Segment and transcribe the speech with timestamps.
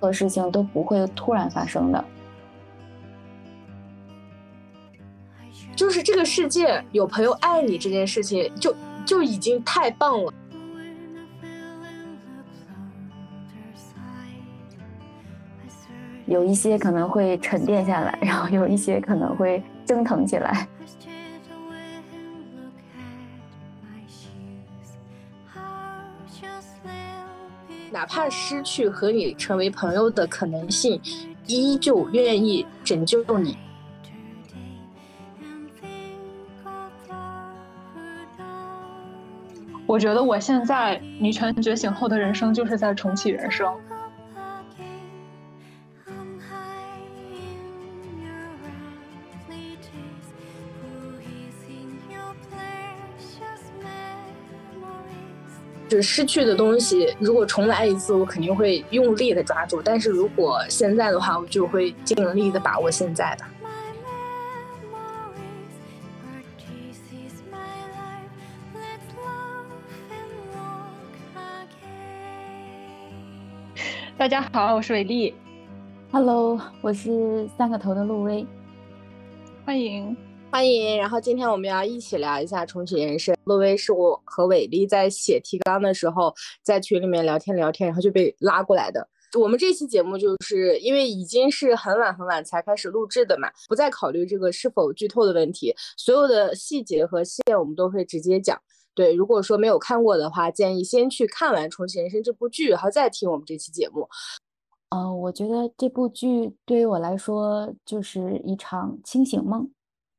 [0.00, 2.04] 何事情都不会突然发生的。
[5.76, 10.32] 就是这个世界有朋友爱你这件事情，就就已经太棒了。
[16.26, 20.66] 有一些可能会沉淀下来，然后有一些可能会蒸腾起来。
[28.04, 31.00] 哪怕失去和你成为朋友的可能性，
[31.46, 33.56] 依旧愿意拯救你。
[39.86, 43.74] 我觉得我现在女权觉醒后的人生就是在重启人生。
[55.94, 63.44] 就是失去的东西，如果重来一次，我肯定会用力的抓住；但是如果现在的话，我就会尽力的把握现在的。
[74.18, 75.32] 大家好，我是伟丽。
[76.10, 78.44] Hello，我是三个头的陆威。
[79.64, 80.16] 欢迎，
[80.54, 80.96] 欢迎。
[80.96, 83.36] 然后今天我们要一起聊一下重启人生。
[83.42, 89.04] 陆威是我和伟丽在写提纲的时候，在群里面聊天聊天，然后就被拉过来的。
[89.36, 98.56] 我们这期节目就是因为已经是很晚很晚才开始录制的嘛，不再考虑这个是否剧透的问题，所有的细节和线我们都会直接讲。
[98.94, 104.08] 对，如果说没有看过的话，建议先去看完《重启人生》这部剧，然后再听我们这期节目。
[104.90, 109.68] 嗯，我觉得这部剧对于我来说就是一场清醒梦，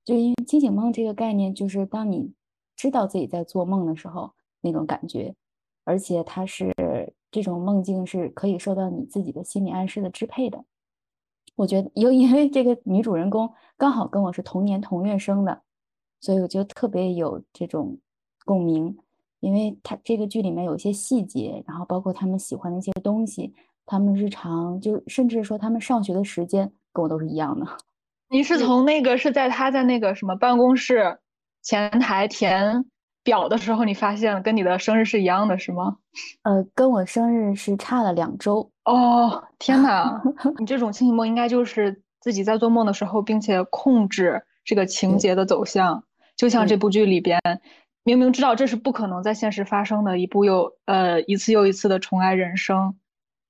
[0.05, 2.31] 就因为清醒梦这个概念，就是当你
[2.77, 5.35] 知道自己在做梦的时候那种感觉，
[5.83, 6.73] 而且它是
[7.29, 10.63] 这种梦境是可以受到你自己的心理暗示的支配的。
[11.55, 15.61] 我觉得又 因为这个女主人公刚好跟我是同年同月生的，
[16.21, 17.97] 所以我就特别有这种。
[18.47, 18.95] 共鸣，
[19.39, 23.51] 因为他这个剧里面有一些细节，然后包括他们喜欢的一些东西，
[23.87, 27.65] 他们日常就甚至说他们上学的时间跟我都是一样的。
[28.29, 31.19] 你是从那个是在他在那个什么办公室
[31.61, 32.85] 前台填
[33.23, 35.97] 表的时候，你发现跟你的生日是一样的，是吗？
[36.43, 38.69] 呃，跟我生日是差了两周。
[38.83, 40.21] 哦，天哪！
[40.59, 46.03] 你这种清醒梦应该就是自己在做梦的时候，并且控制这个情节的走向，
[46.35, 47.39] 就像这部剧里边。
[48.03, 52.95] 明明知道这是不可能在现实发生的，一部又呃一次又一次的重来人生，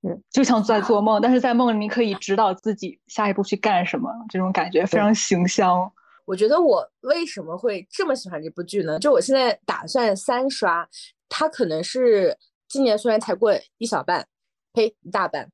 [0.08, 5.92] 嗯，就像在做梦，但是在梦里你可以指导自己下一步去干什么，这种感觉非常形象。
[6.26, 9.00] 我觉得我为什么会这么喜欢这部剧呢？
[9.00, 10.88] 就我现在打算三刷，
[11.28, 14.28] 它可能是今年虽然才过一小半，
[14.74, 15.50] 呸，一大半，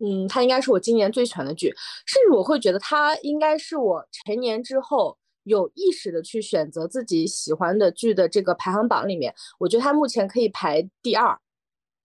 [0.00, 1.68] 嗯，它应该是我今年最喜欢的剧，
[2.06, 5.16] 甚至我会觉得它应该是我成年之后。
[5.44, 11.34] 有意识的去选择自己喜欢的剧的这个排行榜里面，我觉得它目前可以排第二，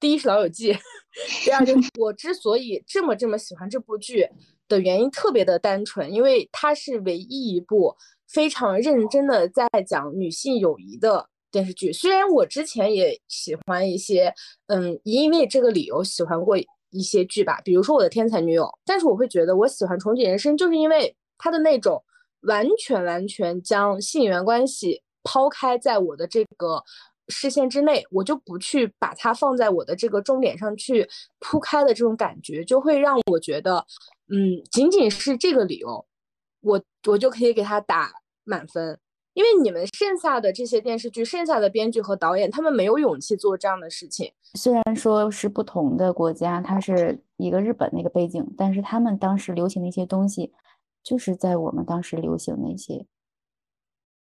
[0.04, 0.74] 第一是《老友记》，
[1.46, 4.28] 第二就是 我之所以这么这么喜欢这部剧
[4.68, 7.96] 的原因特别的单纯，因为它是唯一一部
[8.28, 11.94] 非常认真的在讲女性友谊的电视剧。
[11.94, 14.34] 虽然我之前也喜欢一些，
[14.68, 16.58] 嗯，因为这个理由喜欢过
[16.90, 22.04] 一些剧吧，比如说我的天才女友，但是我会觉得我喜欢重启人生，就是因为它的那种。
[22.46, 26.84] 完全完全将性缘关系抛开在我的这个
[27.28, 31.08] 视线之内，我就不去把它放在我的这个重点上去
[31.40, 33.86] 铺开的这种感觉，就会让我觉得，
[34.30, 36.06] 嗯，仅仅是这个理由，
[36.62, 38.12] 我我就可以给他打
[38.44, 39.00] 满分。
[39.34, 44.32] 因为你们剩下的这些电视剧，剩下的编剧和导演，他们没有勇气做这样的事情。
[44.54, 50.54] 虽然说是不同的国家，它是一个日本那个背景，但是他们当时流行的一些东西。
[51.02, 53.06] 就是在我们当时流行那些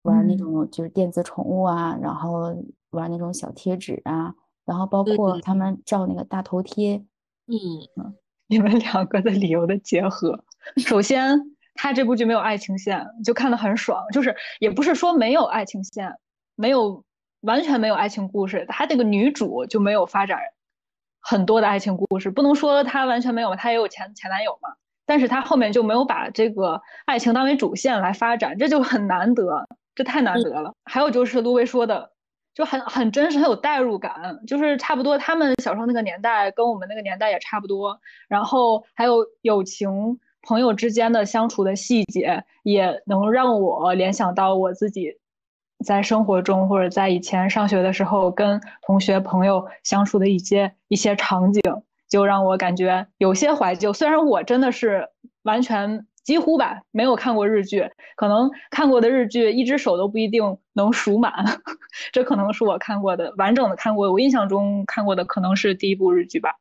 [0.02, 2.56] 玩那种就是电子宠物啊，然后
[2.94, 4.34] 玩那种小贴纸啊，
[4.66, 7.04] 然后包括他们照那个大头贴。
[7.48, 7.58] 嗯
[7.98, 8.16] 嗯，
[8.48, 10.44] 你们两个的理由的结合，
[10.78, 11.38] 首先
[11.74, 14.02] 他这部剧没有爱情线，就看得很爽。
[14.14, 16.16] 就是也不是说没有爱情线，
[16.56, 17.04] 没有
[17.42, 20.40] 完全没有爱情故事，他这个女主就没有发展
[21.20, 24.70] 很多的爱情故事，不能说他完全没有，他也有前前男友嘛。
[25.06, 30.74] 但是他后面就没有把这个爱情当为主线来发展，这就很难得，这太难得了。
[30.86, 32.13] 还有就是卢威说的，
[32.54, 38.00] 就很很真实，很有代入感，就是差不多他们小时候那个年代跟我们那个年代也差不多。
[38.28, 45.18] 然后还有友情朋友之间的相处的细节，也能让我联想到我自己
[45.86, 51.62] 在生活中或者在以前上学的时候跟同学朋友相处的一些一些场景。
[52.10, 53.92] 就让我感觉有些怀旧。
[53.92, 55.10] 虽然我真的是
[55.42, 61.34] 完全几乎吧没有看过日剧，可能看过的日剧一只手都不一定能数满。
[62.12, 66.56] 这可能是我看过的完整的看过，我印象中看过的可能是第一部日剧吧。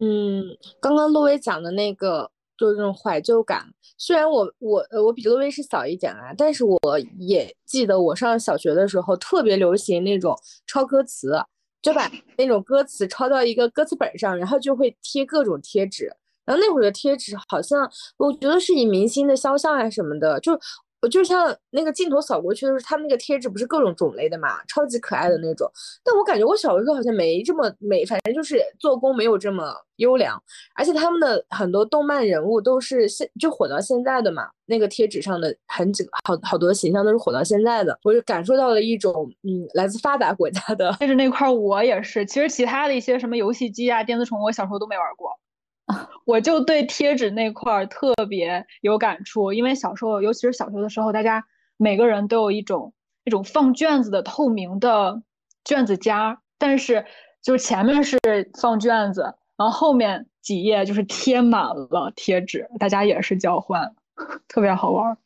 [0.00, 0.44] 嗯，
[0.80, 3.64] 刚刚洛威讲的那个就是这种怀旧感。
[3.96, 6.78] 虽然我我我比洛威是小一点啊，但是我
[7.18, 10.36] 也记得我上小学的时候特别流行那种
[10.66, 11.40] 抄歌词，
[11.80, 16.12] 就把那种歌词抄到一个歌词本上，然后就会贴各种贴纸。
[16.56, 20.58] 那会儿的贴纸好像我觉得是以明星的肖像啊什么的，就。
[21.02, 25.68] 我就像那个镜头扫过去的时候，他们那个贴纸不是各种种类的嘛，超级可爱的那种。
[26.04, 30.40] 但我感觉我小时候好像没这么美，反正就是做工没有这么优良。
[30.76, 37.98] 而且他们的很多动漫人物都是现就火到现在的嘛，那个贴纸上的很几个好好多形象都是火到现在的。
[38.04, 40.92] 我就感受到了一种嗯，来自发达国家的。
[41.00, 45.36] 贴纸那块我也是，其实其他的一些什么游戏机啊、电子宠物，我小时候都没玩过。
[46.24, 51.44] 我就对贴纸那块儿特别有感触，因为小时候，尤其是小学的时候，大家
[51.76, 52.92] 每个人都有一种
[53.24, 55.22] 那种放卷子的透明的
[55.64, 57.04] 卷子夹，但是
[57.42, 58.18] 就是前面是
[58.60, 59.22] 放卷子，
[59.56, 63.94] 然后后面几页就是贴满了贴纸，大家也是交换，
[64.48, 65.16] 特别好玩。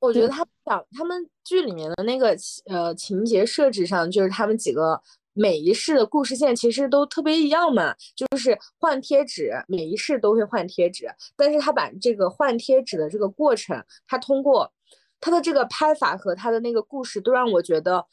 [0.00, 2.36] 我觉得他讲他们剧里面的那个
[2.66, 5.00] 呃情节设置上，就是他们几个。
[5.34, 11.06] 每一世的故事线其实都特别一样嘛，就是换贴纸，每一世都会换贴纸。
[11.36, 14.72] 但是他把这个换贴纸的这个过程，他通过
[15.20, 18.06] 他的这个拍法和他的那个故事，都让我觉得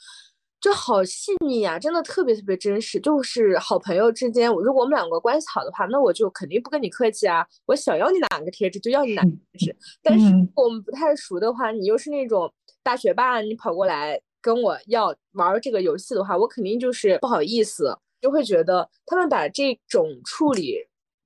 [0.59, 2.99] 就好细腻啊，真的特别特别真实。
[2.99, 9.77] 就是好朋友之间，如果我们两个关系好的话，那我就肯定不跟你客气啊，我想要你哪个贴纸就要你哪个贴纸。
[10.01, 10.25] 但是
[10.55, 12.51] 我们不太熟的话，你又是那种
[12.81, 14.19] 大学霸，你跑过来。
[14.41, 20.77] 跟我要玩这个游戏的话，我肯定就是不好意思，就会觉得他们把这种处理，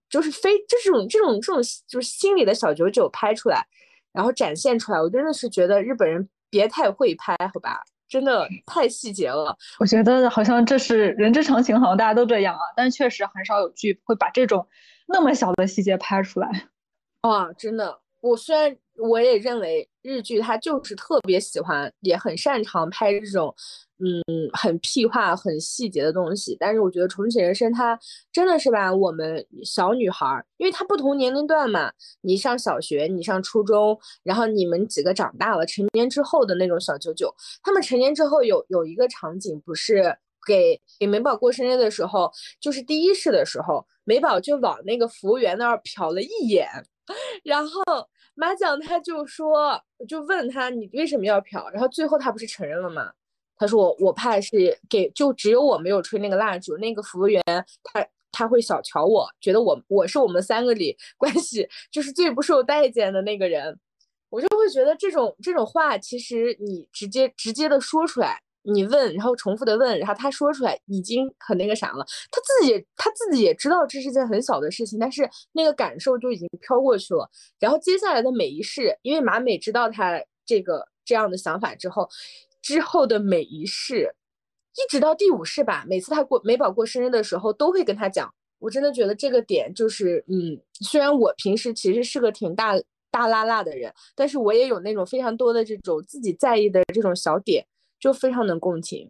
[0.10, 3.66] 就是非这种这种这种就是心里的小九九拍出来，
[4.12, 9.58] 然后展现出来，我真的是觉得日本人别太会拍，好吧，真的 太细节了。
[9.80, 14.68] 我觉得好像这是人之常情，好像大家都这样啊，但确实很少有剧会把这种
[15.08, 16.68] 那么小的细节拍出来。
[17.22, 18.78] 哇，真的，我虽然。
[18.98, 23.54] 我也认为日剧它就是特别喜欢，也很擅长拍这种，
[24.00, 26.56] 嗯，很屁话、很细节的东西。
[26.60, 28.00] 但是我觉得《重启人生》它
[28.32, 40.16] 真的是把我们小女孩，因为它不同年龄段嘛，你上小学，你上初中，然后你们几个长大了，成年之后的那种小九九，他们成年之后有有一个场景，不是
[40.48, 42.32] 给给美宝过生日的时候，
[42.62, 46.70] 就是第一世的时候，美宝就往那个服务员那儿瞟了一眼，
[47.44, 47.82] 然后。
[48.36, 53.12] 麻将他就说，就问他你为什么要嫖，然后最后他不是承认了吗？
[53.58, 57.42] 他说我我怕是给，就只有我没有吹那个蜡烛，那个服务员
[57.84, 63.80] 他他会小瞧我，觉得我我是我们三个里关系就是最不受待见的那个人，
[64.30, 68.42] 我就会觉得这种这种话其实你直接直接的说出来。
[68.66, 72.06] 你问，然后重复的问，然后他说出来已经很那个啥了。
[72.32, 77.30] 他自己他自己也知道这是件很小的事情，但是那个感受就已经飘过去了。
[77.60, 82.10] 然后接下来的每一世，因为马美知道他这个这样的想法之后，
[82.62, 84.16] 之后的每一世，
[84.74, 88.34] 一直到第五世吧，每次他过美宝过生日的时候，都会跟他讲。
[88.60, 92.74] 我真的觉得这个点就是，嗯，虽然我平时其实是个挺大
[93.12, 97.66] 大拉拉的人，但是我也有那种非常多的这种自己在意的这种小点。
[98.06, 99.10] 就非常能共情，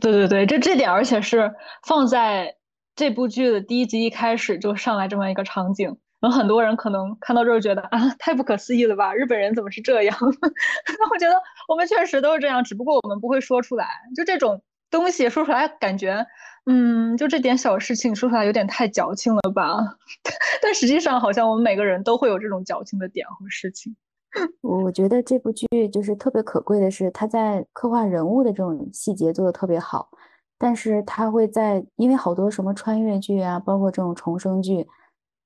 [0.00, 1.54] 对对对，这这点而且是
[1.86, 2.56] 放在
[2.96, 10.18] 这部剧的第一集一开始就上来这么一个场景，然后很多人可能看到这儿觉得啊，太不可思议了吧，日本人怎么是这样？
[10.18, 11.36] 那 我觉得
[11.68, 13.86] 我们确实都是这样，只不过我们不会说出来。
[14.16, 14.60] 就这种
[14.90, 16.26] 东西说出来，感觉
[16.66, 19.78] 嗯，就这点小事情说出来有点太矫情了吧？
[20.60, 23.94] 但实际上好像我们每个人都会有这种矫情的点和事情。
[24.60, 30.10] 我觉得这部剧就是特别可贵的是，他在刻画人物的这种细节做的特别好，
[30.58, 34.86] 但是他会在因为好多什么穿越剧啊，包括这种重生剧，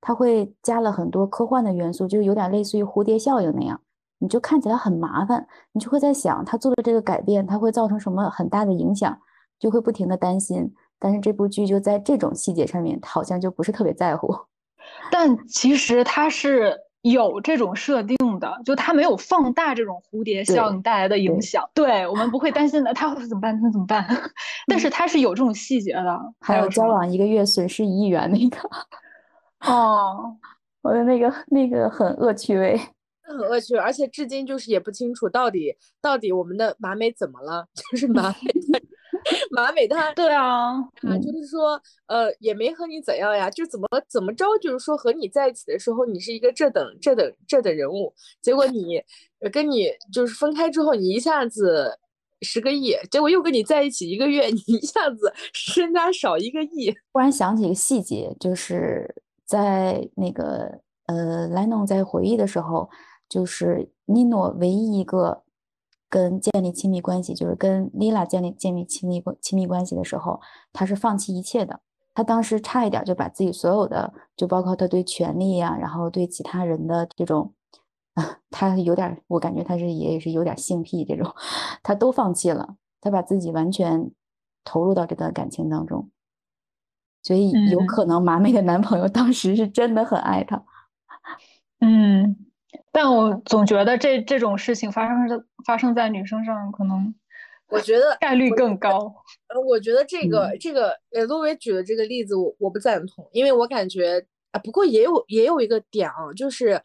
[0.01, 3.81] 他会加了很多科幻的元素，就有点类似于蝴蝶效应那样，
[4.19, 9.17] 你就看起来很麻烦，你就会在想他做的这个改变，他会造成什么很大的影响，
[9.61, 10.75] 就会不停的担心。
[10.99, 14.37] 但是这部剧就在这种细节上面，好像就不是特别在乎。
[15.12, 16.77] 但其实他是。
[17.02, 22.94] 有这种设定的，就他没有放大这种蝴蝶效应带来的影响，对我们不会担心的。
[22.94, 23.61] 他会怎么办？
[23.61, 24.06] 他怎么办？
[24.68, 28.68] 但是他是有这种细节的，还有交往一个月损失一亿元那个，
[29.66, 30.37] 哦，
[30.82, 32.78] 我的那个那个很恶趣味，
[33.23, 38.80] 很恶趣味，而且至今就是也不清楚到底到底我们的马美怎么了， 就是马美
[39.52, 48.99] 马美他对啊，啊，嗯就是说，呃，也没和你怎样呀，就怎么怎么着，就是说和你在一起的时候，你是一个这等这等这等人物，结果你
[49.40, 51.99] 呃跟你就是分开之后，你一下子
[52.40, 56.95] 十个亿，结果又跟你在一起一个月， 你一下子身家少一个亿。
[57.12, 59.14] 忽然想起一个细节，就是
[59.45, 62.88] 在那个呃莱农在回忆的时候，
[63.28, 65.42] 就是尼诺唯一一个
[66.12, 70.38] 跟建立亲密关系，就是跟丽拉建立建立亲密关亲密关系的时候，
[70.71, 71.81] 他是放弃一切的。
[72.12, 77.54] 他当时差一点就把自己所有的，就包括他对权力呀、然后对其他人的这种，
[78.12, 81.35] 啊，他有点，我感觉他是也是有点性癖这种，
[81.83, 84.11] 他都放弃了，他把自己完全
[84.64, 86.11] 投入到这段感情当中。
[87.23, 90.62] 所以有嗯可能马妹的男朋友当时是真的很爱她。
[91.81, 92.37] 嗯，
[92.91, 95.37] 但我总觉得这这种事情发生在
[95.67, 97.14] 发生在女生上，可能
[97.69, 99.14] 我觉得概率更高。
[99.49, 106.80] 呃，我觉得这个、嗯这个呃，陆伟举的这个例子我我不赞同，因为我感觉啊，不过也有也有一个点啊，就是，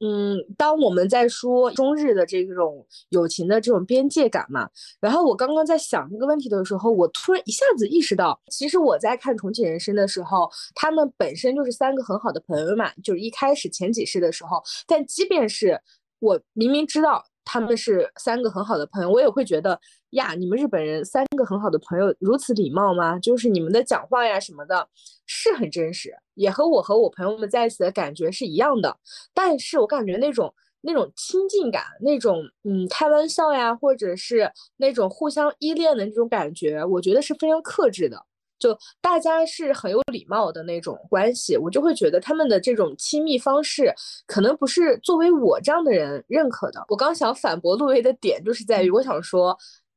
[0.00, 4.68] 嗯，当我们在说中日的这种友情的这种边界感嘛，
[5.00, 15.80] 然后我刚刚在想这个问题的时候，我突然一下子意识到，其实我在看《重启人生》的时候，他们本身就是三个很好的朋友嘛，就是一开始前几世的时候，但即便是
[16.18, 19.80] 我明明知道他们是三个很好的朋友，我也会觉得
[20.16, 23.18] 呀，你们日本人三个很好的朋友如此礼貌吗？
[23.18, 24.88] 就是你们的讲话呀什么的，
[25.26, 28.98] 是很真实，也和我和我朋友们在一起的感觉是一样的。
[29.32, 38.24] 但是我感觉那种那种亲近感，那种嗯开玩笑呀，或者是那种互相依恋的那种感觉，我觉得是非常克制的。
[38.58, 43.94] 就大家是很有礼貌的那种关系，我就会觉得他们的这种亲密方式，
[44.26, 46.82] 可能不是作为我这样的人认可的。
[46.88, 49.54] 我刚想反驳陆威的点，就是在于我想说，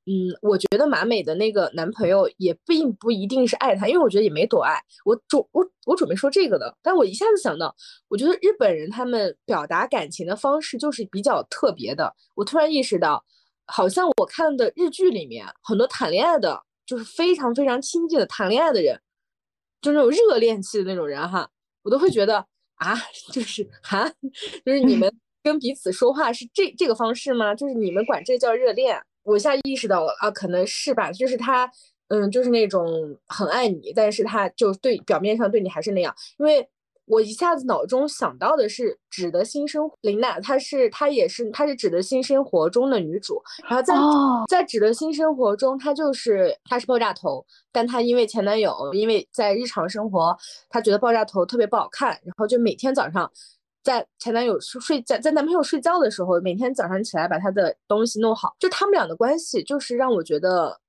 [0.09, 4.73] 嗯，我觉得马美的那个男朋友也并不一定是爱她，因为我觉得也没多爱。
[5.05, 7.75] 我准我我准备说这个的，但我一下子想到，
[8.07, 12.11] 我觉得日本人他们表达感情的方式就是比较特别的。
[12.33, 13.23] 我突然意识到，
[13.67, 16.63] 好像我看的日剧里面很多谈恋爱的。
[16.89, 18.99] 就是非常非常亲近的谈恋爱的人，
[19.79, 21.47] 就那种热恋期的那种人哈，
[21.83, 22.43] 我都会觉得
[22.77, 22.95] 啊，
[23.31, 24.11] 就是哈，
[24.65, 25.07] 就是你们
[25.43, 27.53] 跟彼此说话是这这个方式吗？
[27.53, 28.99] 就是你们管这叫热恋？
[29.29, 31.69] 我一下意识到了啊，可能是吧，就是他，
[32.07, 36.67] 嗯，就是那种很爱你，但是他就对表面上对你还是那样，因为。
[37.11, 50.37] 我一下子脑中想到的是《指的新生活》，林娜，她是她也是她是《指的新生活》中的女主，然后在、哦、在《指的新生活》中，她就是她是爆炸头，但她因为前男友，因为在日常生活，
[50.69, 53.31] 她觉得爆炸头特别不好看，然后就每天早上
[53.83, 60.79] 在前男友睡在在男朋友睡觉的时候，每天早上起来把他的东西弄好，就他们俩的关系，就是让我觉得。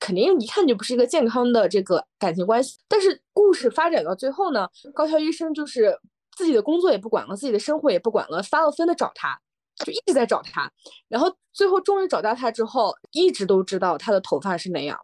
[0.00, 5.96] 肯定一看就不是一个健康的这个感情关系，但是故事发展到最后呢，高桥医生就是
[6.36, 9.38] 自己的工作也不管了，自己的生活也不管了，发了疯的找他，
[9.76, 10.68] 就一直在找他，
[11.06, 14.98] 然后最后终于找到他之后，一直都知道他的头发是那样，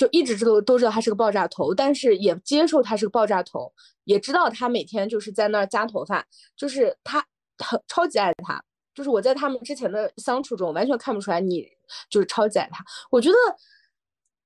[0.00, 3.70] 就一直知道都知道他是个爆炸头，但是也接受他是个爆炸头，
[4.04, 6.26] 也知道他每天就是在那儿夹头发，
[6.56, 7.22] 就是他
[7.58, 8.64] 很超级爱他，
[8.94, 11.68] 就是我在他们之前的相处中完全看不出来你
[12.08, 13.36] 就是超级爱他，我觉得。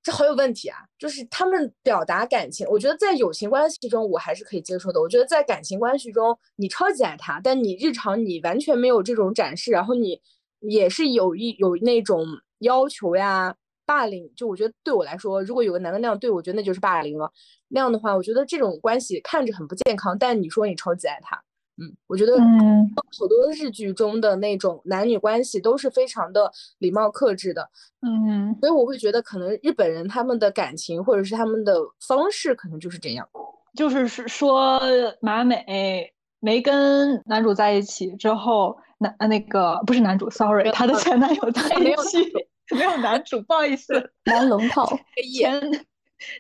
[0.07, 0.81] 这好有问题啊！
[0.99, 5.01] 就是他们表达感情，我觉得在友情关系中我还是可以接受的。
[5.01, 10.21] 我觉得在感情关系中，你超级爱他，但你日常你完全没有这种展示，然后你
[10.61, 12.27] 也是有一有那种
[12.59, 14.31] 要求呀、霸凌。
[14.35, 17.31] 就我觉得对我来说，如果有个男的那样对我，觉得那就是霸凌了。
[17.69, 20.17] 那样的话，我觉得这种关系看着很不健康。
[20.19, 21.37] 但你说你超级爱他，
[21.77, 22.89] 嗯，我觉得嗯，
[23.19, 27.69] 好多日剧中的那种男女关系都是非常的礼貌克制的。
[28.03, 31.75] 嗯，所以我会觉得，可能日本人他们的感情或者是他们的
[32.07, 33.29] 方式，可能就是这样。
[33.77, 34.81] 就是说
[35.21, 42.31] 马美没跟男主在一起之后，男那个不是男主，sorry，他的前男友在 一起，
[42.71, 44.87] 没有男主， 不好意思，男龙套
[45.41, 45.87] 前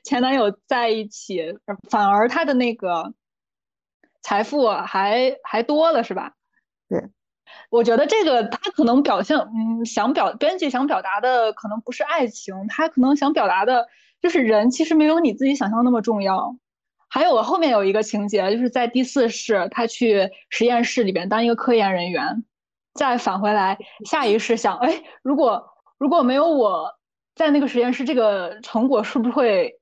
[0.04, 1.54] 前男友在一起，
[1.90, 3.12] 反而他的那个
[4.23, 6.35] 财富还还多了，是吧？
[6.88, 7.02] 对。
[7.71, 13.87] 我觉得这个他可能表现，嗯，想表编剧想表达的可能不是爱情，他可能想表达的
[14.21, 16.57] 就是人其实没有你自己想象那么重要。
[17.09, 22.45] 还有我后面有一个情节，就是在第四世，他去实验室里边当一个科研人员，
[22.95, 25.74] 再返回来，下一世想，哎，如果
[26.04, 26.87] 如果没有我
[27.34, 29.73] 在那个实验室，这个成果是不是会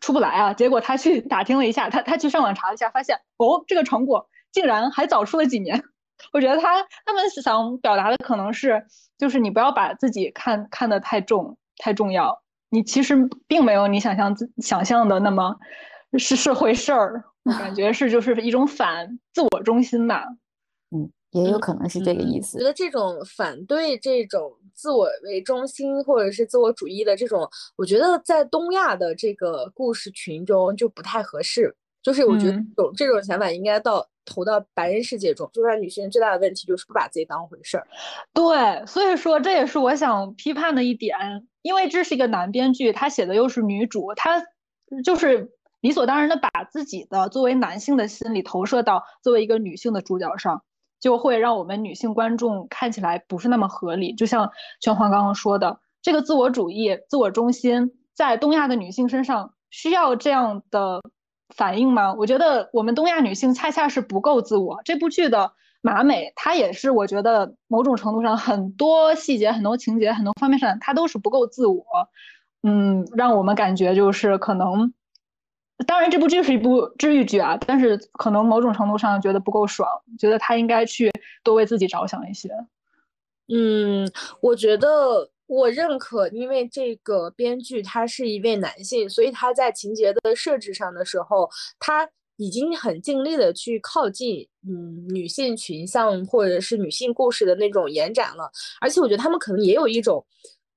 [0.00, 0.54] 出不来啊？
[0.54, 5.84] 结果他去打听了一下，他他去上网查了一下，发现哦，这个成果竟然还早出了几年。
[6.32, 8.82] 我觉得他他们想表达的可能是，
[9.18, 15.54] 就是你不要把自己看看得太重太重要，你其实并没有你想象想象的那么
[16.18, 17.22] 是是回事儿。
[17.42, 20.24] 我感觉是就是一种反自我中心吧。
[20.96, 22.56] 嗯，也有可能是这个意思。
[22.56, 31.74] 觉得这种反对这种自我为中心或者是自我主义的这种，我觉得在东亚的这个故事群中就不太合适。
[32.00, 35.50] 就是我觉得这种这种想法应该到投到白人世界中。
[35.52, 37.86] 就算女性最大的问题就是不把自己当回事儿。
[38.32, 41.18] 对，所以说这也是我想批判的一点，
[41.60, 44.42] 因为这是一个男编剧，他写的又是女主，他
[45.04, 50.62] 就是理所当然的把自己的作为男性的心理投射到作为一个女性的主角上，
[51.00, 54.14] 就会让我们女性观众看起来不是那么合理。
[54.14, 54.50] 就像
[54.80, 61.00] 全环刚刚说的，这个自我主义、自我中心在东亚的女性身上需要这样的。
[61.56, 62.12] 反应吗？
[62.12, 64.78] 我觉得我们东亚女性恰恰是不够自我。
[64.84, 65.50] 这部剧的
[65.80, 71.82] 马美，她也是，我觉得某种程度上很多细节、很多情节、很多方面上，她都是不够自我。
[72.62, 74.92] 嗯，让我们感觉就是可能，
[75.86, 81.10] 当然这部剧是一部治愈剧啊，但是可能某种程度上觉得不够爽，觉得他应该去
[81.42, 82.50] 多为自己着想一些。
[83.48, 85.30] 嗯，我觉得。
[85.48, 92.06] 我认可，因为这个编剧他是一位男性，所以他在情节的设置上的时候，他
[92.36, 98.50] 已经很尽力的去靠近嗯女性群像或者是女性故事的那种延展了。
[98.78, 100.22] 而且我觉得他们可能也有一种，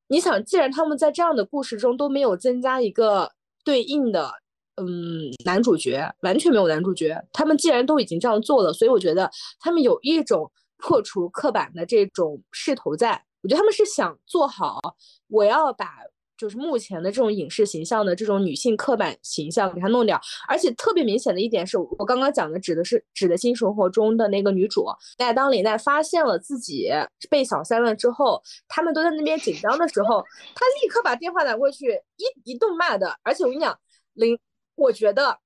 [0.07, 3.29] 你想，既然他们在这样的故事中都没有增加一个
[3.65, 4.31] 对应的
[4.77, 13.23] 嗯男主角，完全没有男主角，他们既然都已经这样做了，所以我觉得他们有一种破除刻板的这种势头在。
[13.43, 14.79] 我觉得他们是想做好，
[15.27, 15.97] 我要把
[16.37, 24.85] 就是目前的这种影视形象的这种女性刻板形象给它弄掉，而且特别明显的一点是我刚刚讲的，指的是指的新生活中的那个女主。
[25.17, 26.91] 那当林奈发现了自己
[27.31, 30.23] 被小三了之后，他们都在那边紧张的时候，
[30.53, 33.15] 她立刻把电话打过去，一一顿骂的。
[33.23, 33.75] 而且我跟你讲，
[34.13, 34.37] 林，
[34.81, 35.39] 我觉得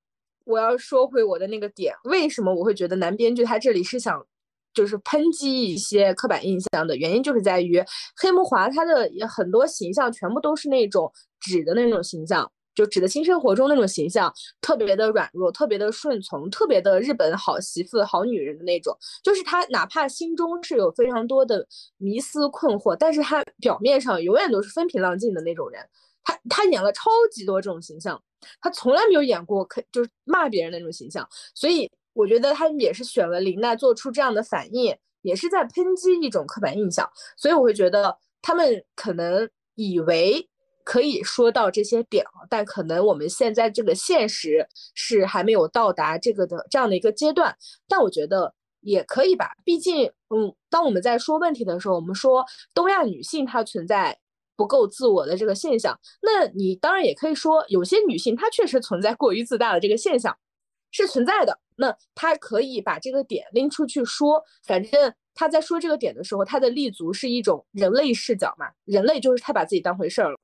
[0.45, 4.25] 我要说回我的那个点，为什么我会觉得男编剧他这里是想。
[4.73, 7.81] 就是抨击一些刻板印象的原因，就是在于
[8.17, 18.93] 黑木华他的很多形象全部都是那种纸的那种形象，就纸的新生活中那种形象，特别的软弱，特别的顺从，特别的日本好媳妇、好女人的那种。
[19.23, 25.81] 就是他哪怕心中是有非常多的迷思困惑，但是他表面上永远都是风平浪静的那种人。
[26.25, 28.21] 他他演了超级多这种形象，
[28.59, 31.89] 他从来没有演过可就是骂别人那种形象，所以。
[32.15, 40.49] 我觉得他也是选了林奈做出这样的反应，也是在抨击一种刻板印象，所以我会觉得他们可能以为
[40.85, 47.53] 可以说到这些点，但可能我们现在这个现实是还没有到达这个的这样的一个阶段。
[47.85, 54.17] 但我觉得也可以吧，毕竟，嗯，当我们在说问题的时候，我们说东亚女性她存在
[54.55, 60.37] 不够自我的这个现象，那你当然也可以说有些女性她确实存在过于自大的这个现象。
[60.91, 70.37] 是存在的，那她可以把这个点拎出去说，反正她在说这个点的时候，她的立足是一种人类视角嘛，人类就是太把自己当回事儿了。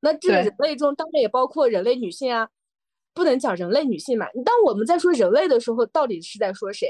[0.00, 2.46] 那这个人类中当然也包括人类女性啊，
[3.14, 4.26] 不能讲人类女性嘛。
[4.44, 6.88] 当我们在说人类的时候，到底是在说谁？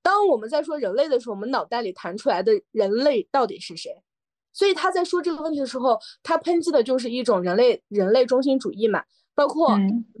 [0.00, 4.03] 当我们在说人类的时候，我们脑袋里弹出来的人类到底是谁？
[4.54, 9.02] 所以他在说这个问题的时候，他抨击的就是一种人类人类中心主义嘛。
[9.36, 9.72] 包括，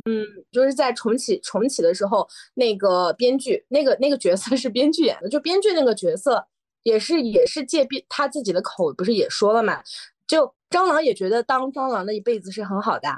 [0.06, 6.44] 嗯，就是在重启重启的时候，那个编剧，那个那个角色是编剧演的，就编剧那个角色
[6.82, 9.80] 也是也是借编他自己的口，不是也说了嘛？
[10.26, 13.08] 就蟑螂也觉得当蟑螂的一辈子是很好的，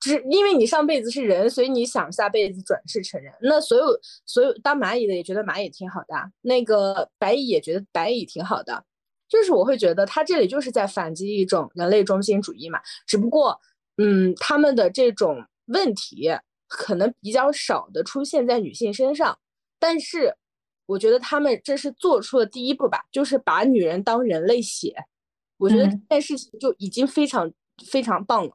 [0.00, 3.32] 只因为你上辈子是人，所以你想下辈子转世成人。
[3.40, 3.86] 那所有
[4.26, 8.82] 所有当蚂蚁的也觉得蚂蚁挺好的，那个白蚁也觉得白蚁挺好的，
[9.28, 13.60] 就是我会觉得他这里就是在反击一种人类中心主义嘛，只不过。
[14.00, 16.30] 嗯，他们的这种问题
[16.68, 19.36] 可能比较少的出现在女性身上，
[19.80, 20.36] 但是
[20.86, 24.94] 我觉得他们这是做出了第一步吧，就是把女人当人类写，
[25.56, 27.52] 我觉得这件事情就已经非常
[27.90, 28.52] 非常棒了。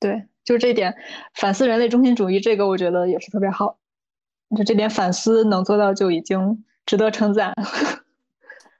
[0.00, 0.92] 对，就这点
[1.34, 3.78] 反思人类中心主义，这个我觉得也是特别好，
[4.56, 7.54] 就这点反思能做到就已经值得称赞。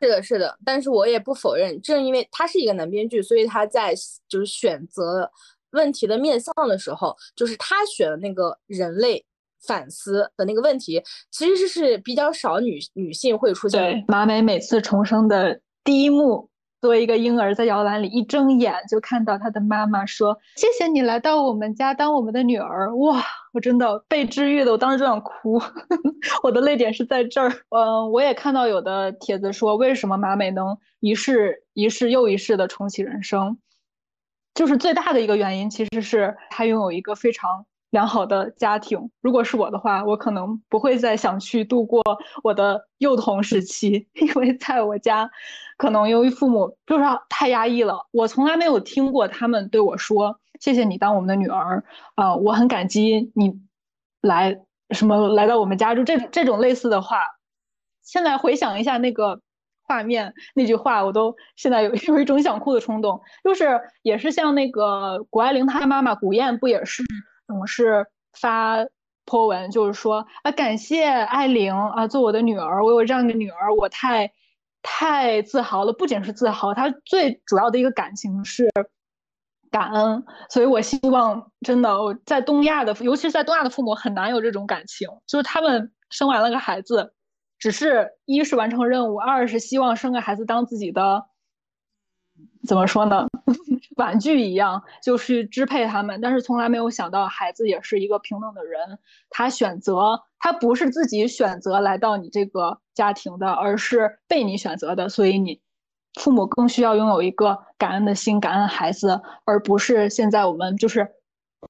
[0.02, 3.94] 是的，是的，但是我也不否认，正因为他是一个男编剧，所以他在
[4.28, 5.30] 就是选择
[5.70, 9.24] 问题的面向的时候，就是他选的那个人类
[9.64, 13.80] 反思的那个问题，其实是比较少女女性会出现。
[13.80, 16.50] 对，马美每次重生的第一幕。
[16.82, 25.62] 作为一个婴儿，在摇篮里一睁眼就看到他的妈妈说：“谢谢你来到我们家当我们的女儿。”哇，我真的被治愈的，我当时就想哭。
[26.42, 27.48] 我的泪点是在这儿。
[27.68, 33.56] 嗯，我也看到有的帖子说，为什么马美能一世一世又一世的重启人生？
[34.52, 39.10] 就是最大的一个原因，其实是他拥有一个非常良好的家庭。
[39.20, 42.02] 如果是我的话，我可能不会再想去度过
[42.42, 45.30] 我的幼童时期， 因为在我家，
[45.76, 51.84] 可能由于父母就是太压抑了，我从来没有听过他们对我说：“谢谢你当我们的女儿，
[52.16, 53.52] 啊，我很感激你
[54.22, 54.58] 来
[54.90, 57.18] 什么来到我们家。”就这这种类似的话，
[58.02, 59.40] 现在回想一下那个。
[59.84, 63.20] 画面那句话，我都现在有 有一种想哭的冲动。
[63.44, 67.02] 就是也是像那个谷爱凌她妈妈古燕，不也是
[67.46, 68.78] 总是发
[69.26, 74.32] po 文，就是说啊，感谢爱玲啊，做我的女儿，我有这样的女儿，我太
[74.82, 75.92] 太自豪了。
[75.92, 78.68] 不仅是自豪，她最主要的一个感情是
[79.70, 80.24] 感恩。
[80.48, 87.14] 所以我希望真的我在东亚的，尤其是在东亚的父母很难有这种感情，就是他们生完了个孩子。
[87.58, 91.24] 只是一是完成任务，二是希望生个孩子当自己的，
[92.66, 93.28] 怎么说呢，
[93.96, 96.20] 玩具一样，就是支配他们。
[96.20, 98.98] 但是从来没有想到，孩子也是一个平等的人，
[99.30, 105.08] 他选择，他不是自己选择来到你这个家庭的，而是被你选择的。
[105.08, 105.60] 所以你
[106.20, 111.08] 父母更需要拥有一个感恩的心，感恩孩子，而不是现在我们就是。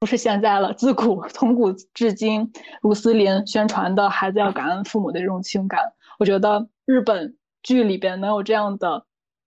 [0.00, 5.82] 不是现在了，自古从古至今，鲁斯林宣传的孩子要感恩父母的这种情感，
[6.18, 9.04] 我觉得日本剧里边能有这样的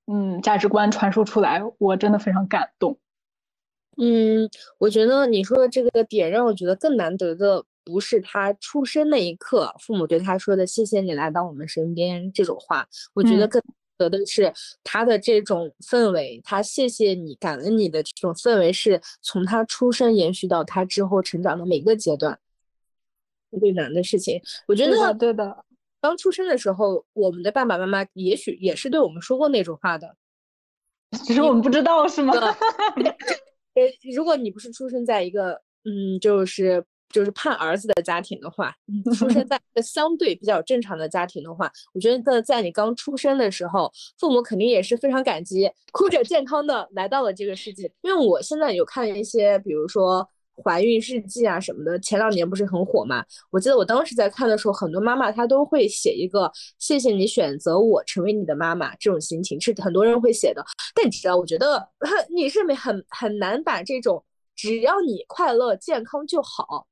[0.07, 2.97] 嗯价值观传输出来，我真的非常感动。
[3.97, 13.61] 嗯，我觉得你说的这个点让我觉得更难得的，不是他出生那一刻父母对他说的“谢谢你来到我们身边”这种话，我觉得更。
[13.97, 14.51] 得的是
[14.83, 22.37] 他的这种氛围，他谢谢你、感恩你的这种氛围，是从他出生延续到他之后成长的每个阶段，
[23.57, 24.41] 最难的事情。
[24.67, 25.63] 我觉得对的。
[26.05, 30.15] 刚出生的时候，我们的爸爸妈妈也许也是对我们说过那种话的，
[31.25, 32.33] 只是我们不知道，是吗？
[32.33, 33.81] 呃，
[34.15, 36.85] 如果你不是出生在一个嗯，就是。
[37.09, 38.73] 就是盼儿子的家庭的话，
[39.15, 47.89] 出生 在一个相对比较正常的家庭的话，我觉得在你刚出生的时候，父母肯定也是非常感激，哭着健康的来到了这个世界。
[48.01, 50.27] 因为我现在有看一些，比如说
[50.63, 53.23] 怀孕日记啊什么的，前两年不是很火嘛？
[53.51, 60.63] 我记得我当时在看的时候，很多妈妈她都会写一个“谢谢你选择我成为你的妈妈”这种心情，是很多人会写的。
[60.93, 61.89] 但你知道，我觉得
[62.33, 64.23] 你是没很很难把这种
[64.55, 66.87] 只要你快乐健康就好。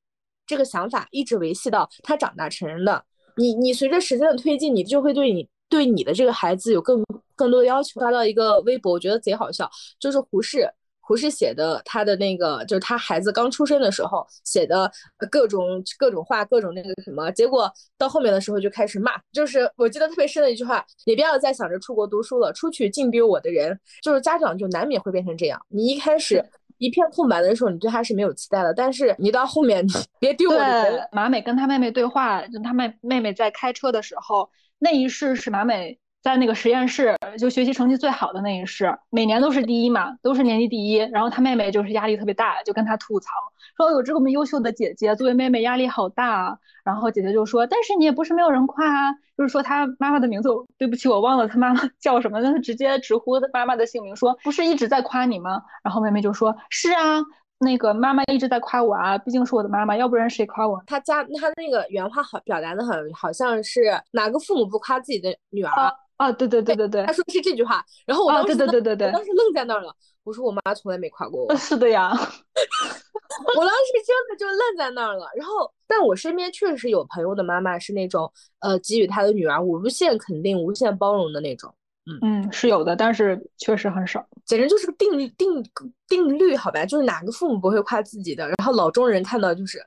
[0.46, 3.04] 这个想法一直维系到他长大成人的。
[3.38, 7.02] 你你随着时间的推进，你就会对你对你的这个孩子有更
[7.34, 8.02] 更多的要求。
[8.02, 10.70] 发到一个微博，我觉得贼好笑，就是胡适
[11.04, 14.92] 胡适写的他的那个，就是他孩子刚出生的时候写的
[15.30, 17.30] 各种各种话，各种那个什么。
[17.32, 25.62] 结果到后面的时候就开始骂，就是我记得特别深的一句话：你不要再想着出国读书了，出去净丢我的人，就是家长就难免会变成这样。
[25.68, 26.44] 你一开始。
[26.80, 28.74] 一片空白的时候，你对他是没有期待的。
[28.74, 29.86] 但是你到后面，
[30.20, 40.96] 别丢我的人马美跟他妹妹对话，就他妹妹妹在开车的时候，那一世是马美在那个实验室就学习成绩最好的那一世，每年都是第一嘛，都是年级第一。
[40.98, 43.32] 然后他妹妹就是压力特别大，就跟他吐槽
[43.76, 55.62] 说：“有这么优秀的姐姐，作为妹妹压力好大。”啊。”然后姐姐就说：“但是你也不是没有人夸啊，就是说他妈妈的名字，对不起，我忘了他妈妈 叫什么，但是直接直呼妈妈的姓名，说不是一直在夸你吗？
[55.84, 57.22] 然后妹妹就说：是啊，
[57.60, 60.82] 那个妈妈一直在夸我啊，毕竟是我的妈妈，要不然谁夸我？
[60.86, 63.82] 他家他那个原话好表达的很好像是
[64.12, 65.92] 哪个父母不夸自己的女儿啊？
[66.32, 69.94] 对对对对对，他说的是这句话，然后我当时对对对对对，当时愣在那儿了。
[70.24, 71.56] 我说我妈从来没夸过我。
[71.58, 75.28] 是的呀， 我当时真的就愣在那儿了。
[75.36, 81.74] 然后，但我身边确实有朋友的妈妈是那种，呃，给予她的女儿无限肯定、无限包容的那种。
[82.06, 84.26] 嗯嗯，是有的，但是确实很少。
[84.46, 85.62] 简直就是个定律定
[86.08, 86.86] 定律，好吧？
[86.86, 88.48] 就是哪个父母不会夸自己的？
[88.48, 89.86] 然后老中人看到就是，啊，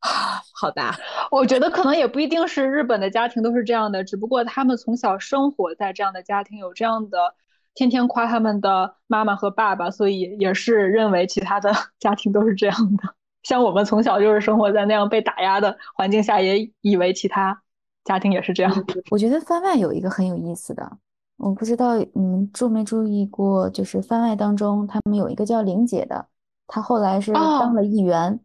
[0.54, 0.96] 好吧。
[1.30, 7.34] 我觉得可能也不一定是日本的家庭都是这样的，只不过他们从小生活在这样的家庭，有这样的。
[7.72, 13.14] 天天夸他们的妈妈和爸爸，所以也是认为其他的 家庭都是这样的。
[13.44, 17.62] 像我们从小就是生活在那样被打压的环境下，也以为其他
[18.04, 18.94] 家庭也是这样的。
[19.12, 20.98] 我觉得番外有一个很有意思的，
[21.36, 26.26] 我不知道你们注没注意过，就是番外当中他们有一个叫玲姐的，
[26.66, 28.40] 她后来是当了议员。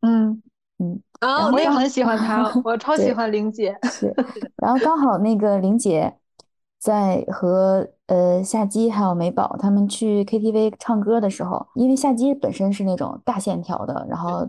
[0.00, 0.42] 嗯
[1.20, 3.78] 嗯，我也很喜欢她，我超喜欢玲姐。
[3.84, 4.12] 是，
[4.60, 6.14] 然后刚好那个玲姐。
[6.82, 14.44] 在和呃夏姬还有美宝他们去 KTV 唱歌的时候，因为夏姬本身是那种大线条的，然后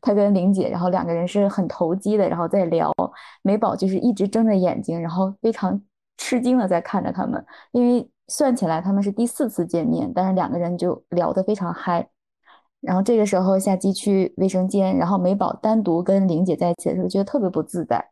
[0.00, 2.92] 他 跟玲姐，然后两个人是很投机的，然后在聊。
[3.42, 5.80] 美宝就是一直睁着眼睛，然后非常
[6.16, 12.08] 吃惊的在看着他们，因为算起来他们是第四次见面，但是两个人就聊得非常嗨。
[12.82, 18.04] 然后这个时候夏姬去卫生间，然后美宝单独跟玲姐在一起的时候，觉得特别不自在，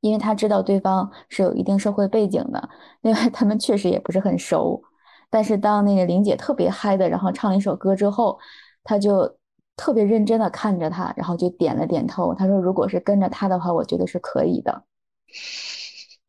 [0.00, 2.68] 因为他知道对方是有一定社会背景的，
[3.00, 4.82] 另外他们确实也不是很熟。
[5.30, 8.38] 但是当那个玲姐特别嗨的，然后唱了一首歌之后，
[8.84, 9.36] 他就
[9.76, 12.34] 特别认真的看着她，然后就点了点头。
[12.34, 14.84] 他说：“如果是跟着他的话，我觉得是可以的。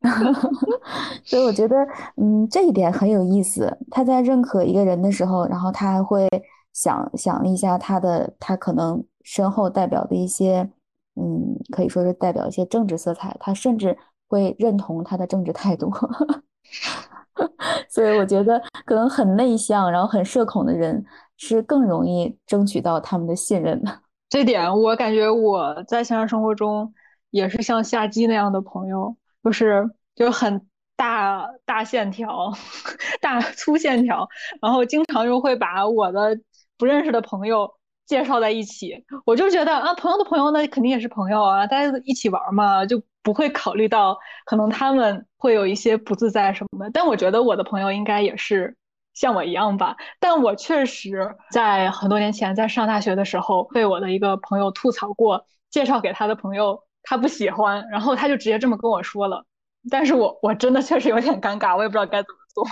[1.22, 1.76] 所以我觉得，
[2.16, 3.76] 嗯，这一点很有意思。
[3.90, 6.26] 他在认可一个人的时候，然后他还会
[6.74, 10.68] 想想一下他的，他可能身后代表的一些，
[11.14, 13.34] 嗯，可以说是代表一些政治色彩。
[13.40, 13.96] 他甚至
[14.28, 15.90] 会认同他的政治态度。
[17.88, 21.02] 所以我觉得，可能很内向，然后很社恐的人
[21.38, 24.00] 是更容易争取到他们的信任的。
[24.28, 26.92] 这点我感觉我在现实生活中
[27.30, 29.16] 也是像夏姬那样的朋友。
[29.44, 32.50] 就是就是很大大线条，
[33.20, 34.26] 大粗线条，
[34.62, 36.34] 然后经常就会把我的
[36.78, 37.70] 不认识的朋友
[38.06, 39.04] 介绍在一起。
[39.24, 46.90] 我就觉得啊，朋友的朋友那肯定也是朋友啊，大家一起玩嘛，就不会考虑到可能他们会有一些不自在什么的。
[46.92, 48.76] 但我觉得我的朋友应该也是
[49.12, 49.96] 像我一样吧。
[50.20, 56.82] 但我确实在很多年前在上大学的时候被我的一个朋友吐槽过，介绍给他的朋友。
[57.06, 59.44] 他不喜欢，然后他就直接这么跟我说了，
[59.90, 62.64] 但是我我真的确实有点尴尬，我也不知道该怎么做。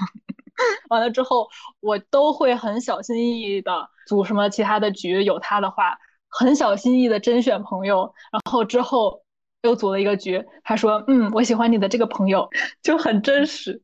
[0.91, 1.49] 完了之后，
[1.81, 5.97] 我都会很小心翼翼的组什么其他的局，有他的话，
[6.29, 9.23] 很小心翼翼的甄选朋友，然后之后
[9.63, 12.49] 又组了一个局，他说，嗯，我喜欢你的这个朋友，
[12.83, 13.83] 就很真实。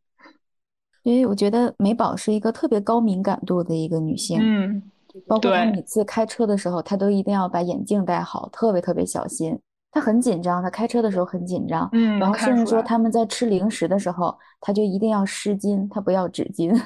[1.04, 4.82] 因为我觉得美宝是一个特别高敏感度的一个女性，嗯，
[5.26, 9.58] 包括她每次开车的时候，她都一定要把眼镜戴好，特别特别小心。
[9.90, 16.78] 他很紧张，他开车的时候很紧张，嗯，然后甚至说他们在吃零食的时候，他就一定要湿巾，他不要纸巾。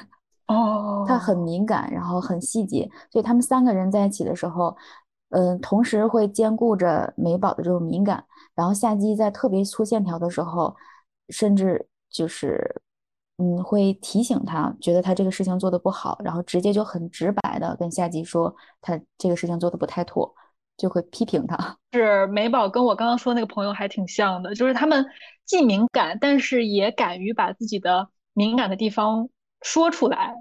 [0.47, 4.75] 哦，他很敏感，然后很细节，所以他们三个人在一起的时候，
[5.29, 10.75] 嗯，同时会兼顾着美宝的这种敏感，然后夏姬在特别粗线条的时候，
[11.29, 12.81] 甚至就是，
[13.37, 20.33] 嗯，会提醒他，觉得他这个事情做的不好，然后直接就很直白的跟夏姬说，他这个事情做的不太妥。
[20.77, 21.77] 就会批评他。
[21.93, 25.05] 是美宝跟我刚刚说那个朋友还挺像的，就是他们
[25.45, 29.29] 既敏感，但是也敢于把自己的敏感的地方
[29.61, 30.33] 说出来，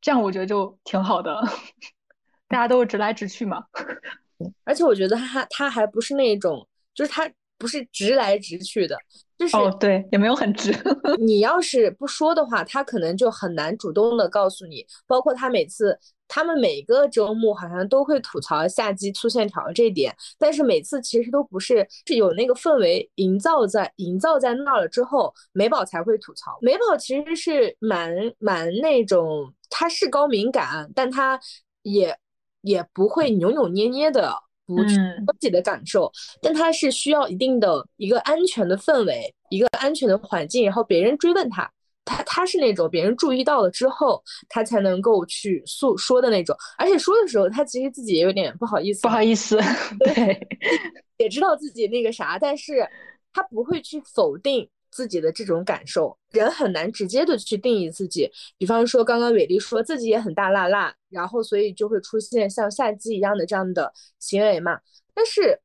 [0.00, 1.42] 这样我觉得就挺好的。
[2.48, 3.64] 大家都是直来直去嘛。
[4.64, 7.30] 而且我觉得他他还不是那种，就是他
[7.62, 8.98] 不是直来直去的，
[9.38, 10.74] 就是哦对，也没有很直。
[11.24, 14.84] 你要是不说的话，他可能就很难主动的告诉你。
[15.06, 15.96] 包括他每次。
[16.34, 26.58] 他们每个周末好像都会吐槽夏季粗线条这点，但是每次其实都不是是有那个氛围营造在营造在那儿了之后，美宝才会吐槽。
[26.62, 31.38] 美宝其实是蛮蛮那种，他是高敏感，但他
[31.82, 32.16] 也
[32.62, 34.34] 也不会扭扭捏捏的
[34.76, 41.70] 不自己的感受，但他是需要一定的一个安全的氛围，一个安全的环境，然后别人追问他。
[42.04, 49.56] 他他是那种别人注意到了之后，他才能够去诉说的那种，而且说的时候，他其实自己也有点不好意思，不好意思，
[50.00, 50.48] 对，
[51.18, 52.84] 也知道自己那个啥，但是
[53.32, 56.18] 他不会去否定自己的这种感受。
[56.32, 64.80] 人很难直接的去定义自己，比方说刚刚伟丽说自己也很大辣辣，然后所以就会出现像夏季一样的这样的行为嘛。
[65.14, 65.60] 但是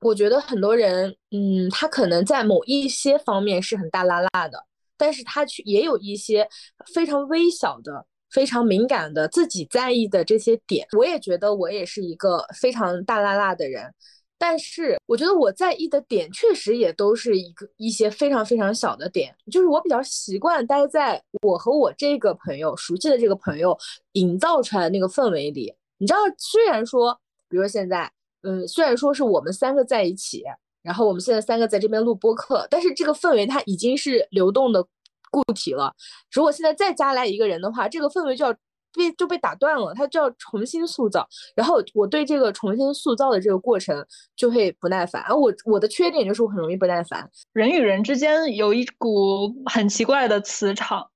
[0.00, 4.66] 我觉得很多人，嗯，他可能在某一些方面是很大拉拉的。
[4.96, 6.48] 但是他去也有一些
[6.94, 10.86] 非常微小的、非常敏感的自己在意的这些点。
[10.96, 13.92] 我也觉得我也是一个非常大辣辣的人，
[14.38, 19.34] 但是我觉得我在意的点确实也都是一个一些非常非常小的点。
[19.50, 23.76] 就是我比较习惯待在我和我这个朋友熟悉的这个朋友
[24.12, 25.74] 营造出来的那个氛围里。
[25.98, 27.18] 你知道，虽然说，
[27.48, 28.10] 比如说现在，
[28.42, 30.42] 嗯，虽然说是我们三个在一起。
[30.82, 34.86] 然后我们现在三个在这边录播客，但是这个氛围它已经是流动的
[35.30, 35.90] 固体了。
[36.30, 38.54] 如果现在再加来一个人的话，这个氛围就要
[38.94, 41.28] 被就被打断了，它就要重新塑造。
[41.54, 45.24] 然后我对这个重新塑造的这个过程就会不耐烦。
[45.28, 47.28] 我我的缺点就是我很容易不耐烦。
[47.52, 51.08] 人与人之间有一股很奇怪的磁场，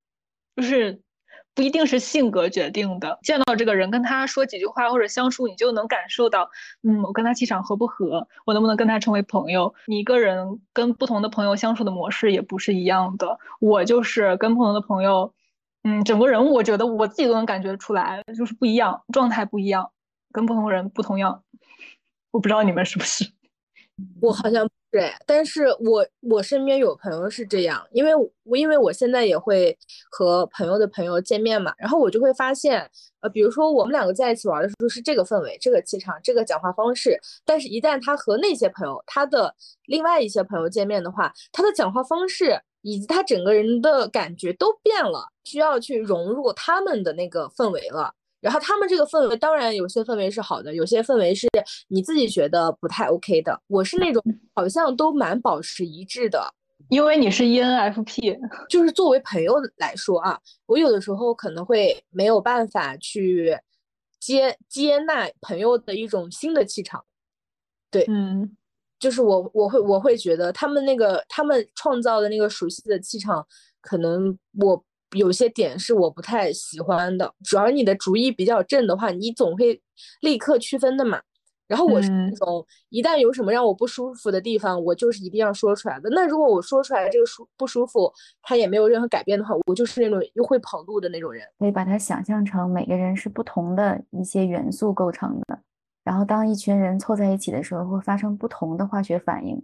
[0.56, 1.00] 就是。
[1.54, 6.48] 不一定是性格决定的，见到这个人跟他说几句话或者相处，你就能感受到，
[6.84, 9.74] 嗯，我跟他气场合不合，我能不能跟他成为朋友。
[9.88, 13.36] 你一个人跟不同的朋友相处的模式也不是一样的。
[13.58, 15.34] 我就是跟不同的朋友，
[15.88, 19.90] 嗯，整个人我觉得我自己都能感觉出来，就是不一样，状态不一样，
[20.30, 21.42] 跟不同人不同样。
[22.30, 23.24] 我不知道你们是不是？
[24.20, 28.12] 我好像对，但是我我身边有朋友是这样，因为
[28.44, 29.76] 我因为我现在也会
[30.10, 32.86] 和朋友的朋友见面嘛，然后我就会发现，
[33.20, 39.54] 呃，比如说我们两个在一起玩的时候是这个氛围、这个气场、这个讲话方式，但是一旦他和那些朋友、他的
[39.86, 48.12] 另外一些朋友见面的话，他的讲话方式以及他整个人的感觉都变了，需要去融入他们的那个氛围了。
[48.40, 51.48] 然后他们这个氛围，当然有些氛围是好的，有些氛围是
[51.88, 53.60] 你自己觉得不太 OK 的。
[53.66, 54.22] 我是那种
[54.54, 56.54] 好像都蛮保持一致的，
[56.88, 63.58] 因为你是 ENFP，就是作为朋友来说啊，我有的时候可能会没有办法去
[64.20, 67.04] 接接纳朋友的一种新的气场。
[67.90, 68.56] 对，嗯，
[68.98, 73.46] 就是我我会我会觉得他们那个他们创造的那个熟悉的气场，
[73.80, 74.84] 可能我。
[75.16, 79.80] 有些点是我不太喜欢的，主要你的主意比较正的话，你总会
[80.20, 81.18] 立刻区分的嘛。
[81.66, 86.10] 然后我是那种一旦有什么让我不舒服的地方，我就是一定要说出来的。
[86.10, 91.42] 那如果我说出来这个舒不舒服，他也没有任何改变的话，我就是那种又会跑路的那种人。
[91.58, 95.58] 可以把它想象成每个人是不同的一些元素构成的，
[96.08, 99.62] 然后当一群人凑在一起的时候，会发生不同的化学反应。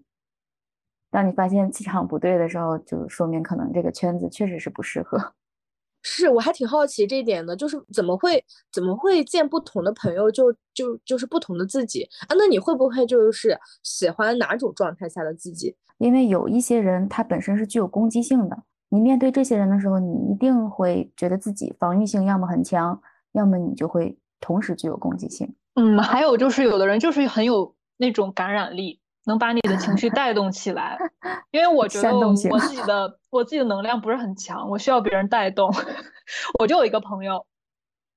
[1.11, 5.33] 当你发现气场不对的时候，就说明可能这个圈子确实是不适合。
[6.05, 12.37] 是，我还挺好奇这一点的，就是怎么会怎么会见不同的朋友就就就是不同的自己啊？
[12.39, 15.75] 那你会不会就是喜欢哪种状态下的自己？
[15.97, 23.01] 因为有一些人他本身是具有攻击性的，你面对这些人的时候，你一定会觉得自己防御性要么很强，
[23.33, 25.57] 要么你就会同时具有攻击性。
[25.75, 29.01] 嗯，还有就是有的人就是很有那种感染力。
[29.27, 30.99] 能把你的情绪带动起来，
[31.51, 35.75] 因为我觉得我自己的我自己的能量不是很强，我需要别人带动。
[36.61, 37.47] 我就有一个朋友，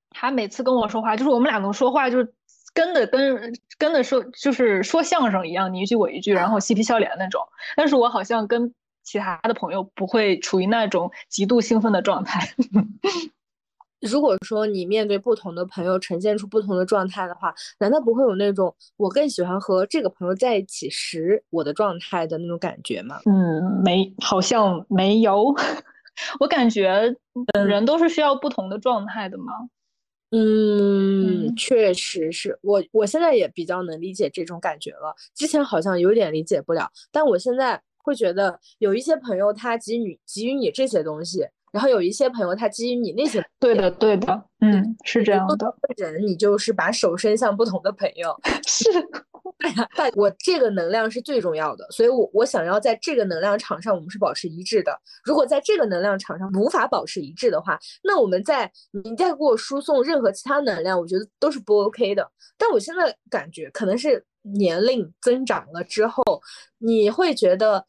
[0.10, 2.34] 他每次跟我说话，就是我们俩能说话，就是
[2.74, 7.42] 跟的跟跟的说，就是说相声一样，你一句我一句，然后嬉皮笑脸那种。
[7.78, 12.54] 但是我好像跟其他的朋友不会处于那种极度兴奋的状态。
[14.08, 23.20] 如果说你面对不同的朋友呈现出不同的状态的话，难道不会有那种我更喜欢和这个朋友在一起时我的状态的那种感觉吗？
[23.26, 25.54] 嗯，没，好像没有。
[26.40, 27.16] 我感觉
[27.68, 29.54] 人都是需要不同的状态的嘛。
[30.32, 35.16] 嗯，确实是我，我现在也比较能理解这种感觉了。
[35.36, 41.48] 之前好像有点理解不了，但我现在会觉得有一些朋友他给予给予你这些东西。
[41.72, 45.76] 然后有一些朋友，他基于你那些，对的，对的，嗯，是这样的。
[45.98, 48.36] 人，你就是把手伸向不同的朋友，
[48.68, 48.90] 是。
[49.96, 54.92] 但我这个能量是最重要的，所以我我想要在这个能量场上，我们是保持一致的。
[55.24, 58.70] 如果在这个能量场上无法保持一致的话，那我们在
[59.04, 62.30] 你再给我输送任何其他能量，我觉得都是不 OK 的。
[62.58, 66.24] 但我现在感觉，可能是年龄增长了之后，
[66.78, 67.86] 你会觉得。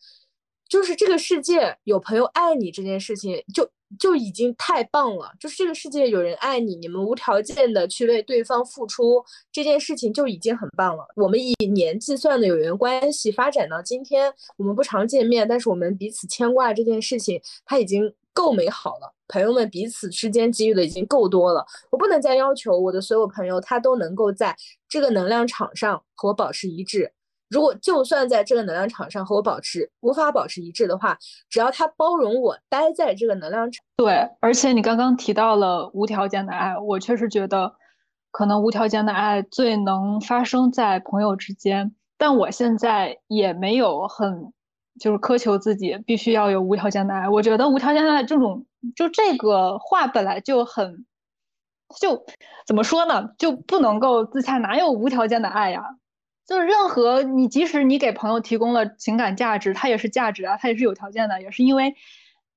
[0.69, 5.33] 就是这个世界有朋友爱你这件事情，就就已经太棒了。
[5.41, 11.07] 就是这个世界有人爱你，你们无条件的去为对方付出这件事情就已经很棒了。
[11.17, 19.15] 我们以年计算的有缘关系发展到今天，我们不常见面，但是我们彼此牵挂这件事情，它已经够美好了。
[19.27, 24.57] 朋友们彼此之间给予的已经够多了，我不能再要求我的所有朋友他都能够在
[24.89, 27.13] 这个能量场上和我保持一致。
[27.49, 31.17] 如果就算在这个能量场上和我保持无法保持一致的话，
[31.49, 34.29] 只要他包容我待在这个能量场，对。
[34.41, 37.73] 而且你刚刚提到了无条件的爱，我确实觉得，
[38.31, 41.95] 可能无条件的爱最能发生在朋友之间。
[42.19, 44.53] 但我现在也没有很，
[45.01, 47.29] 就是苛求自己必须要有无条件的爱。
[47.29, 51.07] 我觉得无条件的爱这种，就这个话本来就很，
[52.01, 52.27] 就
[52.67, 55.83] 怎么说呢，就不能够自洽，哪有无条件的爱呀？
[56.49, 61.95] 就是任何你，即使你给朋友提供了情感价值，它也是价值啊，它也是有条件的，也是因为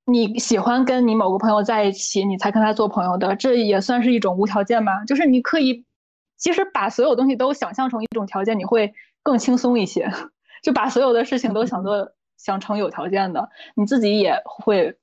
[0.06, 5.04] 你喜欢跟你某个朋友在一起，你才跟他做朋友的，这也算是一种无条件吗？
[5.04, 5.86] 就是你可以，
[6.38, 10.10] 其实把所有东西都想象成一种条件，你会更轻松一些。
[10.64, 14.96] 就把所有的事情都想做想成有条件的，你自己也会，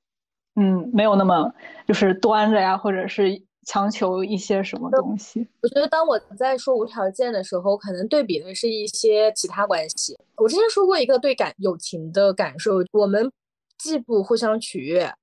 [0.55, 1.53] 嗯，没有那么
[1.85, 3.43] 就是端着呀，或者是。
[3.69, 5.47] 强求一些什么东西？
[5.61, 10.17] 我觉得当我在说无条件的时候，可能对比的是一些其他关系。
[10.37, 13.31] 我之前说过一个对感友情的感受：我们
[13.77, 15.13] 既不互相取悦，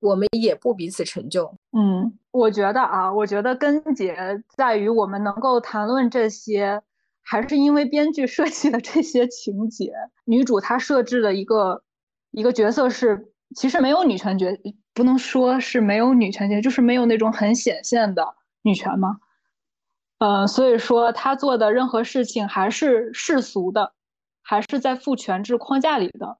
[0.00, 1.54] 我们也不彼此成就。
[1.72, 4.16] 嗯，我觉得啊，我觉得根结
[4.56, 6.80] 在于我们能够谈论这些，
[7.20, 9.92] 还是因为编剧设计的这些情节。
[10.24, 11.82] 女主她设置的一个
[12.30, 14.46] 一个角色是，其实没有女权角。
[14.94, 19.18] 不能说是没有女权，就是没有那种很显现的女权吗？
[20.18, 23.92] 呃，所以说她做的任何事情还是世俗的，
[24.42, 26.38] 还是在父权制框架里的，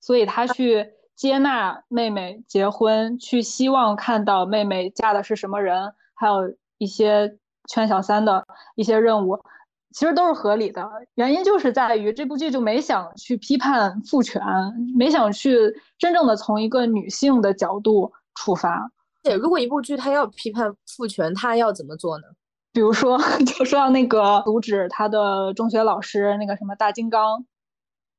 [0.00, 0.86] 所以他去
[1.16, 7.38] 接纳妹妹结婚，去希望看到妹妹嫁的是什么人，还有一些
[7.68, 8.46] 圈小三的
[8.76, 9.42] 一些任务。
[9.96, 14.42] 其实都是合理的，原因就是在于这部剧就没想去批判父权，
[14.94, 15.58] 没想去
[15.96, 18.90] 真正的从一个女性的角度出发。
[19.22, 22.24] 对，如果一部剧它要批判父权，它要怎么做呢？
[22.74, 23.16] 比如说，
[23.46, 27.46] 就说到那个阻止他的中学老师那个什么大金刚，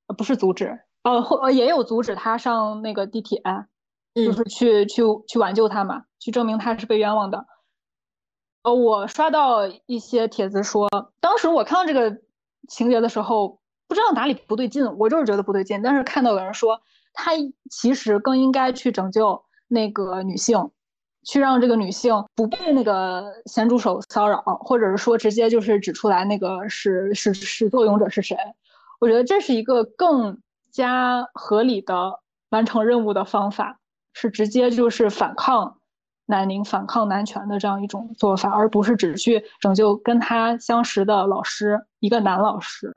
[0.08, 3.40] 呃，不是阻止，呃，或也有阻止他上那个地铁，
[4.16, 7.46] 就是去去去挽救他嘛，去证明他是被冤枉的。
[8.68, 10.90] 呃，我刷到一些帖子说，
[11.22, 12.18] 当时我看到这个
[12.68, 13.58] 情节的时候，
[13.88, 15.82] 不知道哪里不对劲，我就是觉得不对劲。
[15.82, 16.82] 但是看到有人说，
[17.14, 17.32] 他
[17.72, 20.70] 其实更应该去拯救那个女性，
[21.24, 28.36] 去让这个女性不被那个咸猪手骚扰，或者是说直接就是指出来那个是是是作俑者是谁。
[29.00, 30.42] 我觉得这是一个更
[30.74, 33.80] 加合理的完成任务的方法，
[34.12, 35.77] 是直接就是反抗。
[36.30, 42.94] 南宁反抗男权的这样一种做法，而不是只去拯救跟他相识的老师，一个男老师。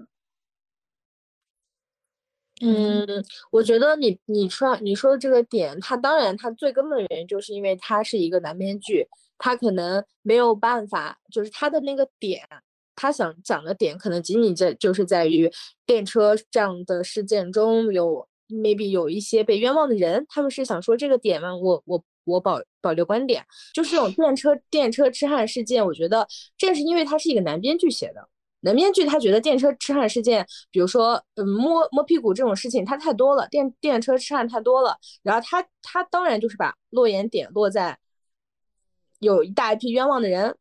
[2.60, 3.06] 嗯，
[3.52, 9.06] 我觉得你你说你说的这个点，他当然他最根本的原因就是因为他是一个男编剧，
[9.38, 12.42] 他可能没有办法，就是他的那个点，
[12.96, 15.48] 他想讲的点可能仅仅在就是在于
[15.86, 21.56] 电车这样的事件中有 maybe 有一些被冤枉的人，他们是想说这个点吗？
[21.56, 22.02] 我我。
[22.30, 26.26] 我保保留观点，就是这种电车 电车痴汉事件，我觉得
[26.56, 28.28] 正是因为他是一个男编剧写的，
[28.60, 37.98] 男编剧他觉得电车痴汉事件，比如说嗯摸摸屁股这种事情，他太多了，电电车痴汉太多了，然后他他当然就是把落眼点落在
[39.18, 40.56] 有一大批冤枉的人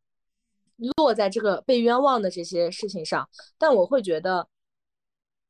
[0.96, 4.48] 落在这个被冤枉的这些事情上，但我会觉得。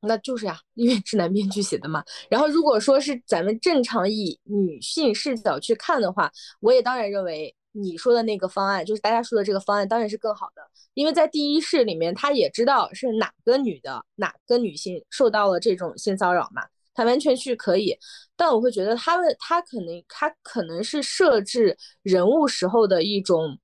[0.03, 2.03] 那就是呀，因为是男编剧写的嘛。
[2.29, 6.31] 然后如果说是咱们正常以女性视角去看的话，
[6.61, 10.63] 我也当然认为你说的那个方案，就是大家说的这个方案，当然是更好的。
[10.95, 16.63] 因为在第一世里面，他也知道是哪个女的、哪个女性受到了这种性骚扰嘛，
[16.95, 17.97] 他完全去可以。
[18.37, 23.59] 但我会觉得他们他可能他可能是设置人物时候的一种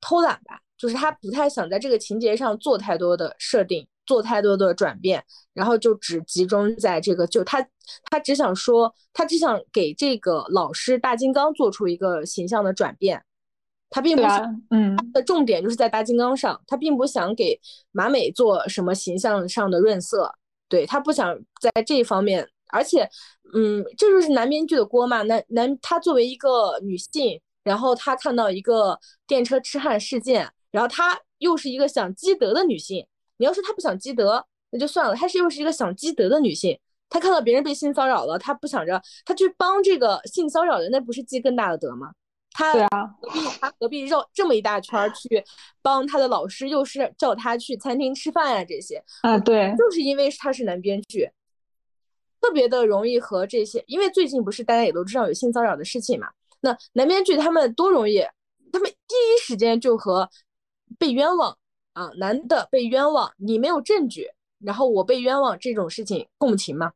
[0.00, 3.86] 偷懒吧，就是他不太想在这个情节上做太多的设定。
[4.06, 7.66] 做太多的转变，然后就只集中在这个，就他
[8.10, 13.22] 他只想说，他只想给这个老师大金刚做出一个形象的转变，
[13.90, 17.58] 他并不想，嗯，的重点就是在大金刚上，他并不想给
[17.92, 20.34] 马美做什么形象上的润色，
[20.68, 23.08] 对他不想在这方面，而且，
[23.54, 33.06] 嗯，这就是男编剧的锅嘛，男男他作为一个女性，然后他看到一个电车痴汉事件，然后他又是一个想积德的女性。
[33.36, 35.14] 你要说她不想积德，那就算了。
[35.14, 36.78] 她是又是一个想积德的女性，
[37.08, 42.12] 她看到别人被性骚扰了，她不想着她去帮这个性骚扰的，那不是积更大的德吗？
[42.52, 45.44] 她对啊，何必她何必绕这么一大圈去
[45.82, 48.64] 帮她的老师，又是叫他去餐厅吃饭呀？
[48.64, 51.28] 这些啊，对，就是因为他是男编剧，
[52.40, 56.28] 特别的容易和这些，因为最近不是大家也都知道有性骚扰的事情嘛？
[56.60, 58.20] 那男编剧他们多容易，
[58.72, 60.30] 他们第一时间就和
[60.98, 61.58] 被冤枉。
[61.94, 64.28] 啊，男的被冤枉，你没有证据，
[64.60, 66.92] 然后我被冤枉这种事情共情吗？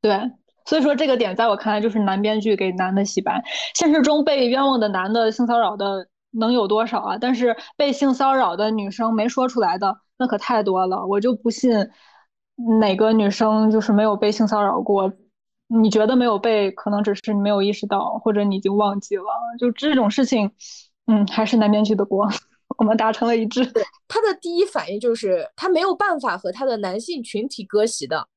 [0.00, 0.32] 对，
[0.64, 3.42] 所以说这个点在我看来就是男编剧给男的洗白。
[3.74, 7.18] 现实中被冤枉的男的性骚扰的能有多少啊？
[7.18, 11.06] 但是被性骚扰的女生没说出来的那可太多了。
[11.06, 11.72] 我就不信
[12.80, 15.12] 哪个女生就是没有被性骚扰过。
[15.68, 19.24] 你觉得没有被，可能只是你没有意识到，或者你已经忘记了。
[19.58, 20.52] 就这种事情，
[21.06, 22.28] 嗯，还是男编剧的锅。
[22.78, 23.64] 我们达成了一致。
[24.08, 28.28] 他的第一反应就是他没有办法和他的男性群体割席的，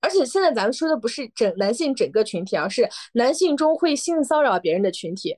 [0.00, 5.36] 而且现在咱们说的不是整男性整个群体，而是男性中会性骚扰别人的群体。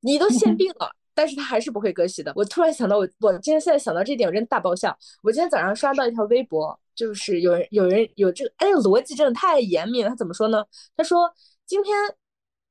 [0.00, 2.32] 你都限定了，但是他还是不会割席的。
[2.36, 4.96] 我突然想到，我我今天现在想到这点，我真的大爆笑。
[5.22, 10.10] 我今天早上刷到一条微博，就是有人有人有这个，哎，逻辑真的太严密了。
[10.10, 10.64] 他怎么说呢？
[10.96, 11.28] 他说
[11.64, 11.96] 今天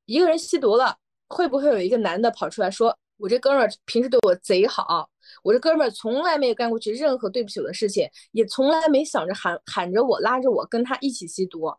[0.05, 0.95] 一个人吸毒了，
[1.27, 2.97] 会不会有一个男的跑出来说？
[3.17, 5.09] 我这哥们儿平时对我贼好，
[5.43, 11.73] 我这哥们儿从来没有干过去任何对不起我的事情，也从来没想着喊喊着我拉着我跟他一起吸毒，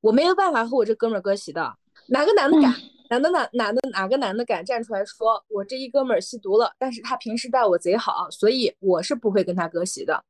[0.00, 1.76] 我没有办法和我这哥们儿割席的。
[2.08, 2.74] 哪个男的敢？
[3.10, 10.24] 男的哪哪的哪个男的敢站出来说我这一哥们儿吸毒了，但是他平时待我贼好，所以我是不会跟他割席的，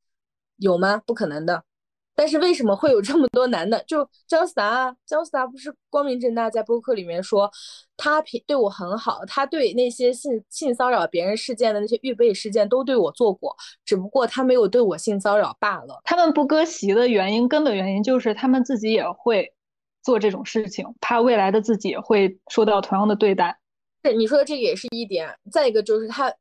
[0.57, 1.01] 有吗？
[1.07, 1.65] 不可能的。
[2.15, 3.83] 但是为什么会有这么多男的？
[3.87, 7.51] 就姜思达，姜思达不是光明正大在播客里面说
[7.97, 16.01] 他平对我很好，他对那些性性骚扰别人事件的那些预备事件都对我做过，只不过他没有对我性骚扰罢了。
[16.05, 19.53] 他们不割席的原因，根本原因就是他们自己也会
[20.03, 23.59] 做这种事情，怕未来的自己会受到同样的对待。
[24.05, 26.33] 是你说的这个也是一点，再一个就是他。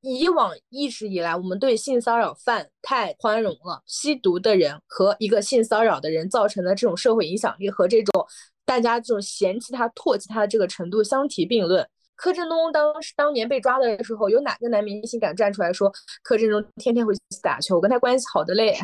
[0.00, 3.82] 以往一直以来，我们对性骚扰犯太宽容了。
[3.86, 8.26] 吸毒的人和一个性骚扰的人造成的这种社会影响力和这种
[8.64, 11.88] 大家这种嫌弃他、唾弃他的这个程度相提并论。
[12.14, 15.92] 柯震东当时当年被抓的时候，有哪个男明星敢站出来说
[16.22, 18.76] 柯震东天天回去打球，我跟他关系好的嘞？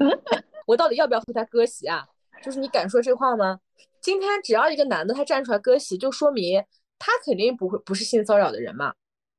[0.66, 2.04] 我到底要不要和他割席啊？
[2.42, 3.58] 就是你敢说这话吗？
[4.00, 6.62] 今天只要一个男的他站出来割席，就说明
[6.98, 8.92] 他肯定不会不是性骚扰的人嘛。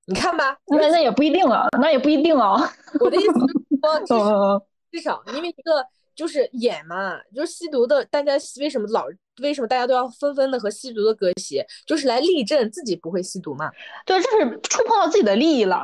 [0.08, 2.56] 你看吧， 那那也不一定啊，那也不一定啊。
[3.00, 5.86] 我的意思是 说，至少因为一个
[6.16, 9.06] 就是演嘛，就是吸毒的，大家为什么老
[9.42, 13.72] 为什么大家都要纷纷的和吸毒的割席，就是来立证自己不会吸毒嘛？
[14.06, 15.84] 对，就是触碰到自己的利益了。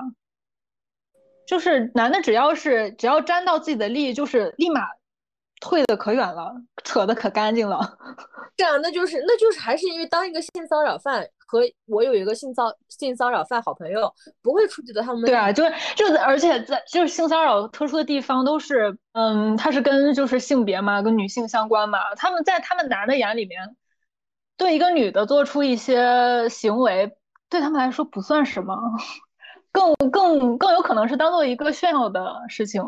[1.47, 4.81] 就是男的只要是只要沾到自己的利益，就是立马
[5.59, 6.53] 退的可远了，
[6.83, 7.97] 扯的可干净了。
[8.55, 11.27] 这样，那就是那就是还是因为当一个性骚扰犯。
[11.51, 15.25] 和我有一个性骚性骚扰犯好朋友，不会触及到他们。
[15.25, 22.15] 对啊，就是就而且在就是性骚扰特殊的地方都是，嗯，它是跟就是性别嘛，跟女性相关嘛。
[22.15, 23.75] 他们在他们男的眼里面，
[24.55, 27.11] 对一个女的做出一些行为，
[27.49, 28.77] 对他们来说不算什么，
[29.73, 32.81] 更更更有可能是当做一个炫耀的事情。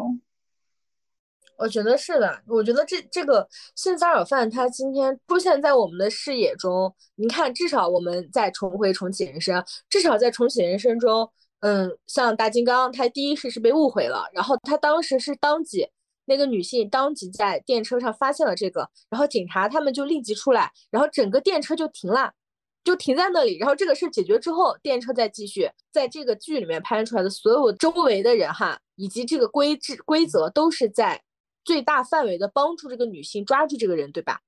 [1.57, 11.29] 我觉得是的，我觉得这这个性骚扰犯他今天出现在我们的视野中，你看，至少我们在重回重启人生，至少在重启人生中，
[11.61, 15.87] 嗯，像大金刚，他第一世是被误会了，然后他当时是当即
[16.25, 22.33] 那个女性当即在电车上发现了这个，然后警察他们就立即出来，然后整个电车就停了，
[22.83, 31.21] 就停在那里，然后这个事解决之后，电车再继续，在这个剧里面拍出来的所有周围的人哈，以及这个规制规则都是在。
[31.63, 34.41] 最大范围的帮助这个女性抓住这个人，对吧？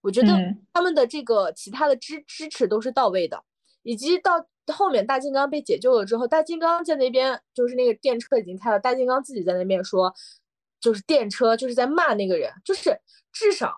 [0.00, 0.36] 我觉得
[0.72, 3.44] 他们的这个其他的支支持都是到位的，
[3.82, 10.12] 以及到后面大金刚被解救了之后，大金刚在那边就是那个电车已经开了，大金刚自己在那边说，
[10.80, 12.98] 就是电车就是在骂那个人，就是
[13.32, 13.76] 至少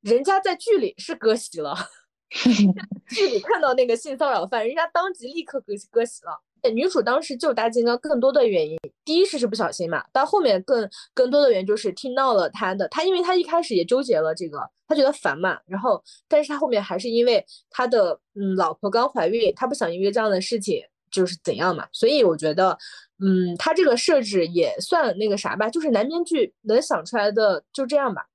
[0.00, 1.76] 人家在剧里是割席了，
[3.08, 6.42] 剧里看到那个性骚扰犯，人家当即立刻割割席了。
[6.74, 22.76] 女主当时救大金刚更多的原因，第一是是不小心嘛，到后面更更多的原因就是听到了他的，他因为他一开始也纠结了这个，他觉得烦嘛，然后但是他后面还是因为他的嗯老婆刚怀孕，他不想因为这样的事情就是怎样嘛，所以我觉得
[23.18, 28.26] 嗯他这个设置也算那个啥吧，就是男编剧能想出来的就这样吧，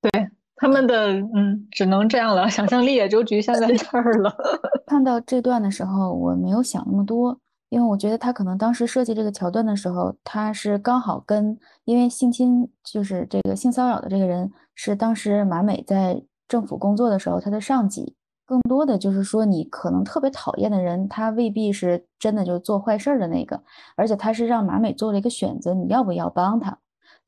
[0.00, 0.30] 对。
[0.58, 4.34] 他们的嗯，只能这样了，想象力也就局限在这儿了。
[4.86, 7.38] 看到这段的时候，我没有想那么多，
[7.68, 23.62] 因为我觉得他可能当时设计这个桥段的时候，他是刚好跟因为性侵就是这个性骚扰的这个人是当时马美在政府工作的时候他的上级，更多的就是说你可能特别讨厌的人，他未必是真的就做坏事儿的那个，
[23.94, 26.78] 而且他是让马美做了一个选择，你要不要帮他？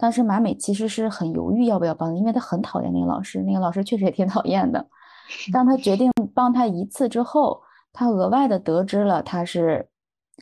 [0.01, 4.89] 当时马美其实是很犹豫要不要帮，因为他很讨厌那个老师，那个老师确实也挺 讨厌的。
[5.53, 7.61] 当他决定帮他一次之后，
[7.93, 9.91] 他额外的得知了他是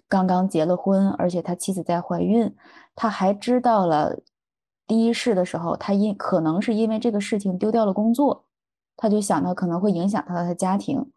[0.08, 2.54] 刚刚结了婚，而且他妻子在怀孕，
[2.94, 4.20] 他还知道了
[4.86, 8.44] 第一世的时候，他因可能是因为这个事情丢掉了工作，
[8.96, 11.10] 他就想到可能会影响到他的家庭，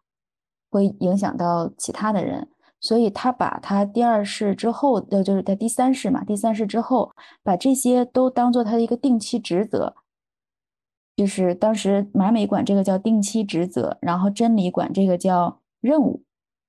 [0.68, 2.48] 会影响到其他的人。
[2.82, 7.12] 所以他把他第二世之后，呃，就是在第三世嘛，第三世之后，
[7.44, 9.94] 把这些都当做他的一个定期职责，
[11.16, 16.24] 就是当时马美管这个叫定期职责，然后真理管这个叫任务，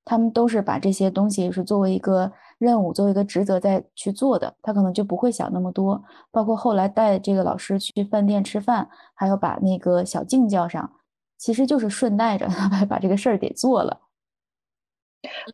[0.06, 6.04] 他们都是把这些东西是作为一个任务，作为一个职责在去做的，他可能就不会想那么多。
[6.30, 10.92] 包括后来带这个老师去饭店吃饭，还有把那个小静叫上，
[11.40, 14.02] 其实就是顺带着把 把这个事儿给做了。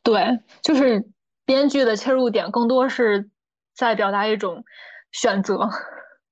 [0.04, 1.04] 对，就是
[1.46, 3.30] 编剧的切入点更多是
[3.76, 4.64] 在表达一种
[5.12, 5.70] 选择，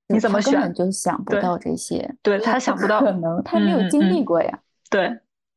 [0.08, 4.60] 你怎么选就想不到这些，对他想不到，可能他没有经历过呀。
[4.90, 5.08] 对，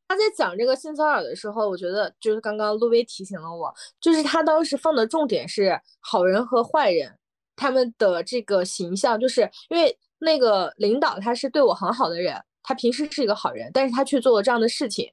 [0.07, 7.17] 他在讲这个性骚扰的时候，我觉得就是刚刚路威提醒了我，就是他当时放的重点是好人和坏人
[7.55, 15.11] 他们的这个形象，就是因为那个领导他是对我很好的人，他平时是一个好人，但是他却做了这样的事情，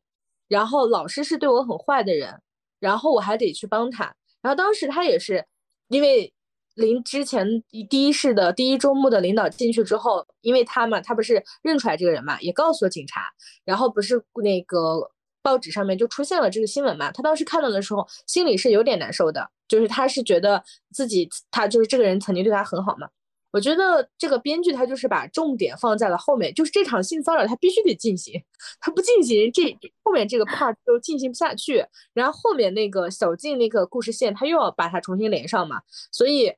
[0.48, 2.40] 然后老师是对我很坏的人。
[2.80, 4.04] 然后我还得去帮他，
[4.40, 5.44] 然后当时他也是，
[5.88, 6.32] 因为
[6.74, 7.46] 临之前
[7.90, 13.22] 第一世的第一周目的领导进去之后，因为他嘛，他不是认出来这个人嘛，也告诉了警察，
[13.64, 15.10] 然后不是那个
[15.42, 20.62] 报纸上面就出现了这个新闻嘛，他当时看到的时候心里是有点难受的，就是他是觉得
[20.92, 23.08] 自己他就是这个人曾经对他很好嘛。
[23.50, 28.34] 我觉得这个编剧他就是把重点放在了后面，就是这场性骚扰他必须得进行，
[28.78, 35.80] 他不进行这后面这个 part 就进行不下去，然后后面那个小静那个故事线他又要把它重新连上嘛，
[36.12, 36.48] 所以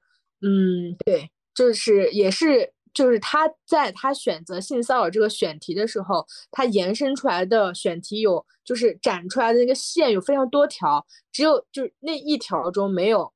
[0.43, 13.32] 嗯对，就是也是就是他在他选择性骚扰这个选题的时候，他延伸出来的选题有就是展出来的那个线有非常多条，只有就是那一条中没有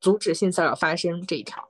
[0.00, 1.68] 阻止性骚扰发生这一条。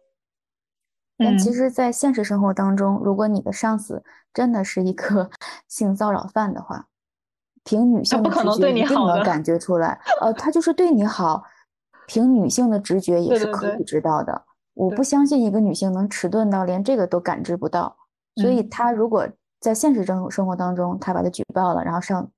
[1.18, 4.04] 但其实，在现实生活当中，如果你的上司
[4.34, 5.30] 真的是一个
[5.66, 6.88] 性骚扰犯的话，
[7.64, 9.98] 凭女性的直觉一定能感觉出来。
[10.20, 11.42] 呃，他就是对你好，
[12.06, 14.44] 凭女性的直觉也是可以知道的。
[14.74, 17.96] 我不相信一个女性能迟钝到连这个都感知不到。
[18.36, 19.26] 所以，他如果
[19.58, 22.30] 在现实生生活当中，他把他举报了，然后上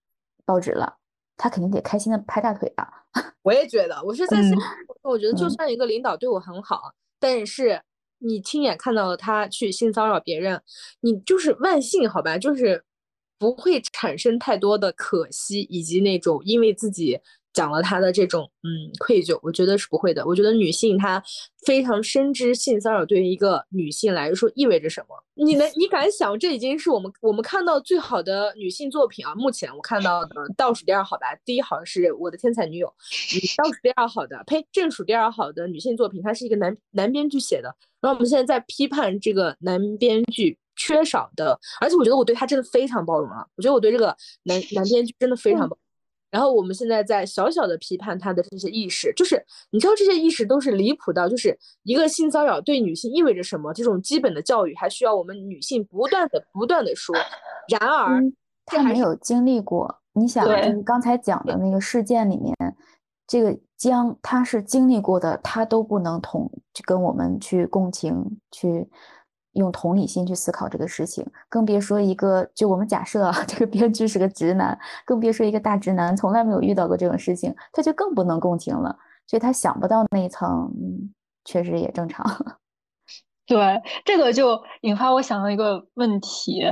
[0.44, 0.94] 报纸了，
[1.36, 3.06] 他肯定得开心的拍大腿吧！
[3.42, 4.56] 我也觉得，我是在现，
[5.02, 7.82] 我觉得就算一个领导对我很好，但是。
[8.18, 10.62] 你亲眼看到了他去性骚扰别人，
[11.00, 12.84] 你就是万幸好吧，就是
[13.38, 17.20] 不会产生太多的可惜，以及那种因为自己。
[17.53, 20.24] 讲了他的这种嗯愧疚，我觉得是不会的。
[20.26, 21.22] 我觉得女性她
[21.66, 25.16] 非常深知性骚扰对于一个女性来说意味着什么。
[25.34, 29.34] 你能你敢想，这已经是我们我们看到最好的女性作品啊！
[29.34, 32.92] 目前我看到的倒数第二好吧，第一好像是我的天才女友，
[33.57, 37.74] 倒数第二好的呸，正数第二好的女性作品，它是一个男男编剧写的。
[38.01, 43.46] 然后我们现在在批判这个男编剧缺少的，而且我觉得我对他真的非常包容了。
[43.57, 45.76] 我觉得我对这个男男编剧真的非常包。
[46.30, 57.14] 然后我们现在在小小的批判他的这些意识，就是你知道这些意识都是离谱到，就是一个性骚扰对女性意味着什么，这种基本的教育还需要我们女性不断的不断的说。
[57.68, 58.22] 然而
[58.66, 62.54] 他没有经历过，你想，就是刚才讲的那个事件里面，
[63.26, 66.50] 这个江他是经历过的，他都不能同
[66.84, 68.88] 跟我们去共情去。
[69.55, 78.96] 用同理心去思考这个事情，更别说一个就我们假设啊， 这个编剧是个直男，更别说一个大直男，从来没有遇到过这种事情，他就更不能共情了，
[79.26, 81.12] 所以他想不到那一层，嗯
[81.44, 82.24] 确实也正常。
[83.46, 86.64] 对，这个就引发我想到一个问题，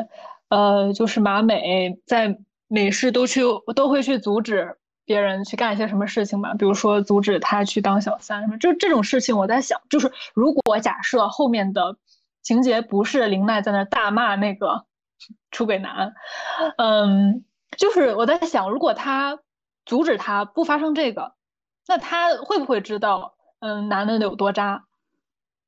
[0.51, 3.41] 呃，就是马美在美式都去
[3.75, 11.97] 都会去阻止别人去干一些什么事情嘛，比如说阻止他去当小三什么，就这种事情，我在想，就是如果假设后面的。
[12.47, 14.87] 情节不是林奈在那大骂那个
[15.51, 16.15] 出轨男，
[16.79, 17.45] 嗯，
[17.77, 19.41] 就是我在想，如果他
[19.85, 21.35] 阻止他不发生这个，
[21.89, 24.85] 那他会不会知道，嗯，男的有多渣？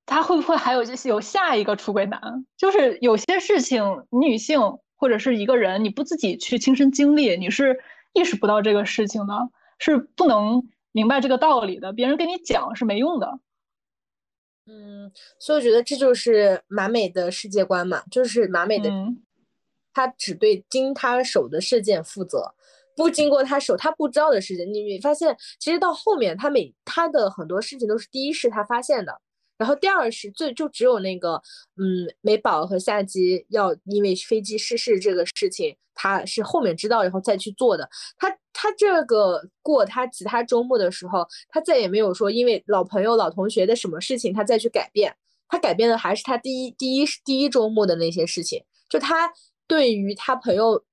[0.06, 2.46] 他会不会还有有下一个出轨男？
[2.56, 7.80] 就是有些事情，女性或者是一个人，你不自己去亲身经历，你是
[8.12, 9.34] 意识不到这个事情的，
[9.80, 10.62] 是不能
[10.92, 11.92] 明白这个道理的。
[11.92, 13.40] 别人跟你讲是没用的。
[14.68, 18.90] 嗯，所以我觉得这就是马美的世界观嘛，就是马美的，
[19.94, 22.54] 他只对经他手的事件负责，
[22.94, 24.70] 不经过他手他不知道的事情。
[24.72, 29.20] 你发现，其实到后面他每他的很多事情都是第一是他发现的。
[29.58, 31.34] 然后第二是最就只有那个，
[31.76, 37.90] 嗯，美宝和夏姬要因为飞机失事这个事情，他是后面知道以后再去做的。
[38.16, 45.14] 他他这个过他其他周末的时候，他再也没有说因为老朋友老同学的什么事情他再去改变，
[45.48, 48.62] 他改变的还是他第一第一第一周末的那些事情。
[48.88, 49.30] 就他
[49.66, 50.84] 对于他朋友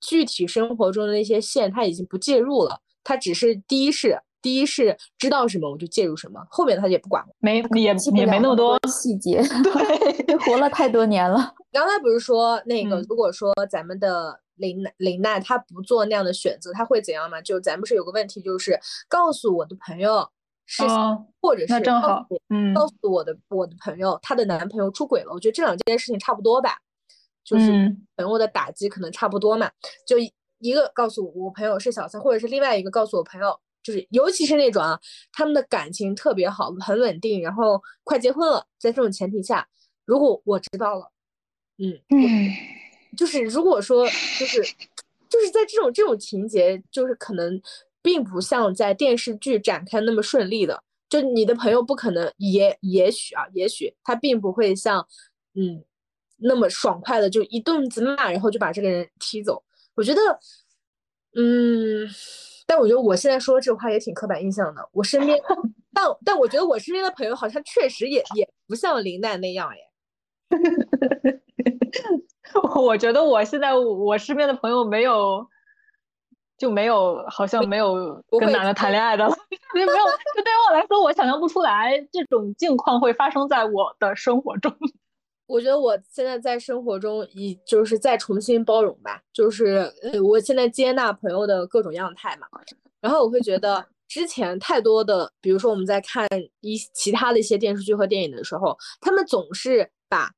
[0.00, 4.20] 具体生活中的那些线，他已经不介入了，他只是第一是。
[4.42, 9.40] 第一是知道什么我就介入什么，后面他也不管，没也也没那么多细节。
[9.62, 11.54] 对，活了太多年了。
[11.70, 17.40] 刚才不是说那个，如果说咱们的林林奈她不做那样的选择，她会怎样吗？
[17.40, 18.78] 就咱不是有个问题，就是
[19.08, 20.28] 告诉我的朋友
[20.66, 20.82] 是，
[21.40, 25.32] 或者是正好，嗯，告诉我的我的朋友她的男朋友出轨了。
[25.32, 26.76] 我觉得这两件事情差不多吧，
[27.44, 27.70] 就是
[28.16, 29.70] 朋友的打击可能差不多嘛。
[30.06, 30.16] 就
[30.58, 33.58] 一个告诉我朋友是小三，或者是另外一个告诉我朋友。
[33.82, 34.98] 就是，尤其是那种啊，
[35.32, 39.66] 他们的感情特别好，很稳定，然后快结婚了，在这种前提下，
[40.04, 41.10] 如果我知道了，
[41.78, 42.50] 嗯嗯，
[43.16, 44.06] 就是如果说，
[44.38, 44.62] 就是，
[45.28, 47.60] 就是在这种这种情节，就是可能
[48.00, 55.04] 并不像在电视剧展开那么顺利的，就你的朋友不可能，也也许啊，也许他并不会像，
[55.54, 55.84] 嗯，
[56.36, 59.64] 那么爽快的就一顿子骂，然后就把这个人踢走。
[59.94, 60.20] 我觉得，
[61.34, 62.08] 嗯。
[62.66, 64.88] 但我觉得我现在说这话也挺刻板印象的。
[64.92, 65.38] 我身边
[65.92, 69.76] 但但我觉得我身边的朋友好像确实也也不像林奈那样哎。
[72.74, 75.46] 我觉得我现在我身边的朋友没有，
[76.58, 79.34] 就没有好像没有跟男的谈恋爱的了，
[79.74, 79.86] 没有。
[79.86, 79.92] 就
[80.42, 84.72] 对于我来说，我想象不出来这种境况会发生在我的生活中。
[85.52, 92.46] 我觉得我现在在生活中，以就是再重新包容吧，就是呃，我现在接纳朋友的各种样态嘛。
[93.02, 96.26] 然后我会觉得之前太多的，比如说我们在看
[96.60, 100.30] 一其他的一些电视剧和电影的时候，他们总是把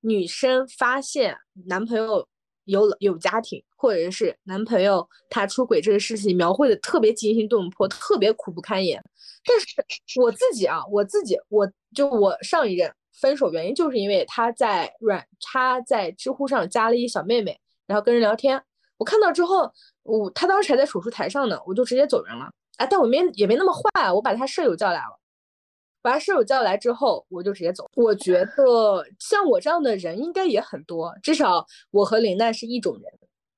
[0.00, 1.36] 女生发现
[1.66, 2.26] 男朋友
[2.64, 9.04] 有有家庭，或者是男朋友他出轨这个事情描绘的特别惊心动魄，特别苦不堪言。
[9.44, 12.90] 但是我自己啊，我自己，我就我上一任。
[13.20, 18.62] 分手原因就是因为他在软，他在知乎上加了一小妹妹，然后跟人聊天。
[18.98, 19.70] 我看到之后，
[20.02, 22.50] 我他当时还在手术台上呢，我就直接走人了。
[22.76, 25.18] 哎，但我没也没那么坏，我把他舍友叫来了。
[26.02, 27.88] 把他舍友叫来之后，我就直接走。
[27.94, 33.12] 我觉得像我这样的人应该也很多，至少我和林奈是一种人。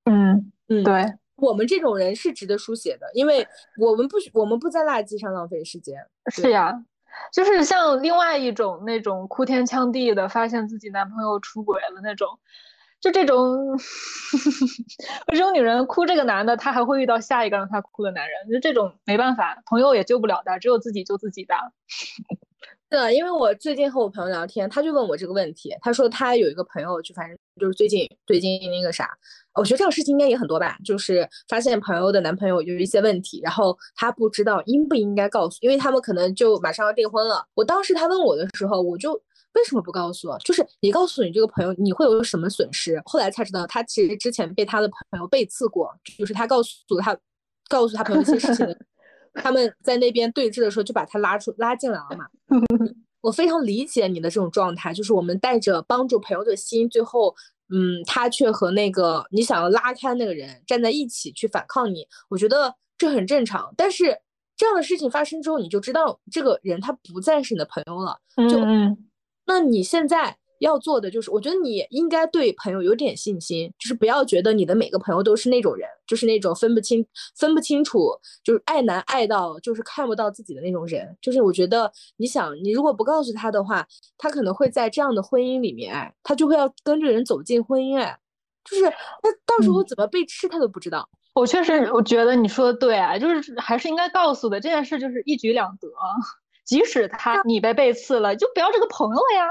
[0.04, 1.04] 嗯嗯，对，
[1.36, 3.46] 我们这种人是值得书写的，因为
[3.78, 5.96] 我们不我们不在垃圾上浪费时间。
[6.30, 6.84] 是呀。
[7.32, 12.28] 就是像另外一种那种哭天抢地的，发现自己男朋友出轨了那种，
[13.00, 13.78] 就这种
[15.32, 21.54] 这种女人哭这个男的，她还会遇到下一个让她哭的男人，就这种没办法，朋友也救不了的，只有自己救自己的。
[22.90, 29.10] 对，因为我最近和我朋友聊天，他就问我这个问题，他说他有一个朋友，就反正就是最近最近那个啥。
[29.54, 37.44] 我觉得这种事情应该也很多吧，就是发现朋友的男朋友有一些问题，然后他不知道应不应该告诉，因为他们可能就马上要订婚了。
[37.54, 40.34] 我当时他问我的时候，我就为什么不告诉？
[40.42, 42.98] 就是你告诉你这个朋友，你会有什么损失？
[43.04, 47.14] 后来才知道，他其实之前被他的朋友背刺过，就是他告诉他，
[47.68, 48.66] 告诉他朋友一些事情，
[49.38, 52.26] 他们在那边对峙的时候就把他拉出拉进来了嘛。
[53.20, 57.34] 我非常理解你的这种状态，就是我们带着帮助朋友的心，最后。
[57.70, 63.70] 嗯，他却和那个你想要拉开那个人站在一起去反抗你，我觉得这很正常。
[63.76, 64.18] 但是
[64.56, 68.18] 这样的事情发生之后，你就知道这个人他不再是你的朋友了。
[68.48, 68.58] 就，
[69.44, 70.34] 那你现在。
[70.58, 77.06] 要做的就是，我觉得你应该对朋友有点信心，就是不要觉得你的每个朋友都是那种人，就是那种分不清、
[77.36, 78.10] 分不清楚，
[78.42, 81.16] 就是爱男爱到就是看不到自己的那种人。
[81.20, 83.86] 就是我觉得，你想，你如果不告诉他的话，
[84.16, 88.18] 他可能会在这样的婚姻里面，他就会要跟着人走进婚姻，哎，
[88.64, 91.08] 就是那到时候怎么被吃他都不知道。
[91.34, 95.88] 我确实，我觉得你说的对啊，就是还是应该告诉的这件事，就是一举两得，
[96.64, 99.46] 即使他你被背刺了，就不要这个朋友了呀。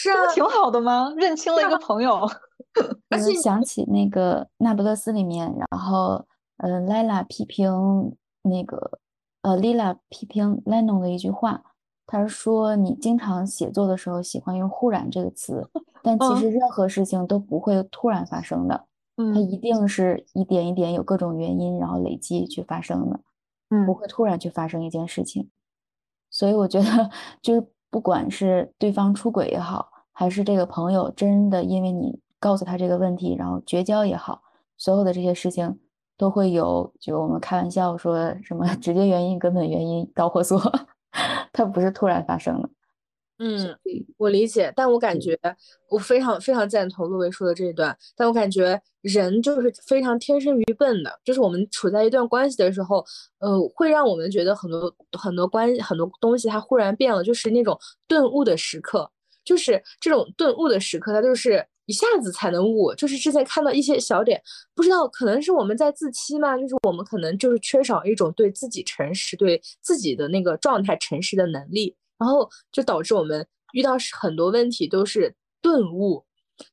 [0.00, 1.12] 是啊，挺好的吗？
[1.16, 2.28] 认清了一个朋友。
[3.10, 6.24] 而且想起那个《那不勒斯》里面，然后
[6.58, 8.98] 呃，Lila 批评那个
[9.42, 11.62] 呃，Lila 批评 Leno 的一句话，
[12.06, 15.68] 他说你经常写作的时候喜欢用“忽然”这个词，
[16.04, 18.84] 但其实任何事情都不会突然发生的，
[19.16, 23.18] 它一定是一点一点有各种原因，然后累积去发生的，
[23.70, 25.50] 嗯，不会突然去发生一件事情。
[26.30, 27.10] 所以我觉得
[27.42, 27.66] 就是。
[27.90, 34.42] 不管是对方出轨也好，还是这个朋友真的因为你告诉他这个问题，然后绝交也好，
[34.76, 35.78] 所有的这些事情
[36.16, 40.60] 都会有，就我们开玩笑说什么 直接原因、根本原因、导火索，
[41.52, 42.68] 它不是突然发生的。
[43.40, 43.76] 嗯，
[44.16, 45.38] 我理解，但我感觉
[45.88, 47.96] 我非常非常赞同陆维说的这一段。
[48.16, 53.04] 但我感觉人就是非常天生愚笨的，就是我们处在一段关系的时候，
[53.38, 57.78] 呃，会让我们觉得很多很多关很多东西它忽然变了，就是那种
[58.08, 59.08] 顿悟的时刻，
[59.44, 62.92] 就是这种顿悟的时刻，它就是一下子才能悟。
[62.94, 64.42] 就是之前看到一些小点，
[64.74, 66.56] 不知道可能是我们在自欺嘛？
[66.58, 71.94] 就是我们可能就是缺少一种对自己诚实、对自己的那个状态诚实的能力。
[72.18, 76.24] 然后就导致我们遇到很多问题都是顿悟，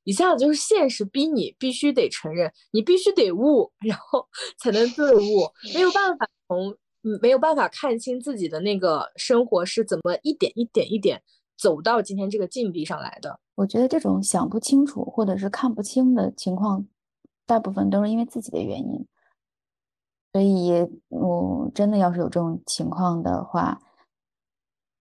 [0.04, 4.28] 一下子就是现实逼你必须得承认，你必须得悟，然后
[4.58, 6.76] 才能顿悟，没有办法从
[7.22, 11.22] 没有办法看清自己的那个生活是怎么一点一点一点
[11.58, 13.40] 走到今天这个境地上来的。
[13.56, 16.86] 我觉得这种想不清楚或者是看不清的情况，
[17.46, 19.06] 大部分都是因为自己的原因。
[20.34, 20.72] 所以，
[21.10, 23.80] 我真的要是有这种情况的话。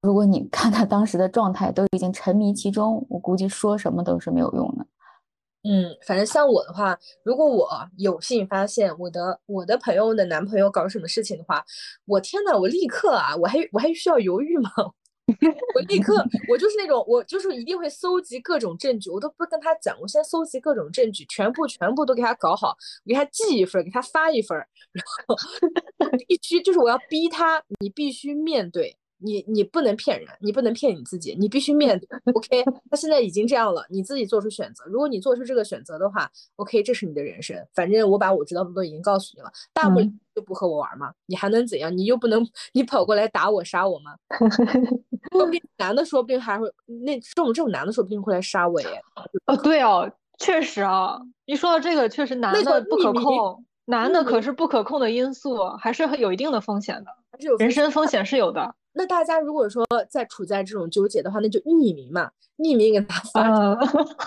[0.07, 4.86] 如果你看他当时的状态都已经沉迷其中，我估计说什么都是没有用的。
[5.68, 11.64] 嗯，反正像我的话，如果我有幸发现我的我的朋友的男朋友搞什么事情的话，
[12.04, 14.70] 我天呐，我立刻啊，我还我还需要犹豫吗？
[15.74, 24.57] 我立刻，我就是那种，我就是一定会搜集各种证据，我都不跟他讲，我先搜集各种证据，全部全部都给他搞好，给他寄一份，给他发一份，
[24.92, 25.34] 然后
[26.28, 28.96] 必须就是我要逼他，你必须面对。
[29.19, 32.09] 你你不能骗人，你不能骗你自己，你必须面对。
[32.35, 34.85] OK，他现在已经这样了，你自己做出选择。
[34.87, 37.57] 如果你做出这个选择的话，OK，这是你的人生。
[37.75, 41.97] 反正我把我知道的都已经告诉你了，大不了就不和我玩嘛，你还能怎样？
[41.97, 44.14] 你又不能你跑过来打我杀我吗？
[45.33, 46.71] 说不定男的说不定还会
[47.05, 49.03] 那这种这种男的说不定会来杀我耶。
[49.47, 58.75] 哦，对哦，确实啊，一说到这个，确实男的不可控，男的可是不可控的因素，还是有一定的风险的，还是有人身风险是有的。
[58.99, 63.47] 那大家如果说在处在这种纠结的话，那就匿名嘛，匿名给他 发，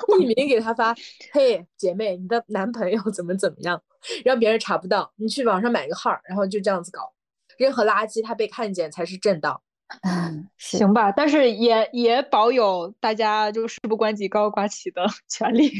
[0.07, 0.95] 匿名给他发，
[1.31, 3.81] 嘿，姐妹，你的男朋友怎么怎么样，
[4.23, 7.11] 让别人查不到，你去网上买个号，然后就这样子搞，
[7.57, 9.61] 任何垃圾他被看见才是正道。
[10.05, 15.71] 嗯，行吧，但是也也保有大家就事不关己高高挂起的 权利，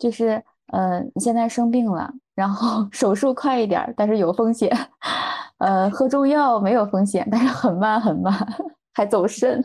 [0.00, 0.42] 就是
[0.72, 4.68] 呃，你现在生病了，然后手术快一点，但是有风险。
[5.60, 8.34] 呃，喝中药没有风险，但是很慢很慢，
[8.92, 9.62] 还走肾。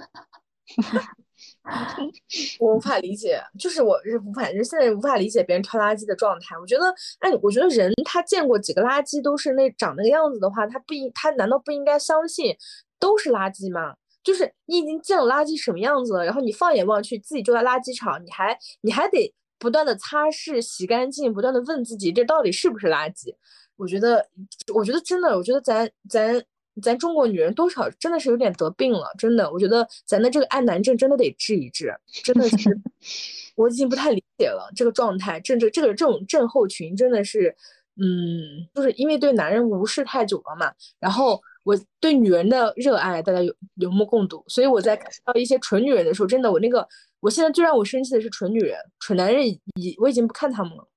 [2.60, 6.56] 我无法理解，就是我是无法，现在无法理解别人挑垃圾的状态。
[6.60, 12.56] 我觉得，哎，我觉得人他见过几个垃圾都是那长那个样子的话，他不应他难道不应该相信
[13.00, 13.96] 都是垃圾吗？
[14.24, 23.34] 就是你已经见了垃圾什么样子了，然后你放眼望去，自己就在垃圾场，你还你还得不断的擦拭、洗干净，不断的问自己这到底是不是垃圾。
[23.78, 24.26] 我觉得，
[24.74, 26.44] 我觉得真的，我觉得咱咱
[26.82, 32.70] 咱中国女人多少真的是有点得病了，真的，我觉得咱的这个爱男症真的得治一治，真的是，
[33.56, 37.56] 我已经不太理解了这个状态，这这这个这种症候群真的是，
[37.98, 46.88] 嗯，就是因为对男人无视太久了嘛，然后我对女人的热爱大家有有目共睹，所以我在看到一些蠢女人的时候，真的，我那个
[47.20, 49.60] 我现在最让我生气的是蠢女人，蠢男人已
[49.98, 50.88] 我已经不看他们了。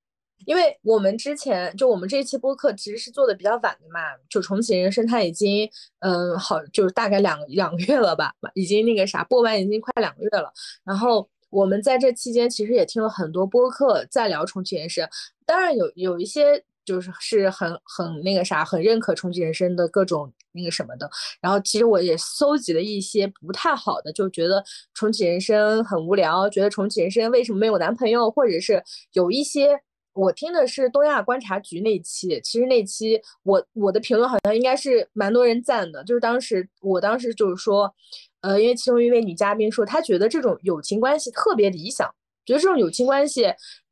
[0.49, 5.69] 因为我们之前就我们这一期播客其实是做的比较晚的嘛，就重启人生它已经
[5.99, 10.51] 嗯好就是大概两两个月了吧，已经那个啥播完已经快两个月了。
[10.85, 15.07] 然后我们在这期间其实也听了很多播客在聊重启人生，
[15.45, 21.11] 当然有有一些就是是很很那个啥很认可重启人生的各种那个什么的。
[21.43, 28.83] 然后其实我也搜集了一些不太好的，就觉得重启人生很无聊，觉得重启人生为什么没有男朋友，或者是
[29.13, 29.79] 有一些。
[30.13, 37.93] 我听的是东亚观察局那期，其实那期我我的评论好像应该是蛮多人赞的，就是当时我当时就是说，
[38.41, 42.09] 呃，因为其中一位女嘉宾说她觉得这种友情关系特别理想，
[42.45, 43.45] 觉得这种友情关系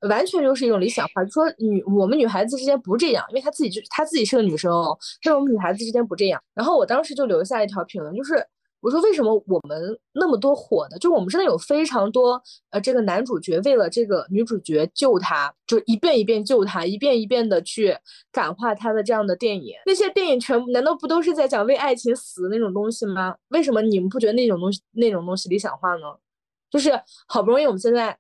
[0.09, 6.43] 完全就是一种理想化，就说女我们女孩子之间不这样，因为她自己就她自己是个女生哦，说我们女孩子之间不这样。
[6.55, 8.47] 然后我当时就留下一条评论，就是。
[8.81, 10.99] 我说为什么我们那么多火的？
[10.99, 17.97] 就我们真的有非常多，呃，这个男主角为了这个女主角救他，就一遍一遍救他，一遍一遍的去
[18.31, 19.75] 感化他的这样的电影。
[19.87, 23.35] 那些电影全部难道不都是在讲为爱情死的那种东西吗？
[23.49, 26.03] 为什么你们不觉得那种东西那种东西理想化呢？
[26.71, 26.93] 就是
[27.27, 28.17] 好不容易我们现在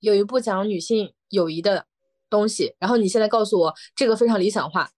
[0.00, 1.86] 有一部讲女性友谊的
[2.28, 4.90] 东西，然后你现在告诉我这个非常理想化，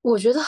[0.00, 0.40] 我觉得。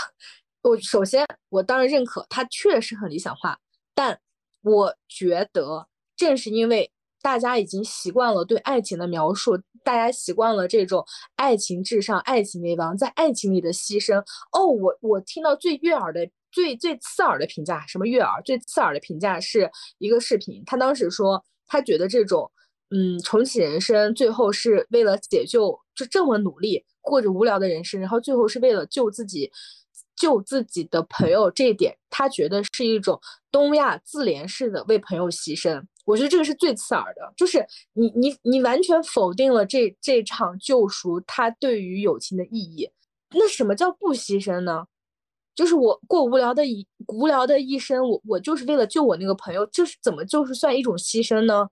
[0.65, 3.59] 我首先，我当然认可它确实很理想化，
[3.95, 4.19] 但
[4.63, 5.87] 我觉得
[6.17, 6.91] 正是因为
[7.21, 11.05] 大家已经习惯了对爱情的描述，大家习惯了这种
[11.37, 14.19] 爱情至上、爱情为王，在爱情里的牺牲。
[14.53, 18.41] 哦，我我听到最悦耳的、最最刺耳的评价，什么悦耳？
[18.43, 22.51] 最刺耳的评价是一个视频，他当时说他觉得这种
[22.89, 29.53] 嗯重启人生，最后是为了解救，就这么努力过着无聊的人生，然后最后是为了救自己。
[30.17, 35.83] 救自己的朋友这一点，他觉得是一种东亚自怜式的为朋友牺牲。
[36.05, 42.91] 我觉得这个是最刺耳的，就是你你你完全否定了这这场救赎它对于友情的意义。
[43.31, 44.85] 那什么叫不牺牲呢？
[45.55, 51.69] 就是我过无聊的一无聊的一生，我我就是为了救我那个朋友，这是怎么就是算一种牺牲呢？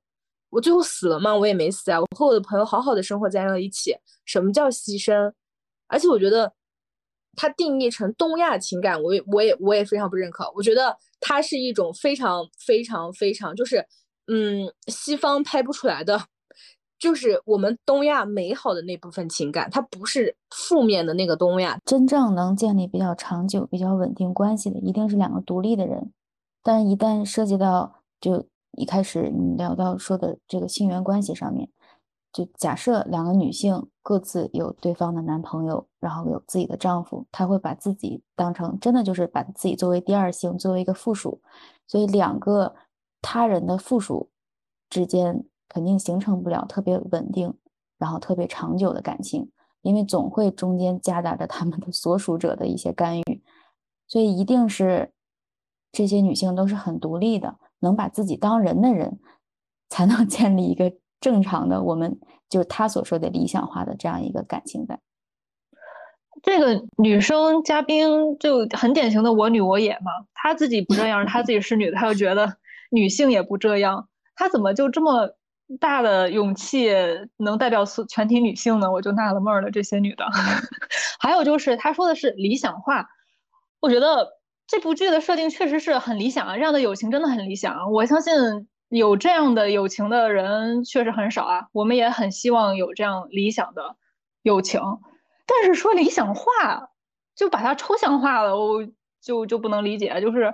[0.51, 1.37] 我最后死了吗？
[1.37, 3.95] 我也没死啊，我和我的朋友好好的生活在了一起。
[4.25, 5.33] 什么叫牺牲？
[5.89, 6.53] 而且我觉得。
[7.37, 10.51] 它定义成东亚情感，我也我也我也非常不认可。
[10.55, 13.87] 我觉得它是一种非常非常非常，就是
[14.27, 16.21] 嗯，西方拍不出来的，
[16.99, 21.79] 就是我们东亚美好的那部分情感，它不是负面的那个东亚。
[21.85, 26.13] 真正能建立比较长久、比较稳定关系的，一定是两个独立的人。
[26.63, 31.69] 但一旦涉及到就一开始你聊到说的这个性缘关系上面。
[32.33, 41.41] 就假设两个女性各自有对方的男朋友，然后有自己的丈夫，她会把自己当成真的就是把自己作为第二性，作为一个附属，
[41.87, 42.75] 所以两个
[43.21, 44.31] 他人的附属
[44.91, 47.55] 之间肯定形成不了特别稳定，
[47.97, 49.51] 然后特别长久的感情，
[49.83, 53.43] 因为总会中间夹杂着他们的所属者的一些干预，
[54.09, 55.13] 所以一定是
[55.93, 59.21] 这些女性都是很独立的，能把自己当人的人，
[59.89, 62.19] 才能 建立一个正常的我们
[62.53, 65.01] 就是他所说的理想化的这样一个感情在。
[66.43, 72.57] 这个女生嘉宾就很典型的我女我也嘛，她自己不这样，她自己是女的，她就觉得
[72.91, 75.31] 女性也不这样，她怎么就这么
[75.81, 76.91] 大的勇气
[77.39, 78.93] 能代表全体女性呢？
[78.93, 80.27] 我就纳了闷了，这些女的。
[81.19, 83.09] 还有就是她说的是理想化，
[83.81, 84.29] 我觉得
[84.67, 87.93] 这部剧的设定确实是很理想啊，这样的友情真的很理想。
[87.93, 88.35] 我相信
[88.95, 93.97] 有这样的友情的人确实很少啊，我们也很希望有这样理想的
[94.43, 94.83] 友情。
[95.47, 96.91] 但是说理想化，
[97.35, 98.87] 就把它抽象化了，我
[99.23, 100.53] 就就不能理解，就是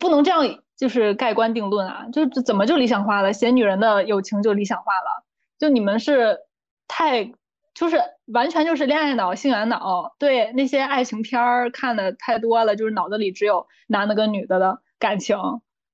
[0.00, 2.06] 不能这样，就是盖棺定论啊！
[2.12, 3.32] 就怎么就理想化了？
[3.32, 5.24] 写女人的友情就理想化了？
[5.60, 6.40] 就你们是
[6.88, 7.32] 太，
[7.76, 15.38] 就是完全就是恋爱脑、性缘脑，对那些爱情片儿看的太多了，就是脑子里只有男的跟女的的感情，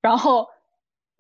[0.01, 0.49] 然后。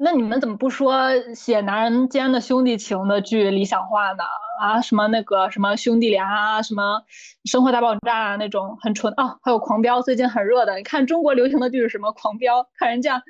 [0.01, 4.22] 那你们怎么不说写男人间的兄弟情的剧理想化呢？
[4.61, 7.03] 啊，什么那个什么兄弟俩啊，什么
[7.44, 12.12] 生活大爆炸啊那种很纯啊，还有狂飙最近很热的，你看中国流行的剧是什么？
[12.12, 13.24] 狂飙，看人家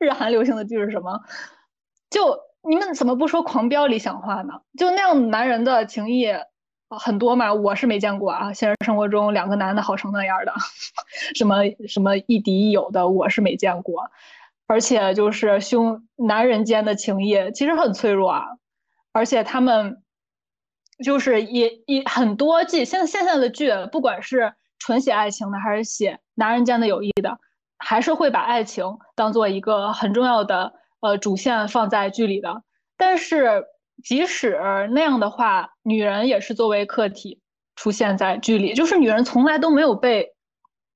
[0.00, 1.20] 日韩流行的剧是什么？
[2.08, 4.54] 就你们怎么不说狂飙理想化呢？
[4.78, 6.28] 就那样男人的情谊
[6.88, 10.52] 很多嘛，我是没见过啊，现实生活中两个男的好成那样的，
[11.36, 11.56] 什么
[11.86, 14.10] 什么亦敌亦友的，我是没见过。
[14.66, 18.44] 而且就是兄男人间的情谊其实很脆弱啊，
[19.12, 20.02] 而且他们
[21.04, 27.38] 就是也也很多剧，现现在的剧，不管是纯写爱情的，还是写男人间的友谊的，
[27.78, 32.62] 还是会把爱情当做一个很重要的呃主线放在剧里的。
[32.96, 33.64] 但是
[34.02, 34.58] 即使
[34.92, 37.40] 那样的话，女人也是作为客体
[37.76, 40.34] 出现在剧里，就是女人从来都没有被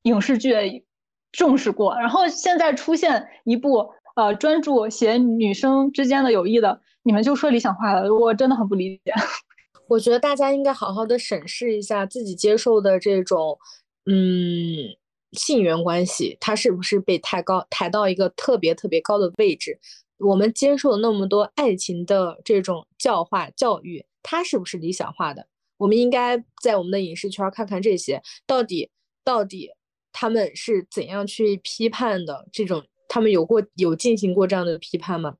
[0.02, 0.84] 影视剧。
[1.32, 9.12] 重视过，然后现在出现一部呃专注写女生之间的友谊的，你们就说理想化了，我真的很不理解。
[9.88, 13.58] 我觉得大家应该好好的审视一下自己接受的这种
[14.06, 14.96] 嗯
[15.32, 19.78] 性缘关系，它是不是被抬高抬到一个特别特别高的位置？
[20.18, 25.46] 我们接受那么多爱情的这种教化教育，它是不是理想化的？
[25.76, 28.90] 我们应该在我们的影视圈看看这些到底
[29.24, 29.70] 到底。
[30.12, 32.46] 他们是怎样去批判的？
[32.52, 35.34] 这种他们有过有进行过这样的批判吗？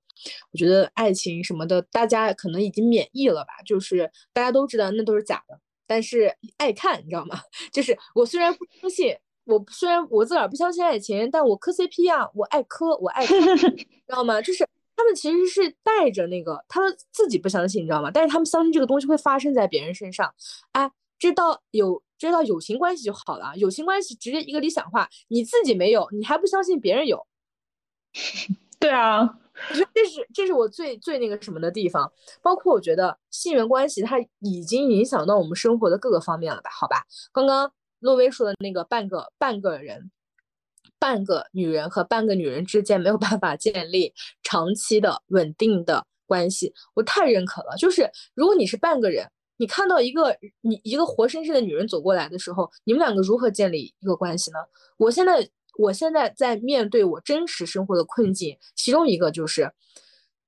[0.53, 3.63] 我觉得爱情什么的，大家可能已经免疫了吧。
[3.65, 7.41] 就是大家都知道那都是假的，但是爱看，你知道吗？
[7.73, 14.43] 就是我虽然不相信，我虽然我自个儿不相信爱情，但我磕 CP 啊，我爱磕，我爱， 知道吗？
[14.43, 18.11] 就是他们其实是带着那个，他们自己不相信，你知道吗？
[18.13, 20.35] 但是他们相信这个东西会发生在别人身上。
[20.73, 22.03] 哎，知道有。
[22.21, 27.27] 知道友情关系就好了，友情关系直接一个理想化，你自己没有，你还不相信别人有？
[28.79, 29.23] 对啊，
[29.71, 32.13] 我觉得这是这是我最最那个什么的地方。
[32.43, 36.71] 包括我觉得性缘关系它已经影响到我们生活的各个方面了吧？
[36.71, 40.11] 好吧，刚刚洛威说的那个半个半个人，
[40.99, 44.13] 半个女人和半个女人之间没有办法建立
[44.43, 47.77] 长期的稳定的关系，我太认可了。
[47.79, 49.31] 就是如果你是半个人。
[49.61, 54.59] 你看到一个你一个活生生的女人走过来的时候，你们两个如何建立一个关系呢？
[54.97, 55.47] 我现在
[55.77, 59.71] 我现在在面对我真实生活的困境，其中一个就是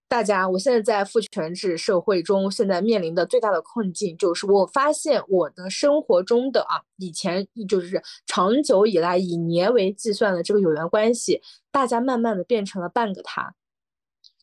[0.09, 13.55] 大家，我现在在父权制社会中，现在面临的最大的困境就是，我发现我的生活中的啊，以前就是长久以来以年为计算的这个有缘关系，大家慢慢的变成了半个他。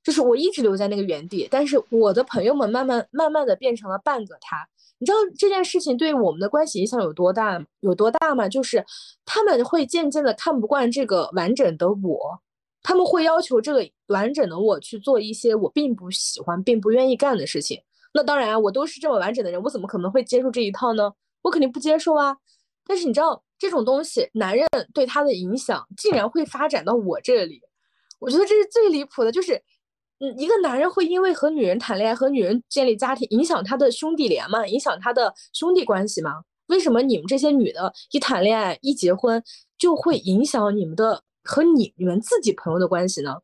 [0.10, 4.68] 就是我一直留在那个原地，但是我的朋友们慢慢慢慢的变成了半个他。
[4.98, 8.50] 你知道这件事情对我们的关系影响有多大有多大吗？
[8.50, 8.84] 就是
[9.24, 12.42] 他们会渐渐的看不惯这个完整的我，
[12.82, 17.80] 他们会要求这个完整的我去做一些我并不喜欢并不愿意干的事情。
[18.12, 21.14] 那当然，我都是这么完整的人，我怎么可能会接受这一套呢？
[21.44, 22.36] 我肯定不接受啊。
[22.84, 27.62] 但是你知道这种东西，男人对他的影响竟然会发展到我这里，
[28.18, 29.62] 我觉得这是最离谱的，就是。
[30.20, 34.68] 嗯，一个男人会因为和女人谈恋爱、和女人建立家庭，影响他的兄弟连吗？
[34.68, 36.44] 影响他的兄弟关系吗？
[36.68, 39.42] 为什么你们这些女的，一谈恋爱、一结婚，
[39.78, 43.38] 就会影响你们的和你你们自己朋友的关系呢？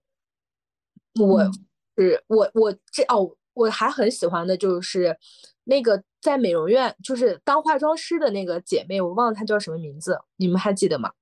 [1.19, 1.49] 我
[1.97, 5.17] 是我我这哦，我还很喜欢的就是
[5.63, 11.13] 那个在美容院就是当化妆师的那个姐妹，我忘了她叫什么名字，你们还记得吗？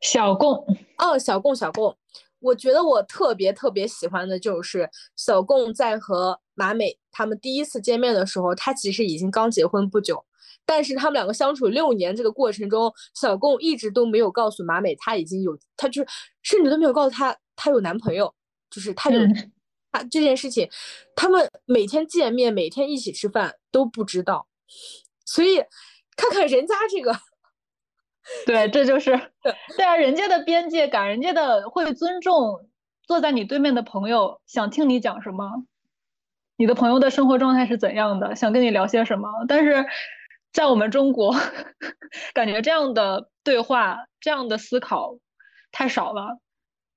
[0.00, 0.64] 小贡
[0.98, 1.96] 哦，小贡小贡。
[2.44, 10.22] 我觉得我特别特别喜欢的就是小贡在和马美他们第一次见面的时候，他其实已经刚结婚不久，
[10.66, 16.08] 但是他们两个相处六年这个过程中，小贡一直都没有告诉马美他已经有，他就是
[16.42, 18.34] 甚至都没有告诉他他有男朋友，
[18.68, 19.18] 就是他有
[19.90, 20.68] 他这件事情，
[21.16, 24.46] 他们每天见面，每天一起吃饭都不知道，
[25.24, 25.64] 所以
[26.14, 27.18] 看看人家这个。
[28.46, 29.10] 对，这就是
[29.76, 32.68] 对啊，人家的边界感，人家的会尊重
[33.06, 35.64] 坐在你对面的朋友，想听你讲什么，
[36.56, 39.28] 你的朋友的生活状态是怎样的，想跟你聊些什么。
[39.46, 39.84] 但是
[40.52, 41.34] 在我们中国，
[42.32, 45.18] 感觉这样的对话、这样的思考
[45.70, 46.38] 太少了，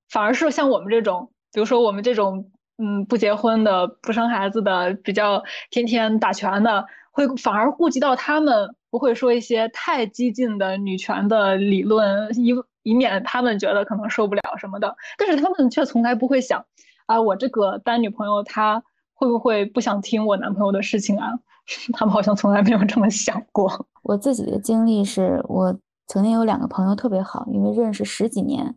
[0.08, 8.74] 反而是像我们这种，比如说我们这种，嗯，不结婚的、不生孩子的，比较天天打拳的，会反而顾及到他们。
[8.90, 14.96] 不会说一些太激进的女权的理论，以以免他们觉得可能受不了什么的。
[15.18, 16.64] 但是他们却从来不会想，
[17.06, 18.82] 啊，我这个单女朋友她
[19.12, 21.38] 会不会不想听我男朋友的事情啊？
[21.92, 23.86] 他们好像从来没有这么想过。
[24.02, 28.74] 我自己的经历是我曾经有两个朋友特别好，因为认识十几年，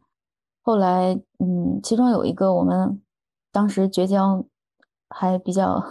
[0.62, 3.01] 后来嗯，其中有一个我们
[3.53, 4.43] 当时绝交
[5.09, 5.82] 还比较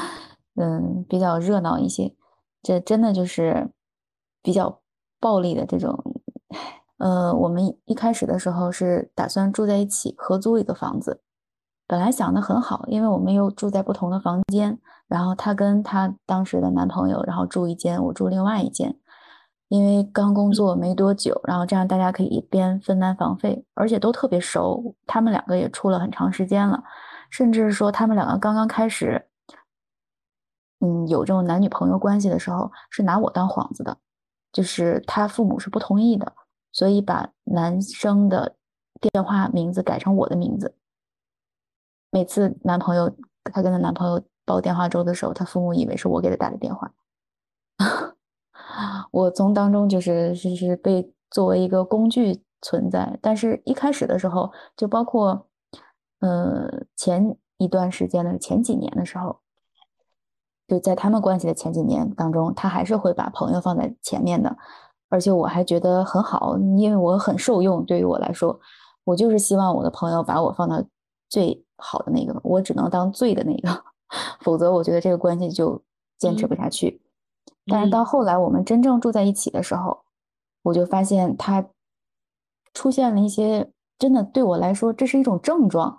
[0.60, 2.14] 嗯比较热闹一些。
[2.62, 3.70] 这真的就是
[4.40, 4.80] 比较
[5.18, 5.98] 暴力的这种，
[6.98, 11.20] 呃，我们一开始的时候是打算住在一起，合租一个房子，
[11.88, 18.96] 本来想的很好，因为我们又住在不同的房间，然后她跟她当时的男朋友，然后住一间，我住另外一间，
[19.66, 26.84] 因为刚工作没多久，然后这样大家可以一边分担房费，而且都特别熟，他们两个也处了很长时间了，
[27.28, 29.26] 甚至说他们两个刚刚开始。
[30.84, 33.96] 嗯，有这种男女朋友关系的时候，是拿我当幌子的，
[34.52, 36.32] 就是他父母是不同意的，
[36.72, 38.56] 所以把男生的
[39.00, 40.74] 电话名字改成我的名字。
[42.10, 43.08] 每次男朋友
[43.44, 46.92] 她跟她男朋友报电话粥的时候，他父母以为是我给他打的电话，
[49.12, 53.16] 我从当中就是是是被作为一个工具存在。
[53.22, 55.48] 但是一开始的时候，就包括
[56.18, 59.41] 呃前一段时间的前几年的时候。
[60.68, 64.56] 就在他们关系的前几年当中，他还是会把朋友放在前面的，
[65.08, 67.84] 而且我还觉得很好，因为我很受用。
[67.84, 68.58] 对于我来说，
[69.04, 70.82] 我就是希望我的朋友把我放到
[71.28, 73.84] 最好的那个，我只能当最的那个，
[74.40, 75.82] 否则我觉得这个关系就
[76.18, 77.02] 坚持不下去。
[77.66, 80.02] 但是到后来我们真正住在一起的时候，
[80.62, 81.64] 我就发现他
[82.72, 85.98] 出现了一些真的对我来说这是一种症状。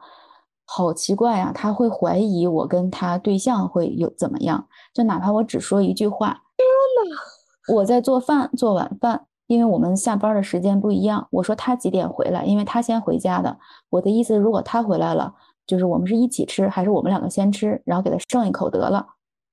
[0.66, 1.52] 好奇怪啊！
[1.54, 4.68] 他会怀疑我跟他对象会有怎么样？
[4.94, 6.66] 就哪怕我只说一句话，天
[7.10, 11.28] 呐，我在做饭做晚饭，因为我们下班的时间不一样。
[11.32, 12.46] 我说他几点回来？
[12.46, 13.58] 因为他先回家的。
[13.90, 15.36] 我的意思，如果他回来了，
[15.68, 19.06] 就是我们是一起吃，还是我们两个先吃，然后给他剩一口得了？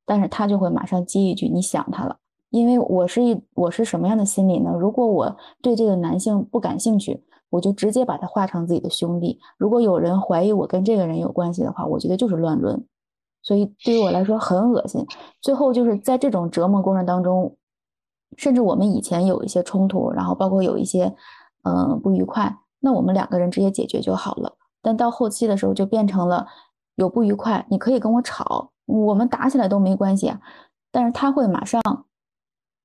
[0.07, 2.17] 但是他就会马上接一句：“你想他了。”
[2.51, 4.71] 因为我是一我是什么样的心理呢？
[4.73, 7.25] 如果我对这个男性不感兴趣。
[7.51, 9.39] 我就直接把他画成自己的兄弟。
[9.59, 12.87] 如果有人怀疑我跟这个人有关系的话，我觉得就是乱伦。
[13.43, 15.07] 所以对于我来说很恶心。
[15.41, 17.57] 最后就是在这种折磨过程当中，
[18.37, 21.15] 甚至我们以前有一些冲突，然后包括有一些
[21.65, 24.57] 嗯不愉快，那我们两个人直接解决就好了。
[24.83, 26.47] 但到后期的时候就变成了
[26.95, 30.35] 有不愉快，你可以跟我吵，我们打起来都没关系。
[30.93, 31.81] 但是他会马上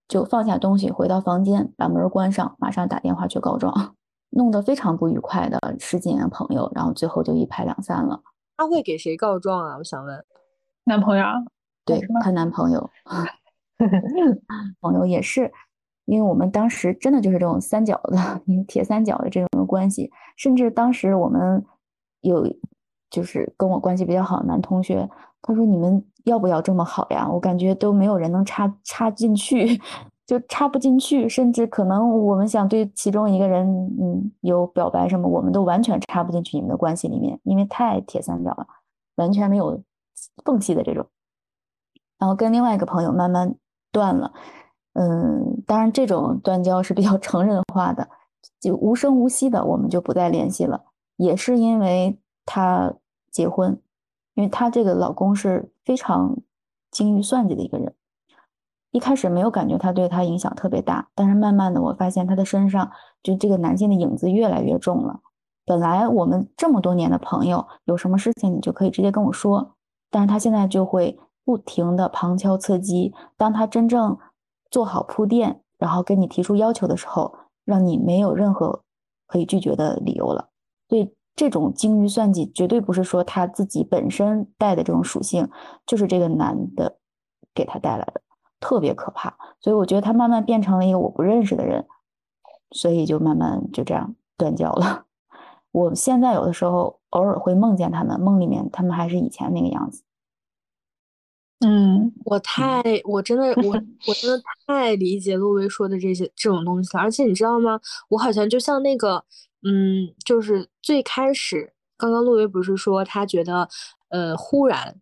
[0.07, 3.95] 就放下东西，回到房间，把门关上，马上打电话去告状。
[4.35, 8.21] 弄得非常不愉快的十几年的朋友，然后最后就一拍两散了。
[8.57, 9.77] 他会给谁告状啊？
[9.77, 10.25] 我想问，
[10.83, 11.25] 男朋友？
[11.85, 12.89] 对，她男朋友，
[14.81, 15.51] 朋友也是，
[16.05, 20.11] 因为我们当时真的就是这种三角的， 铁三角的这种关系。
[20.35, 21.63] 甚至当时我们
[22.21, 22.45] 有，
[23.09, 25.09] 就是跟我关系比较好的男同学，
[25.41, 27.29] 他说：“你们要不要这么好呀？
[27.29, 29.79] 我感觉都没有人能插插进去。”
[30.25, 33.67] 就插不进去，甚至可能我们想对其中一个人，
[34.01, 38.65] 嗯，有表白什么，我们都完全插不进去你们的关系里面，因为太铁三角了，
[39.15, 39.79] 完全没有
[40.43, 41.05] 缝隙的这种。
[42.17, 43.55] 然后跟另外一个朋友慢慢
[43.91, 44.33] 断了，
[44.93, 48.07] 嗯，当然这种断交是比较成人化的，
[48.59, 50.85] 就无声无息的，我们就不再联系了。
[51.17, 52.93] 也是因为她
[53.29, 53.79] 结婚，
[54.33, 56.35] 因为她这个老公是非常
[56.89, 57.93] 精于算计的一个人。
[58.95, 62.89] 一开始没有感觉他对他影响特别大，但是慢慢的我发现他的身上
[63.21, 65.19] 就这个男性的影子越来越重了。
[65.65, 69.75] 本来我们这么多年的朋友，有什么事情你就可以直接跟我说，
[70.09, 73.13] 但是他现在就会不停的旁敲侧击。
[73.35, 74.17] 当他真正
[74.71, 77.35] 做好铺垫，然后跟你提出要求的时候，
[77.65, 78.81] 让你没有任何
[79.27, 80.47] 可以拒绝的理由了。
[80.87, 85.49] 所以这种精于算计，绝对不是说他自己本身带的这种属性，
[85.85, 86.95] 就是这个男的
[87.53, 88.21] 给他带来的。
[88.65, 89.37] 特别可怕。
[89.59, 91.85] 所以我觉得他慢慢变成了一个我不认识的人，
[92.71, 95.05] 所以就慢慢就这样断交了。
[95.71, 100.01] 我现在有的时候偶尔会梦见他们，梦里面他们还是以前那个样子。
[101.59, 103.73] 嗯，我太，我真的，我
[104.07, 107.03] 我真的 太理解陆威说的这些这种东西了。
[107.03, 107.79] 而且你知道吗？
[108.09, 109.23] 我好像就像那个，
[109.63, 113.69] 嗯，就是最开始，刚刚陆威不是说他觉得，
[114.09, 114.99] 呃，忽然，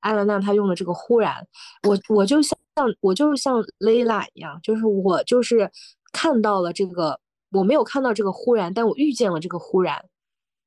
[0.00, 1.46] 艾伦娜她用的这个忽然，
[1.86, 2.40] 我我就
[2.76, 5.70] 像我就是像蕾拉一样，就是我就是
[6.12, 7.18] 看到了这个，
[7.52, 10.04] 我没有看到这个忽然，但我遇见了这个忽然。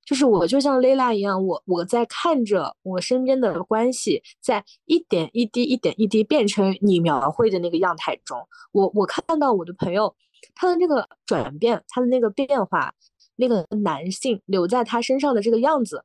[0.06, 8.38] 就是我就像蕾拉一样，我我在看着我身边的关系在一点一滴、一点一滴变成你描绘的那个样态中。
[8.74, 10.14] 我我看到我的朋友
[10.56, 12.94] 他的那个转变，他的那个变化，
[13.38, 16.04] 那个男性留在他身上的这个样子，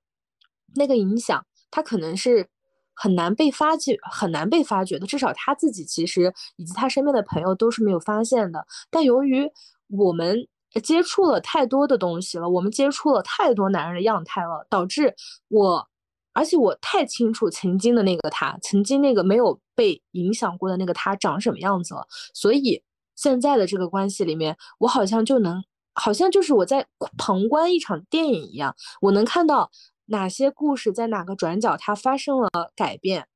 [0.76, 2.46] 那个影响，他可能是
[2.98, 5.06] 很难被发觉、很难被发掘的。
[5.06, 8.66] 至少他自己其实以及他身边的朋友都是没有发现的。
[8.90, 9.50] 但由于
[9.88, 10.46] 我们。
[10.84, 15.14] 接触了太多的东西了，我们接触了太多男人的样态了，导致
[15.48, 15.88] 我，
[16.34, 22.06] 而且我太清楚曾经的那个他，曾经那个没有被影响过的那个他长什么样子了。
[22.34, 22.82] 所以
[23.16, 25.64] 现在的这个关系里面，我好像就能，
[25.94, 29.70] 好像就是我在旁观一场电影一样，我能看到
[30.08, 33.26] 哪些故事在哪个转角它发生了改变，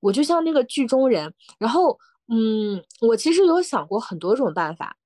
[0.00, 1.34] 我就像那个剧中人。
[1.58, 1.98] 然后，
[2.28, 4.96] 嗯，我其实有想过很多种办法。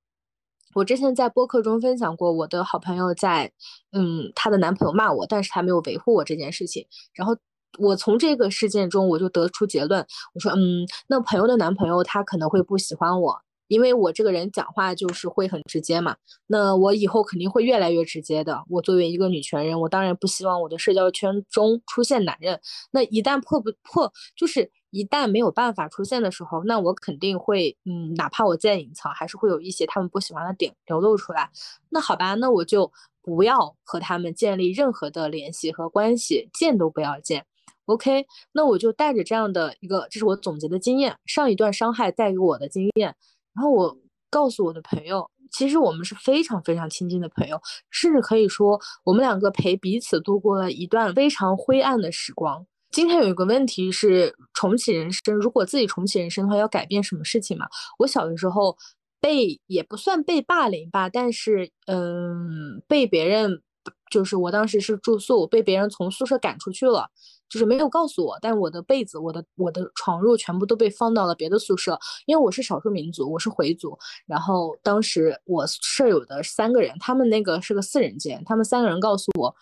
[0.74, 3.50] 我之前在播客中分享过，我的好朋友在，
[3.92, 6.86] 嗯，她的男朋友骂我，但是她没有维护我这件事情。
[7.14, 7.36] 然后
[7.78, 16.16] 我从这个事件中，我就得出结论，我说，嗯，那朋友的男朋友他可能会不喜欢我，因为我这个人讲话就是会很直接嘛。
[16.46, 18.64] 那我以后肯定会越来越直接的。
[18.68, 22.60] 我作为一个女权人，我当然不希望我的社交圈中出现男人。
[22.90, 24.70] 那一旦破不破，就是。
[24.90, 31.50] 一旦没有办法出现的时候，那我肯定会，嗯，哪怕我再隐藏，还是会有一些他们不喜欢的点流露出来。
[31.90, 32.90] 那好吧，那我就
[33.20, 37.44] 不要和他们建立任何的联系和关系，见都不要见。
[37.84, 43.14] OK，那我就带着这样的一个，这是我总结的经验，上一段伤害带给我的经验，
[43.58, 43.98] 然后我
[44.30, 47.60] 告诉我的朋友，其实我们是非常非常亲近的朋友，
[47.90, 52.64] 甚至可以说，我们两个陪彼此度过了一段非常灰暗的时光。
[52.92, 57.66] 今天有一个问题是重启人生，如果自己重启人生的话，要改变什么事情嘛？
[57.98, 58.76] 我小的时候
[59.20, 63.60] 被也不算被霸凌吧，但是嗯，被别人
[64.08, 67.10] 就是我当时是住宿，被别人从宿舍赶出去了，
[67.48, 79.54] 就是没有告诉我，但我的被子、我的我的床褥全部都被放到了别的宿舍，因为我是少数民族，我是回族，然后当时我舍友的三个人，他们那个是个四人间，他们三个人告诉我，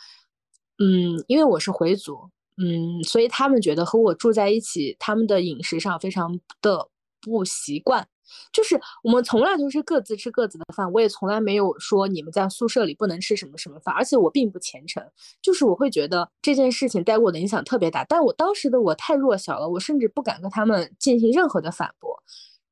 [0.78, 2.30] 嗯，因为我是回族。
[2.58, 6.88] 嗯，所以他们觉得和我住在一起，他们的饮食上非常的
[7.20, 8.08] 不习惯。
[8.52, 13.94] 就是我们从来都是各自吃各自的饭，我也从来没有说你们在宿舍里不能吃什么什么饭。
[13.94, 15.02] 而且我并不虔诚，
[15.42, 18.04] 就是我会觉得这件事情带给我的影响特别大。
[18.04, 22.16] 但我当时的我太弱小了，我甚至不敢跟他们进行任何的反驳。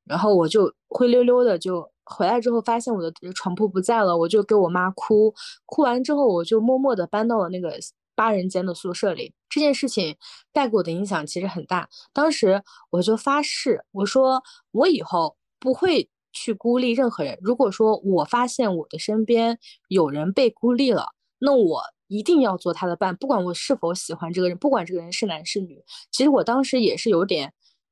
[0.05, 5.33] 然后我就灰溜溜的就回来之后，发现我的床铺不在了，我就给我妈哭。
[5.65, 7.79] 哭完之后，我就默默的搬到了那个。
[8.17, 10.15] 八人间的宿舍里，这件事情
[10.53, 11.89] 带给我的影响其实很大。
[12.13, 14.41] 当时我就发誓，我说
[14.71, 15.35] 我以后
[15.65, 17.37] 不会去孤立任何人。
[17.41, 19.57] 如果说我发现我的身边
[19.89, 25.83] 有人被孤立了，那我一定要做他的伴，不管我是否喜欢这个人，不管这个人是男是女。
[26.11, 27.51] 其实我当时也是有点，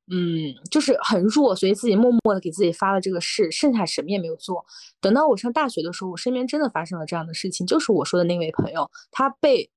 [0.09, 4.65] 嗯，就是很弱，所以自己默默的给自己发了这个誓，剩下什么也没有做。
[5.01, 9.69] 等到我上大学的时候，我身边真的发生了这样的事情，就是我说的那位朋友，他被。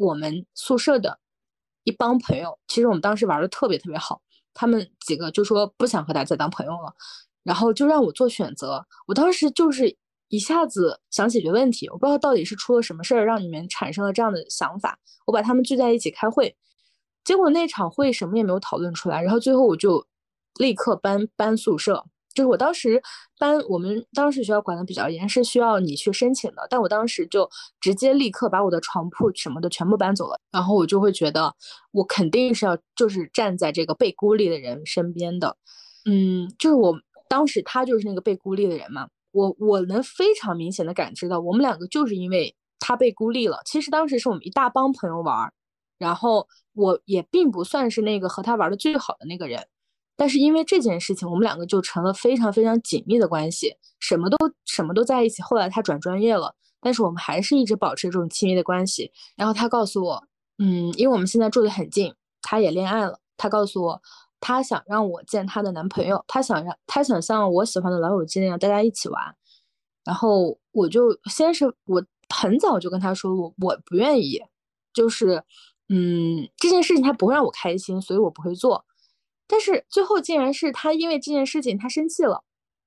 [0.00, 1.18] 我们宿舍的
[1.82, 4.22] 一帮朋友，其实我们当时玩的特别特别好。
[4.54, 6.94] 他们几个就说不想和他再当朋友了，
[7.48, 8.84] 然后就让我做选择。
[9.06, 9.96] 我当时就是
[10.28, 14.98] 一下子想解决问题，我不知道到底是出了什么事儿，让你们产生了这样的想法。
[15.24, 16.54] 我把他们聚在一起开会，
[17.24, 20.06] 结果那场会什么也没有讨论出来，然后最后我就
[20.58, 22.04] 立刻搬搬宿舍。
[22.34, 23.02] 就是我当时
[23.38, 26.66] 搬，我们当时学校管的比较严，是需要你去申请的。
[26.68, 27.48] 但我当时就
[27.80, 30.38] 直接立刻把我的床铺什么的全部搬走了。
[30.52, 31.52] 然后我就会觉得，
[31.90, 35.56] 我肯定是要就是站在这个被孤立的人身边的。
[36.04, 36.92] 嗯，就是我
[37.28, 39.08] 当时他就是那个被孤立的人嘛。
[39.30, 43.60] 我我能非常明显的感知到，我们两个就是因为他被孤立了。
[43.66, 45.52] 其实当时是我们一大帮朋友玩，
[45.98, 49.66] 然后我也并不算是那个和他玩的最好的那个人。
[50.16, 55.42] 但是因为这件事情，我们两个就成了非常非常紧密的关系，什么都什么都在一起。
[55.42, 59.12] 后来他转专业了，但是我们还是一直保持这种亲密的关系。
[59.36, 60.24] 然后他告诉我，
[60.58, 63.20] 嗯，因为我们现在住的很近，他也恋爱了。
[63.36, 64.02] 他告诉我，
[64.40, 69.34] 她想让我见她的男朋友，她想让她想像我喜欢的老友记那样大家一起玩，
[70.04, 72.04] 然后我就先是我
[72.34, 74.40] 很早就跟她说我我不愿意，
[74.92, 75.42] 就是
[75.88, 78.84] 嗯这件事情她不会让我开心，所以我不会做。
[79.46, 82.44] 但是最后竟然是她因为这件事情她生气了，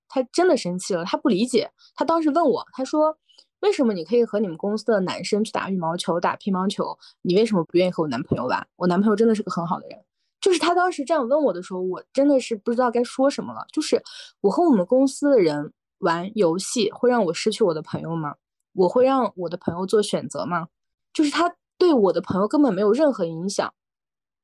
[0.08, 1.72] 她真的生气了，她不理解。
[1.96, 3.18] 她当时问我，她说
[3.62, 8.68] 为什么你可以和你们公司的男生去打羽毛球、打乒乓球，你为什么不愿意和我男朋友玩？
[8.76, 10.00] 我男朋友真的是个很好的人。
[10.42, 13.66] 就是他当时这样问我的时候，我真的是不知道该说什么了。
[13.72, 14.02] 就是
[14.42, 18.36] 我和我们公司的人玩游戏会让我失去我的朋友吗？
[18.74, 20.68] 我会让我的朋友做选择吗？
[21.14, 23.74] 就是他对我的朋友根本没有任何影响。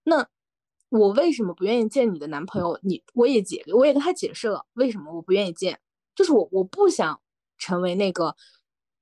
[0.04, 0.28] 那
[0.90, 2.80] 我为什么不愿意见你的男朋友？
[2.84, 5.80] 你我也解我也跟他解释了为什么我不愿意见，
[6.16, 7.20] 就是我我不想
[7.58, 8.36] 成为那个，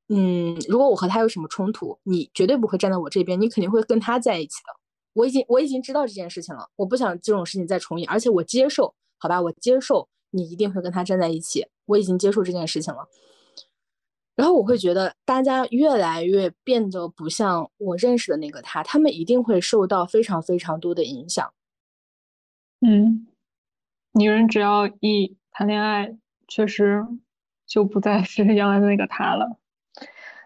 [0.09, 4.84] 嗯，如果我和他有什么冲突，你绝对不会站在我这边，你肯定会跟他在一起的。
[5.15, 13.07] 我已经我已经知道这件事情了，我不想这种事情再重演，而且我接受，好吧，我接受你一定会跟他站在一起，我已经接受这件事情了。
[14.35, 21.53] 然后我会觉得大家越来越变得不像我认识的那个他，他们一定会受到非常非常多的影响。
[22.81, 23.27] 嗯，
[24.11, 26.17] 女人只要一谈恋爱，
[26.49, 27.05] 确实
[27.65, 29.57] 就不再是原来的那个他了。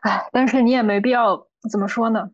[0.02, 2.30] 哎，但是你也没必要怎么说呢？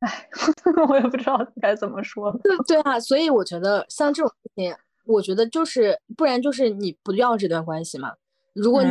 [0.00, 0.28] 哎，
[0.88, 2.32] 我也不知道该怎么说。
[2.42, 4.74] 对对啊，所以我觉得像这种事情，
[5.04, 8.12] 我觉得就是不然就是你不要这段关系嘛。
[8.54, 8.90] 如果你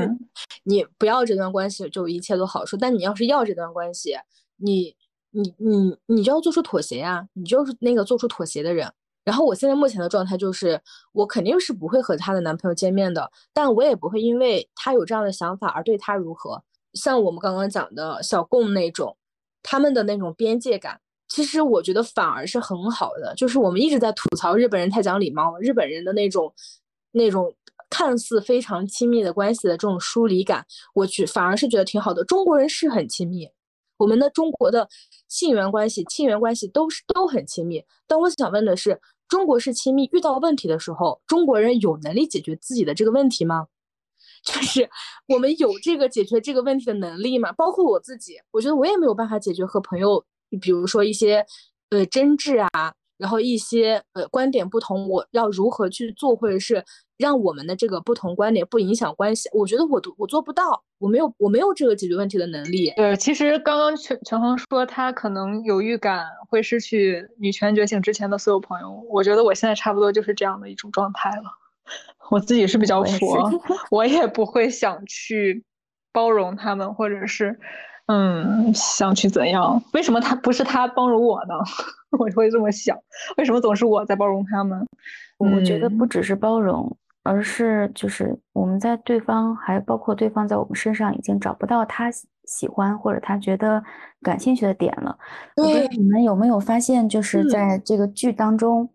[0.64, 2.78] 你不要这段关系，就一切都好说。
[2.80, 4.16] 但你要是要这段关系，
[4.58, 4.96] 你
[5.32, 8.92] 你你你就要做出妥协呀，你就是那个做出妥协的人。
[9.26, 10.80] 然后我现在目前的状态就是，
[11.12, 16.64] 我肯定是不会和她的男朋友见面的，但我也不会因为她有这样的想法而对她如何。
[16.94, 19.16] 像我们刚刚讲的小贡那种。
[19.64, 23.34] 他们的那种边界感，其实我觉得反而是很好的。
[23.36, 26.54] 就是我们一直在吐槽日本人太讲礼貌，日本人的那种
[27.12, 27.54] 那种
[27.90, 32.24] 看似非常亲密的关系的这种疏离感，我去反而是觉得挺好的。
[32.24, 33.50] 中国人是很亲密，
[33.98, 34.88] 我们的中国的
[35.28, 37.84] 性缘关系、亲缘关系都是都很亲密。
[38.08, 43.68] 但我想问的是，中国式亲密遇到问题的时候，中国人有能力解决自己的这个问题吗？
[44.44, 44.90] 就是
[45.28, 47.52] 我们有这个解决这个问题的能力吗？
[47.54, 50.24] 包括我自己，我觉得我也没有办法解决和朋友，
[50.62, 51.46] 比如说一些
[51.90, 56.84] 呃争执啊，然后一些呃观点不同，我要如何去做，或者是
[57.18, 59.50] 让我们的这个不同观点不影响关系？
[59.54, 62.94] 我觉得我都我做不到，我没有我没有这个解决问题的能力。
[62.96, 71.44] 对，其实刚刚全全恒说他可能有预感会失去女权觉醒之前的所有朋友，我觉得我现在差不多就是这样的一种状态了。
[72.32, 73.52] 我自己是比较佛，
[73.92, 75.64] 我也不会想去
[76.12, 77.60] 包容他们，或者是，
[78.08, 79.82] 嗯，想去怎样？
[79.94, 81.54] 为什么他不是他包容我呢？
[82.20, 82.98] 我会这么想，
[83.38, 84.86] 为什么总是我在包容他们？
[85.38, 92.12] 我觉得不只是包容，而是就是我们在对方，还包括对方在我们身上已经找不到他
[92.46, 93.82] 喜欢或者他觉得
[94.22, 95.18] 感兴趣的点了。
[95.56, 98.90] 对，你们有没有发现，就是在这个剧当中？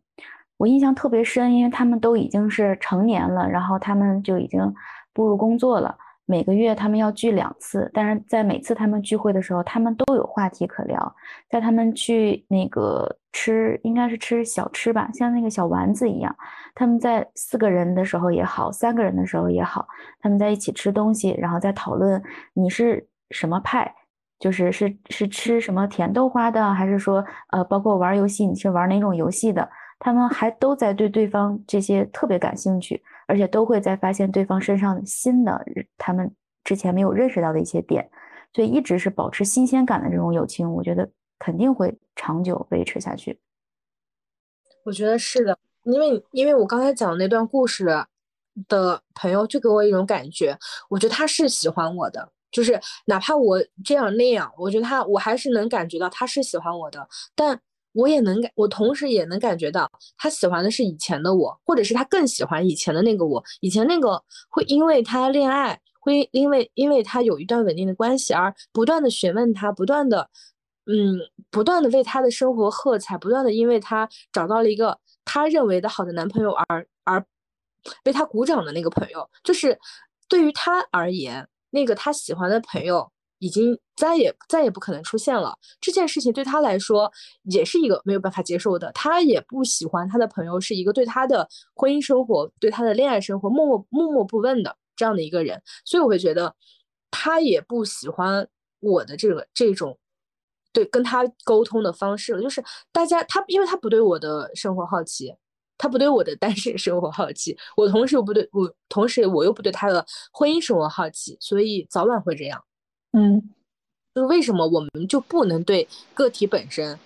[0.65, 4.75] 我印象特别深，因为他们都已经是成年了，然后他们就已经
[5.13, 5.95] 步入工作了。
[6.25, 11.15] 每个月他们要聚两次，但是在每次他们聚会的时候，他们都有话题可聊。
[11.51, 16.35] 在他们去那个吃，应该是吃小吃吧，像那个小丸子一样。
[16.75, 19.87] 他们在四个人的时候也好，三个人的时候也好，
[20.23, 22.23] 他们在一起吃东西，然后再讨论
[22.55, 23.95] 你是什么派，
[24.39, 29.69] 就是是是吃什么甜豆花的，还是说呃，包括玩游戏，你是玩哪种游戏的？
[30.05, 35.65] 他们还都在对对方这些特别感兴趣，而且都会在发现对方身上新的
[35.97, 36.31] 他们
[36.63, 38.07] 之前没有认识到的一些点，
[38.53, 43.41] 所以一直是保持新鲜感的这种友情，我觉得肯定会长久维持下去。
[44.85, 47.87] 我觉得是的，因为因为我刚才讲的那段故事
[48.69, 50.55] 的朋友就给我一种感觉，
[50.91, 57.59] 我觉得他是喜欢我的，就是哪怕我这样那样，我觉得他我还是能感觉到他是喜欢我的，但。
[57.95, 63.43] 我也能感，我同时也能感觉到，他喜欢的是以前的我，或者是他更喜欢以前的那个我。
[63.61, 70.29] 以前那个会因为他恋爱，会因为因为他有一段稳定的关系而不断的询问他，不断的，
[70.87, 71.19] 嗯，
[71.51, 77.25] 不断的为他的生活喝彩，不断的因为他找到了一个他认为的好的男朋友而而
[78.05, 79.79] 为他鼓掌的那个朋友，就是
[80.29, 83.11] 对于他而言，那个他喜欢的朋友。
[83.45, 85.55] 已经再也再也不可能出现了。
[85.79, 87.13] 这件事情对他来说
[87.43, 88.91] 也是一个没有办法接受的。
[88.95, 95.61] 他也不喜欢他的朋友是一个对他的婚姻生活、对他的恋爱生活默默默默不问的这样的一个人。
[95.85, 96.55] 所以我会觉得
[97.11, 98.49] 他也不喜欢
[98.81, 99.99] 我的这个这种
[100.73, 102.41] 对跟他沟通的方式了。
[102.41, 105.35] 就是大家他因为他不对我的生活好奇，
[105.77, 112.65] 他不对我的单身生活好奇，我同时又不对我，同时我又不对他的婚姻生活好奇，所以早晚会这样。
[113.17, 113.41] 嗯，
[114.15, 116.99] 就是为什么我们就不能对个体本身，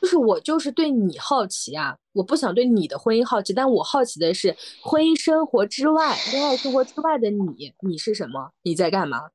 [0.00, 8.50] 就是我就是对你好奇啊，我不想对你的婚姻好奇，但我好奇的是婚姻生活之外、恋爱生活之外的你，你是什么？
[8.62, 9.28] 你在干嘛？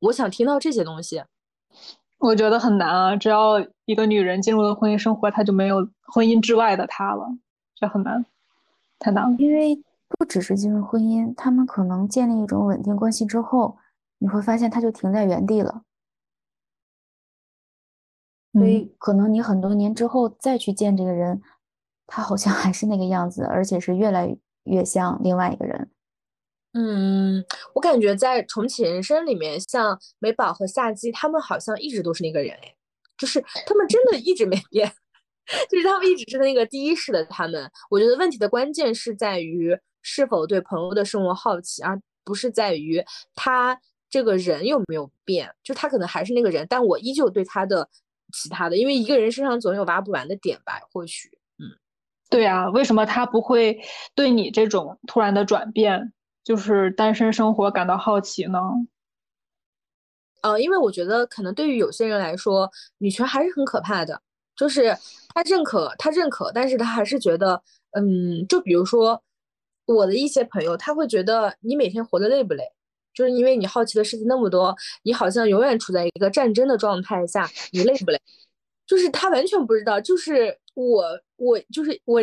[0.00, 1.22] 我想听到这些东西。
[2.18, 7.28] 我觉得很难啊，只要一个女人进入了婚姻生活，她就没有婚姻之外的她了，
[7.74, 8.24] 这很难，
[8.98, 9.36] 太难了。
[9.38, 9.78] 因为
[10.08, 13.76] 不只是进入婚姻，他们可能建立一种稳定关系之后，
[14.18, 15.82] 你会发现他就停在原地了。
[18.52, 21.42] 所嗯以可能你很多年之后再去见这个人，
[22.06, 24.34] 他好像还是那个样子，而且是越来
[24.64, 25.90] 越像另外一个人。
[26.72, 27.44] 嗯，
[27.74, 32.74] 我感觉在重启人生里面，像美宝和夏姬，他们好像一直都是那个人哎，
[33.16, 34.90] 就是他们真的一直没变，
[35.70, 37.70] 就是他们一直是那个第一世的他们。
[37.90, 43.02] 我觉得问题的关键是在于是否对朋友的生活好奇，而不是在于
[43.34, 43.78] 他
[44.16, 45.54] 这个人有没有变。
[45.62, 47.86] 就他可能还是那个人，但我依旧对他的
[48.32, 51.28] 其他的，因为一个人身上总有挖不完的点吧，或许。
[51.58, 51.68] 嗯
[52.30, 53.78] 对啊，为什么他不会
[54.14, 58.58] 对你这种突然的转变，就是单身生活感到好奇呢？
[60.40, 64.22] 呃，因为我觉得可能对于有些人来说，女权还是很可怕的。
[64.56, 64.96] 就是
[65.34, 67.62] 他认可，他认可，但是他还是觉得，
[67.92, 69.22] 嗯，就比如说
[69.84, 72.64] 我的一些朋友，他会觉得你每天活得累不累？
[73.16, 78.20] 就是因为你好奇的事情那么多，你好像永远处在一个战争的状态下，你累不累？
[78.86, 81.02] 就是他完全不知道，就是我，
[81.36, 82.20] 我就是我，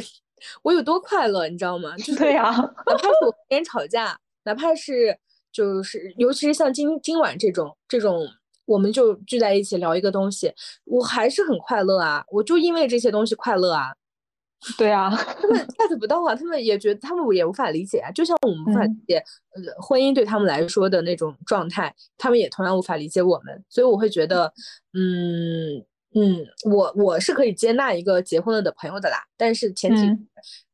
[0.61, 1.98] 我有多快乐，你知道吗？
[1.98, 5.18] 就是对呀，哪怕是我跟别人吵架，哪怕是
[5.52, 8.26] 就是，尤其是像今今晚这种这种，
[8.65, 10.53] 我们就聚在一起聊一个东西，
[10.86, 12.24] 我还是很快乐啊！
[12.30, 13.94] 我就因为这些东西快乐啊！
[14.77, 19.02] 对啊，他们 get 不到啊，他们也觉得他们也无法理解啊，就像我们无法理嗯。
[19.07, 24.52] 解、呃婚姻对他们来说的那种状态，他们也同样无法理解我们，所以我会觉得，
[24.94, 25.77] 嗯
[26.15, 30.27] 嗯，我我是可以接纳一个结婚了的朋友的啦，但是前提嗯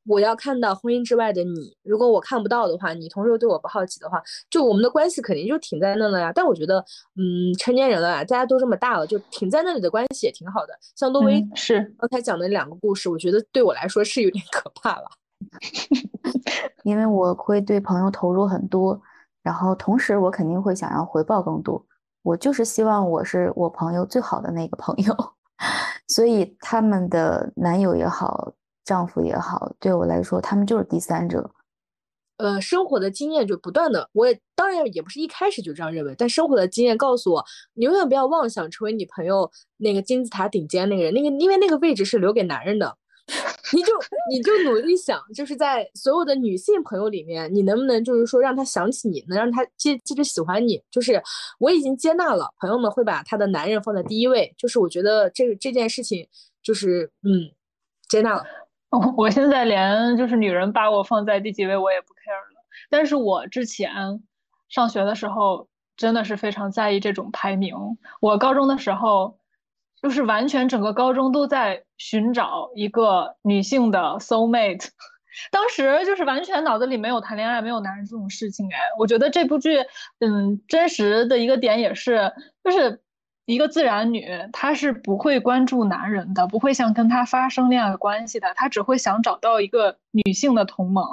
[0.09, 4.19] 我要看到婚姻之外的你，如果我看不到的话，你同时又对我不好奇的话，
[4.49, 6.31] 就我们的关系肯定就停在那了呀。
[6.33, 6.83] 但我觉得，
[7.15, 10.73] 嗯，成年人了呀，大家都这么大了，就停在那里的关系也挺好的。
[10.95, 15.05] 像多维嗯，是，刚才讲的两个故事，我觉得对我来说是有点可怕了。
[16.83, 18.99] 因为我会对朋友投入很多，
[19.43, 21.85] 然后同时我肯定会想要回报更多。
[22.23, 25.15] 我就是希望我是我朋友最好的那个朋友，
[26.09, 28.51] 所以他们的男友也好，
[28.89, 31.51] 丈夫也好，对我来说，他们就是第三者。
[32.37, 42.97] 呃，生活的经验就不断的，我也当然也不是一开始就这样认为，但生活的经验告诉我，你永远不要妄想成为你朋友那个金字塔顶尖那个人，那个因为那个位置是留给男人的，
[43.75, 43.93] 你就
[44.31, 50.81] 你就努力想，就是在所有的女性朋友里面，你能不能就是说让他想起你，能让他接接着喜欢你？
[50.89, 51.21] 就是
[51.59, 56.25] 我已经接纳了，朋友们会把他的男人放在第一位，就是我觉得这个这件事情
[56.63, 57.51] 就是嗯，
[58.07, 58.45] 接纳了。
[59.17, 64.23] 我现在连就是女人把我放在第几位我也不 care 了，但是我之前
[64.67, 67.75] 上学的时候真的是非常在意这种排名。
[68.19, 69.37] 我高中的时候，
[70.01, 74.87] 就是完全整个高中都在寻找一个女性的 soul mate，
[75.51, 78.65] 当时就是完全脑子里没有谈恋爱、没有男人这种事情。
[78.71, 79.77] 哎，我觉得这部剧，
[80.19, 82.33] 嗯，真实的一个点也是，
[82.63, 83.03] 就是。
[83.49, 91.03] 一个自然女，她是不会关注男人的，不会想跟他发生恋爱关系的，她只会想找到一个女性的同盟，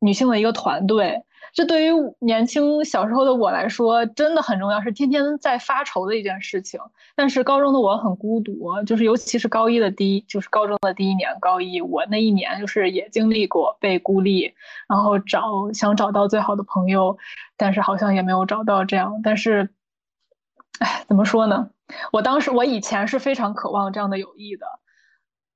[0.00, 1.22] 女性的一个团队。
[1.54, 6.80] 这对于年轻小时候的我来说，真的很重要，是天天在发愁的一件事情。
[7.14, 14.52] 但是高中的我很孤独，就是尤其是高一的第一，就是高中的第一年，高一我那一年就是也经历过被孤立，
[14.88, 17.16] 然后找想找到最好的朋友，
[17.56, 19.68] 但是好像也没有找到这样，但是。
[20.82, 21.70] 哎，怎么说呢？
[22.10, 24.66] 我当时我以前是非常渴望这样的友谊的，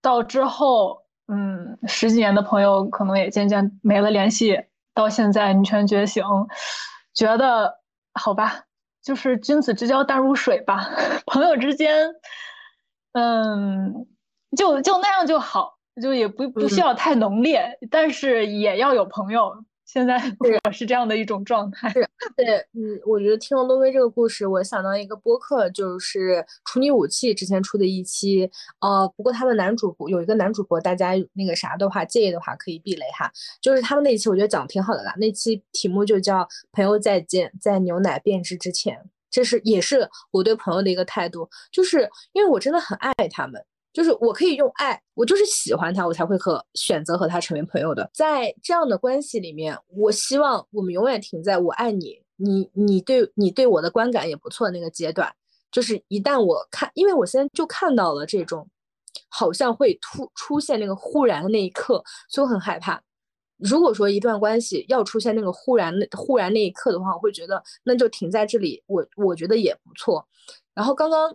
[0.00, 4.56] 到之后，嗯，十几年的朋友可能也渐渐没了联系，
[4.94, 6.22] 到现在女权觉醒，
[7.12, 7.80] 觉得
[8.14, 8.64] 好吧，
[9.02, 10.88] 就是君子之交淡如水吧，
[11.26, 12.14] 朋友之间，
[13.12, 14.06] 嗯，
[14.56, 19.64] 就就那样就好，就也不不需要太浓烈，嗯、但是也要有朋友。
[19.86, 20.20] 现在
[20.64, 21.88] 我是这样的一种状态。
[21.90, 22.06] 是，
[22.36, 28.50] 对，嗯，我觉得听了诺威这个故事，我想到一个播客，就是处女武器之前出的一期，
[28.80, 33.30] 呃，不过他们男主播有一个男主播，大家那个啥的话，介意的话可以避雷哈。
[33.62, 43.64] 就是他们那期我觉得讲的挺好的啦，那期题目就叫“朋友再见，在牛奶变质之前”，这是也是我对朋友的一个态度，就是因为我真的很爱他们。
[43.96, 48.10] 就是我可以用爱，我就是喜欢他，我才会和选择和他成为朋友的。
[48.12, 55.34] 在这样的关系里面，我希望我们永远停在我爱你，你你对你对我的观感也不错那个阶段。
[55.72, 58.68] 就是一旦我看，因为我现在就看到了这种，
[59.30, 63.02] 好像会突出现那个忽然的那一刻，所以我很害怕。
[63.56, 70.22] 如果说一段关系要出现那个忽然的忽然那一刻的话，我会觉得那就停在这里，我我觉得也不错。
[70.74, 71.34] 然后刚刚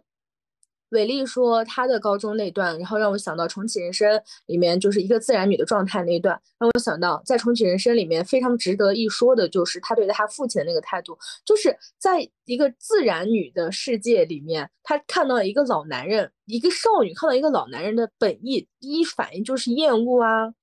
[0.92, 20.54] 伟丽说她的高中那段，然后让我想到重启人生里面就是一个自然女的状态那一段，让我想到在重启人生里面非常值得一说的就是她对她父亲的那个态度，就是在一个自然女的世界里面，她看到一个老男人，一个少女看到一个老男人的本意，第一反应就是厌恶啊。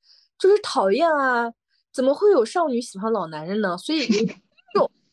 [0.40, 1.52] 就是讨厌啊！
[1.92, 3.76] 怎么会有少女喜欢老男人呢？
[3.76, 4.06] 所以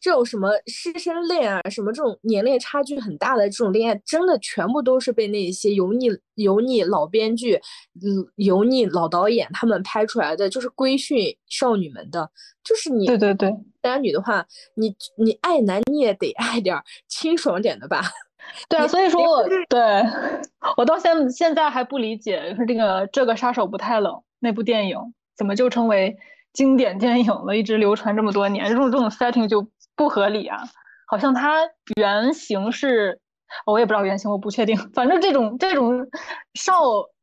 [0.05, 12.29] 这种什么师生恋啊，什么这种年龄差距很大的这种恋爱，真的全部都是被那些油腻油腻老编剧、嗯油腻老导演他们拍出来的，就是规训少女们的。
[12.63, 13.51] 就是你对对对，
[13.81, 14.45] 男女的话，
[14.75, 18.03] 你你爱男你也得爱点清爽点的吧？
[18.69, 19.79] 对啊，所以说我，对
[20.77, 24.21] 我到现现在还不理解，说这个这个杀手不太冷。
[24.37, 24.99] 那部电影
[25.35, 26.15] 怎么就成为
[26.53, 27.57] 经典电影了？
[27.57, 30.59] 一直流传这么多年，这种这种 setting 就不合理啊！
[31.07, 31.61] 好像它
[31.95, 33.19] 原型是，
[33.65, 34.77] 我也不知道原型，我不确定。
[34.93, 36.07] 反正这种这种
[36.53, 36.73] 少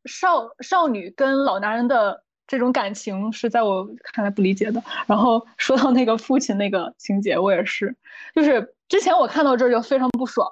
[0.04, 4.82] 少少女跟老男人的这种感情是在我看来不理解的。
[5.06, 7.96] 然后说到那个父亲那个情节，我也是，
[8.34, 10.48] 就是之前我看到这儿就非常不爽。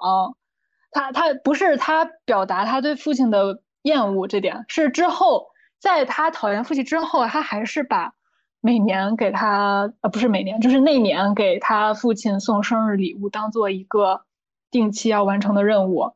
[0.91, 5.49] 他他不是他表达他对父亲的厌恶这点，是之后。
[5.81, 8.13] 在他讨厌父亲之后，他还是把
[8.61, 14.21] 每年给他呃不是每年，就是那年给他父亲送生日礼物当做一个
[14.69, 16.13] 定期要完成的任务，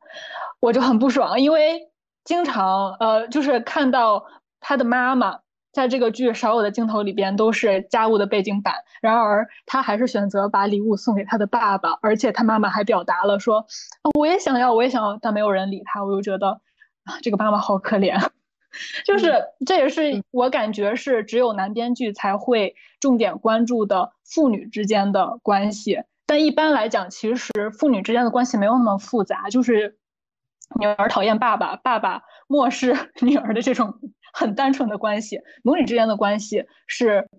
[0.60, 1.90] 我就很不爽，因为
[2.24, 4.24] 经常呃就是看到
[4.60, 5.40] 他的妈妈
[5.74, 13.66] 在这个剧少有的镜头里边都是家务的背景板，然而他还是选择把礼物送给他的爸爸，而且他妈妈还表达了说
[14.18, 16.62] 我也想要，我也想要，但没有人理他，我就觉得
[17.04, 18.30] 啊这个妈妈好可怜。
[19.06, 19.34] 就是，
[19.66, 26.04] 这也是我感觉是只有男编剧才会重点关注的父女之间的关系。
[26.26, 29.98] 但一般来讲，其实父女之间的关系没有那么复杂，就是
[30.80, 34.00] 女儿讨厌爸爸，爸爸漠视 女儿的这种
[34.34, 35.40] 很单纯的关系。
[35.64, 37.30] 母女之间的关系是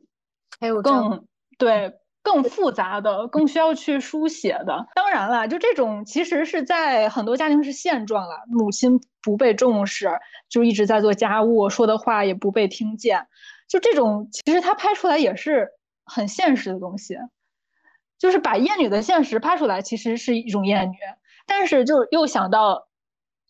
[0.60, 1.26] 还有更
[1.58, 1.94] 对。
[2.26, 4.84] 更复杂的，更需要去书写的。
[4.96, 10.10] 当然了，就这种其实是在很多家庭是现状了，母亲不被重视，
[10.48, 13.28] 就一直在做家务，说的话也不被听见。
[13.68, 15.68] 就这种，其实他拍出来也是
[16.04, 17.16] 很现实的东西，
[18.18, 20.96] 就是把厌女的现实拍出来，其实是一种厌女。
[21.46, 22.88] 但是就又想到，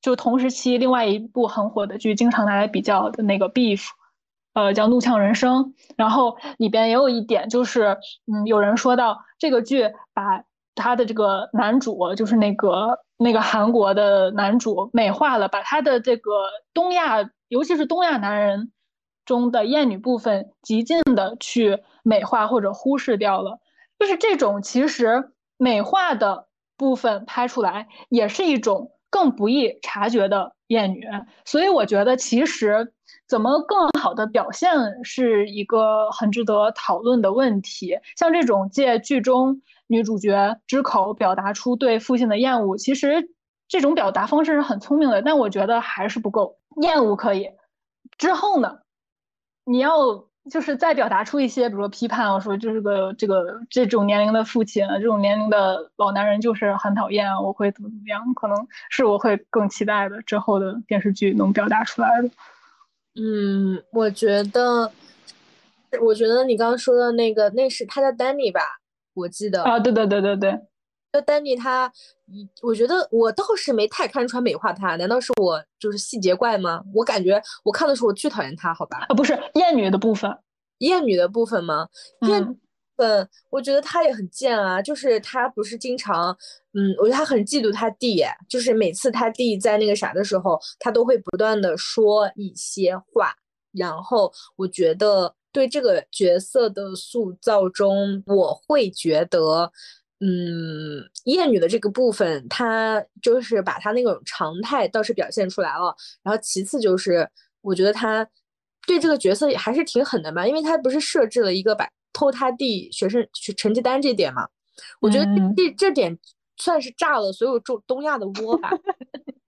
[0.02, 3.80] 就同时期另外一部很火的剧，经常拿来比较的那个《Beef》。
[4.56, 5.62] 呃，叫《怒呛人生》，
[5.98, 7.94] 然后里边也有一点，就是，
[8.26, 10.42] 嗯，有人说到这个剧把
[10.74, 16.30] 他的这个男主，就是那个那个韩国的男主美化了，把他的这个
[16.72, 18.72] 东亚，尤其是东亚男人
[19.26, 23.58] 中的艳女部分，极尽的去美化或者忽视掉了。
[23.98, 26.46] 就是这种其实美化的
[26.78, 31.06] 部分拍出来，也是一种更不易察觉的艳女。
[31.44, 32.94] 所以我觉得其实。
[33.28, 34.70] 怎么更好的表现
[35.04, 37.98] 是一个很值得讨论的问题。
[38.16, 43.30] 像这种借剧中女主角之口表达出对父亲的厌恶，其实
[43.68, 46.56] 这种表达方式是很聪明的，但我觉得还是不够。
[46.82, 47.50] 厌恶可以，
[48.18, 48.78] 之后呢？
[49.64, 49.96] 你要
[50.48, 58.22] 就是再表达出一些，比如说批判，我说就是个这个这种年龄的父亲，这种年龄的老男人就是很讨厌，我会怎么怎么样？
[58.34, 62.30] 可能是我会更期待的之后的电视剧能表达出来的。
[63.18, 64.92] 嗯，我觉得，
[66.00, 68.60] 我觉得你刚刚说的那个，那是他叫丹尼吧？
[69.14, 70.60] 我记得啊，对对对对对，
[71.12, 71.90] 那丹尼他，
[72.62, 76.82] 我觉得我倒是没太看出来美化他，难道是我就是细节怪吗？
[76.94, 79.06] 我感觉我看的时候我巨讨厌他，好吧？
[79.08, 80.30] 啊，不是厌女的部分，
[80.78, 81.88] 厌女的部分吗？
[82.28, 82.42] 厌。
[82.42, 82.58] 嗯，
[82.96, 86.36] 嗯我觉得他也很贱啊，就是他不是经常，
[86.72, 93.34] 嗯，我觉得他很嫉妒他弟，就是每次他弟在那个啥的时候，他都会不断的说一些话，
[93.72, 99.70] 然后我觉得对这个角色的塑造中，我会觉得，
[100.20, 107.28] 嗯，厌女的这个部分，他就是把他那种常态倒是表现出来了，然后其次就是
[107.60, 108.26] 我觉得他
[108.86, 111.86] 对这个角色也还是挺狠的嘛，因为他不是设置了一个把。
[112.16, 113.28] 偷他弟学生
[113.58, 114.48] 成绩单这点嘛，
[115.02, 116.18] 我觉得这这点
[116.56, 118.70] 算是炸了所有中东亚的窝吧。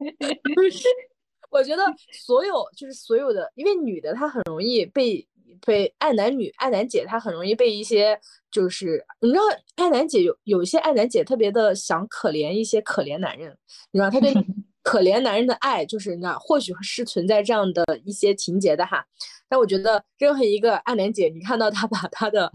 [1.51, 1.83] 我觉得
[2.13, 5.27] 所有就是所有的，因为女的她很容易被
[5.65, 8.21] 被爱男女爱男姐，她很容易被一些
[8.51, 9.43] 就是你知道
[9.77, 13.57] 爱男姐有有一些爱男姐特别的想可怜一些可怜男人，
[13.93, 14.35] 你知道她对
[14.89, 19.05] 可怜男人的爱就是那或许是存在这样的一些情节的哈。
[19.51, 22.51] 但我觉得任何一个暗恋姐，你看到他 把他的。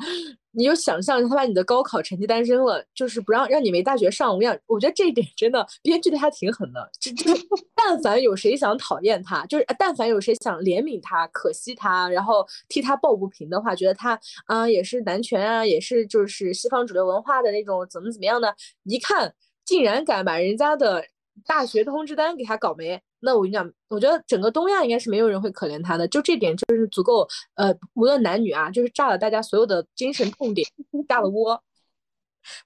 [0.56, 4.32] 你就想象他把你的高考成绩单扔了，就是不让让你没大学上。
[4.32, 6.88] 我跟你讲，我觉得这一点真的编剧对他挺狠的。
[7.00, 7.32] 这这，
[7.74, 19.34] 但凡有谁想讨厌他，就是但凡有谁想怜悯他、可惜他，然后替他抱不平的话，觉得他啊也是男权啊，也是就是西方主流文化的那种怎么怎么样的，一看
[19.66, 21.04] 竟然敢把人家的
[21.46, 23.02] 大学通知单给他搞没。
[23.20, 30.68] 那我跟你讲，我觉得整个东亚应该是没有人会可怜他的，就这点就是足够，呃，无论男女啊，就是炸了大家所有的精神痛点，
[31.08, 31.64] 炸了窝，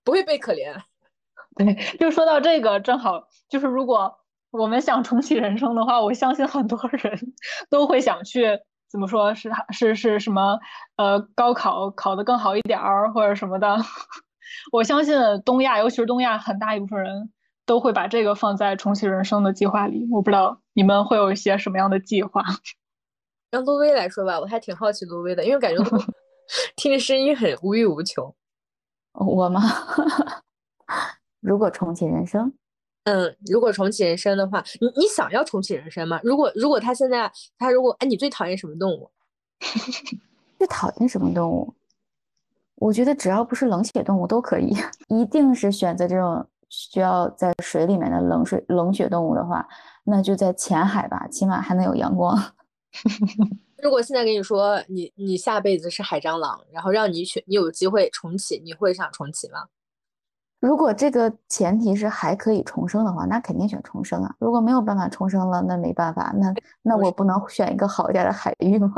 [0.03, 0.75] 不会被可怜。
[1.55, 4.17] 对，就说到这个，正好就是如果
[4.51, 7.33] 我们想重启人生的话，我相信很多人
[7.69, 10.59] 都会想去怎么说是是是什么，
[10.95, 13.77] 呃，高考考得更好一点儿或者什么的。
[14.71, 15.15] 我相信
[15.45, 17.31] 东亚，尤其是东亚很大一部分人。
[17.67, 20.07] 都会把这个放在重启人生的计划里。
[20.09, 22.43] 我不知道你们会有一些什么样的计划。
[23.51, 25.83] 让路威来说吧，我还挺好奇路威的，因为感觉
[26.75, 28.33] 听着声音很无欲无求。
[29.13, 29.61] 我吗？
[31.41, 32.51] 如果重启人生，
[33.03, 36.19] 嗯，如果重启人生的话，你你想要重启人生吗？
[36.23, 39.11] 如果如果他现在他如果哎，你最讨厌什么动物？
[40.57, 41.73] 最讨厌什么动物？
[42.75, 44.73] 我觉得只要不是冷血动物都可以，
[45.09, 46.47] 一定是选择这种。
[46.69, 49.67] 需要在水里面的冷水冷血动物的话，
[50.03, 52.37] 那就在浅海吧，起码还能有阳光。
[53.81, 59.65] 如果现在跟你说你你下辈子是海蟑螂，然后让你选，你有机会重启，你会想重启吗？
[60.59, 64.35] 如果这个前提是还可以重生的话，那肯定选重生啊。
[64.39, 68.91] 如果没有办法重生了，那没办法，那那我不能选一个好一点的海域吗？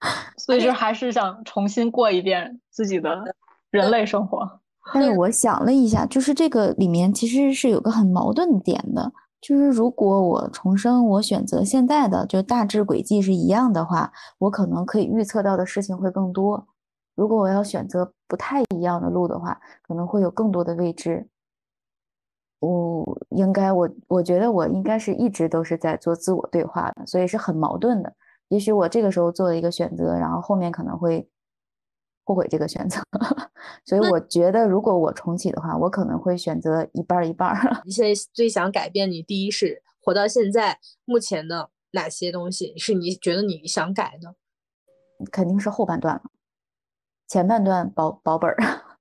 [0.38, 3.34] 所以就还是想重新过一遍自己的
[3.70, 4.60] 人类生活。
[4.94, 16.68] 但是我想了一下，就是这个里面其实是有个很矛盾点的，就是如果我重生，我选择现在的就大致轨迹是一样的话，我可能可以预测到的事情会更多。
[17.16, 21.28] 如果我要选择不太一样的路的话，可能会有更多的未知。
[22.60, 28.14] 我应该，我我觉得我应该是一直都是在做自我对话的，所以是很矛盾的。
[28.48, 31.28] 也许我这个时候做了一个选择，然后后面可能会。
[32.26, 33.00] 后悔这个选择，
[33.86, 37.56] 所以我觉得如果我重启的话，我可能会选择一半一半。
[37.84, 44.34] 你现在最想改变，你第一是活到现在目前的哪些东西是你觉得你想改的？
[45.30, 46.22] 肯定是后半段了，
[47.28, 48.56] 前半段保保本儿，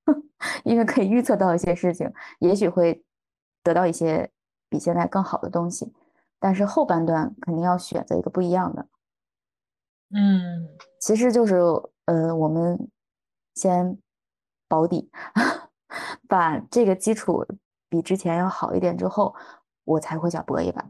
[0.64, 3.04] 因为可以预测到一些事情，也许会
[3.64, 4.30] 得到一些
[4.70, 5.92] 比现在更好的东西，
[6.40, 8.88] 但是后半段肯定要选择一个不一样的。
[10.12, 10.70] 嗯，
[11.00, 11.56] 其实就是
[12.06, 12.88] 呃我们。
[13.56, 13.98] 先
[14.68, 15.10] 保底，
[16.28, 17.46] 把这个基础
[17.90, 19.34] 比之前要好一点之后，
[19.86, 20.86] 我才会想搏一把。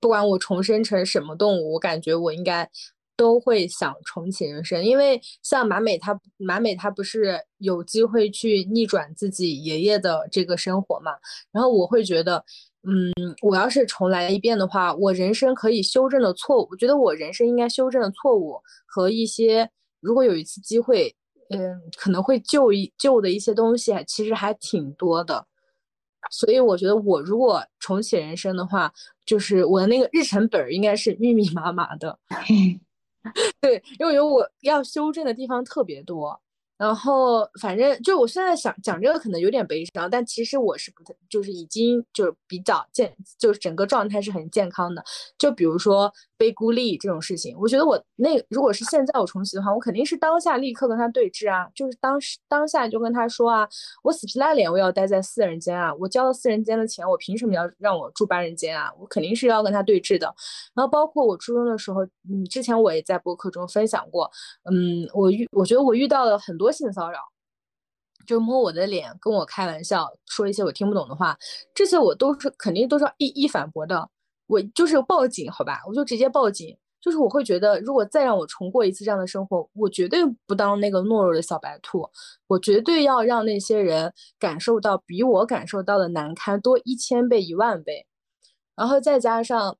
[0.00, 2.68] 不管我重生成什么动物，我感觉我应该
[3.16, 4.84] 都会想重启人生。
[4.84, 11.12] 因为像马美，她马美她不是有机会去逆转自己爷爷的这个生活嘛？
[11.52, 12.44] 然后我会觉得，
[12.82, 13.12] 嗯，
[13.42, 19.70] 我要是重来一遍的话，我人生可以修正的错误，我觉得我人生应该修正的错误和一些，
[20.00, 21.14] 如果有一次机会。
[21.52, 25.46] 嗯，可能会旧一旧的一些东西，其实还挺多的，
[26.30, 28.92] 所以我觉得我如果重启人生的话，
[29.26, 32.18] 就是我的那个日程本应该是密密麻麻的。
[33.60, 36.40] 对，因为我觉得我要修正的地方特别多。
[36.82, 45.04] 然后，反正就我现在想讲这个，可能有点悲伤，但其实我是不太，就是已经就是比较健，就是整个状态是很健康的。
[45.38, 53.68] 就比如说被孤立这种事情，我觉得我那如果是现在我重启的话，我肯定是当下立刻跟他对峙啊，就是当时当下就跟他说啊，
[54.02, 58.92] 我死皮赖脸我要待在四人间啊，我交了四人间的钱，我凭什么要让我住八人间啊？
[58.98, 60.26] 我肯定是要跟他对峙的。
[60.74, 64.28] 然后包括我初中的时候，嗯，之前我也在博客中分享过，
[64.68, 66.71] 嗯，我遇我觉得我遇到了很多。
[66.72, 67.20] 性骚扰，
[68.26, 71.36] 就摸我的脸，跟我开玩笑，说一些我听不懂的话，
[71.74, 74.08] 这些我都是肯定都是要一一反驳的。
[74.46, 76.76] 我就是报警，好吧，我就直接报警。
[77.00, 82.08] 就是我会觉得，如果再让我重过一次这样的生活，我绝对不当那个懦弱的小白兔，
[82.46, 88.06] 我绝对要让那些人感受到比我感受到的难堪多一千倍、一万倍。
[88.76, 89.76] 然后再加上，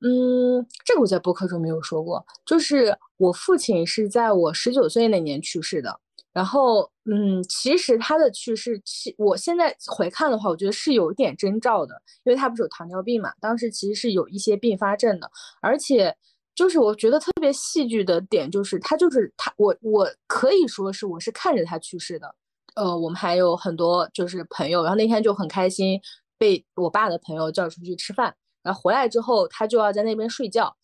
[0.00, 6.00] 嗯，这个我在播客中没有说过，就是我父亲是在我十九岁那年去世的。
[6.36, 11.94] 然后，嗯，其实他的去世，其我现在回看的话，我觉得是有一点征兆的，
[12.24, 15.30] 因为他不是有糖尿病嘛，当时其实是有一些并发症的，
[15.62, 16.14] 而且
[16.54, 22.34] 就是我觉得特别戏剧的点就是他就是他，我我可以说是我是看着他去世的，
[22.74, 25.98] 呃，我们还有很多就是朋友，然后那天就很开心，
[26.36, 30.76] 被我爸的朋友叫出去吃饭，然后回来之后他就要在那边睡觉。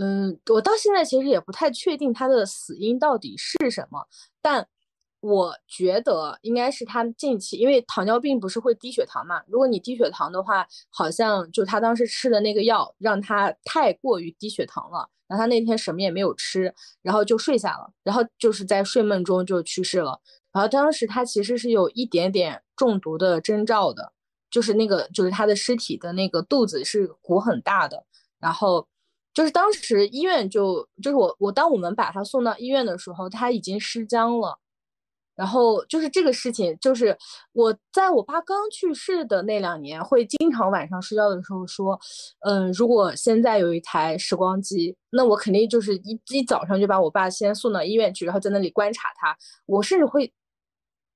[0.00, 4.06] 嗯，我到现在其实也不太确定他的死因到底是什么，
[4.40, 4.68] 但
[5.22, 9.40] 我觉得应该是他近期，因为糖尿病不是会低血糖嘛？
[9.46, 20.20] 如果你低血糖的话，好像就他当时吃的那个药让他太过于低血糖了，然后他那天什么也没有吃，然后就睡下了，然后就是在睡梦中就去世了。
[20.52, 24.12] 然后当时他其实是有一点点中毒的征兆的，
[24.50, 28.04] 就是那个就是他的尸体的那个肚子是鼓很大的，
[28.40, 28.88] 然后。
[29.34, 34.58] 就是当时医院就就是我我当我们把他送到医院的时候，他已经失僵了。
[35.34, 37.16] 然后就是这个事情，就是
[37.52, 41.98] 我在我爸刚去世的那两年，会经常晚上睡觉的时候说，
[42.40, 49.36] 嗯，如果现在有一台时光机，那我肯定就是一一早上就把我爸先送到医院去，然后在那里观察他。
[49.66, 50.32] 我甚至会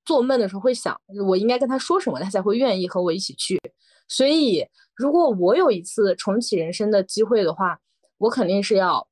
[0.05, 3.61] 做梦的时候会想，我应该跟他说什么，他才会愿意和我一起去。
[4.09, 4.65] 所以，
[4.95, 7.81] 如果我有一次重启人生的机会的话，
[8.19, 9.09] 我肯定是要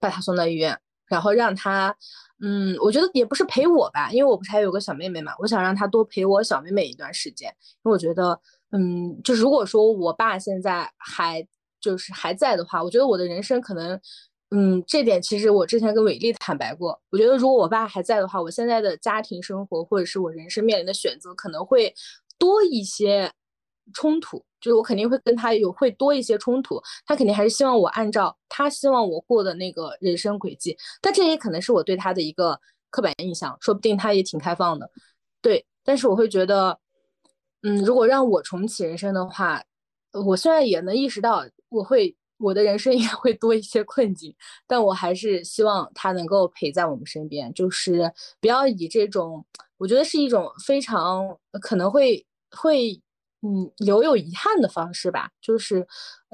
[0.00, 1.94] 把他送到医院，然后让他，
[2.44, 7.48] 嗯，我觉得也不是陪我吧，因为我不是还有个小妹妹嘛，我想让她多陪我小妹妹一段时间，
[7.84, 8.40] 因为我觉得，
[8.72, 11.46] 嗯，就如果说我爸现在还
[11.80, 14.00] 就是还在的话，我觉得我的人生可能，
[14.50, 21.94] 嗯，这点其实我之前跟伟丽坦白过，我觉得如果我爸还在的话，我现在的家庭生活或者是我人生面临的选择可能会
[22.38, 23.32] 多一些
[23.94, 24.44] 冲突。
[24.62, 32.58] 就是我肯定会跟他有会多一些冲突，他肯定还是希望我按照他希望我过的那个人生轨迹，但这也可能是我对他的一个
[32.88, 34.88] 刻板印象，说不定他也挺开放的，
[35.42, 35.66] 对。
[35.84, 36.78] 但是我会觉得，
[37.62, 39.60] 嗯，如果让我重启人生的话，
[40.12, 44.32] 我虽然也能意识到我会我的人生应该会多一些困境，
[44.68, 49.44] 但我还是希望他能够陪在我们身边，就是不要以这种
[49.76, 53.02] 我觉得是一种非常可能会会。
[53.44, 55.84] 嗯，留有遗憾的方式吧，就是，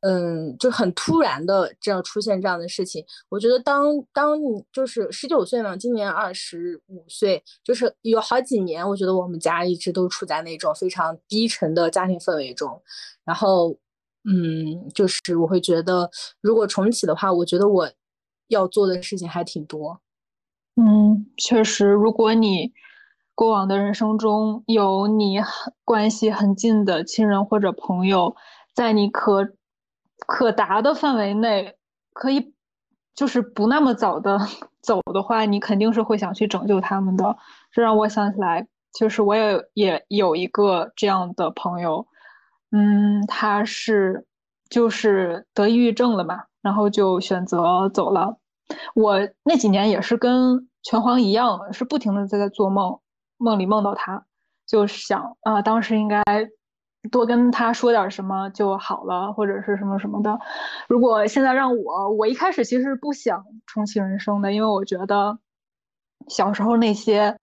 [0.02, 3.02] 嗯，就很突然的这样出现这样的事情。
[3.30, 3.82] 我觉得当
[4.12, 12.82] 当你就是十九岁嘛，今年二十五岁，就是有好几年，我觉得我们家一直都处在那种非常低沉的家庭氛围中。
[13.24, 13.70] 然后，
[14.24, 16.10] 嗯，就是我会觉得，
[16.42, 17.90] 如果重启的话，我觉得我
[18.48, 19.98] 要做的事情还挺多。
[20.76, 22.70] 嗯，确实，如果你。
[23.38, 28.34] 过往的人生中有你很关系很近的亲人或者朋友，
[28.74, 29.48] 在你可
[30.26, 31.76] 可达的范围内，
[32.12, 32.52] 可以
[33.14, 34.40] 就是不那么早的
[34.82, 37.36] 走的话，你肯定是会想去拯救他们的。
[37.70, 42.08] 这让我想起来，就是我也也有一个这样的朋友，
[42.72, 44.26] 嗯，他是
[44.68, 48.36] 就是得抑郁症了嘛，然后就选择走了。
[48.96, 52.98] 我那几年也是跟拳皇一样，是不停的在在做梦。
[53.38, 54.24] 梦里梦到他，
[54.66, 56.22] 就想啊，当时应该
[57.10, 60.38] 多跟他说点什么就好了，或者是什么什么的。
[60.88, 65.38] 如果现在让我，我一开始其实不想重启人生的，因为我觉得
[66.28, 67.38] 小时候那些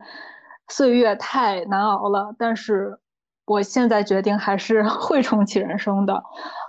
[0.67, 2.35] 岁月太难熬了。
[2.37, 2.99] 但是
[3.45, 6.21] 我现在决定还是 会重启人生的。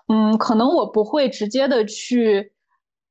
[0.09, 2.53] 嗯，可能我不会直接的去，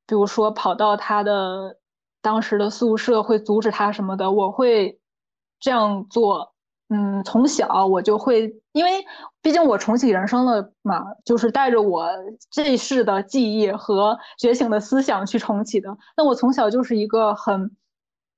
[0.08, 1.78] 比如说跑到他的
[2.22, 4.32] 当时的宿舍，会阻止他什么的。
[4.32, 4.98] 我会。
[5.66, 6.54] 这样做，
[6.90, 9.04] 嗯，从小我就会，因为
[9.42, 12.08] 毕竟我重启人生了嘛，就是带着我
[12.52, 15.98] 这一世的记忆和觉醒的思想去重启的。
[16.16, 17.76] 那我从小就是一个很、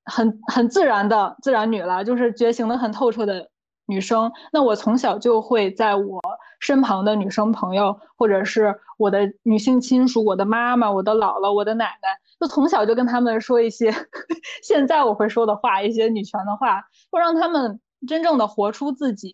[0.05, 3.49] 很、很自然的自然女了，就是觉醒的很透彻的
[3.87, 4.31] 女生。
[4.53, 6.21] 那我从小就会在我
[6.61, 12.09] 身旁的女生朋友，或者是我的女性亲属，我的妈妈、我的姥姥、我的奶奶。
[12.39, 13.91] 就从小就跟他们说一些
[14.61, 19.33] 现在我会说的话，一些女权的话，会让他们真正的活出自己。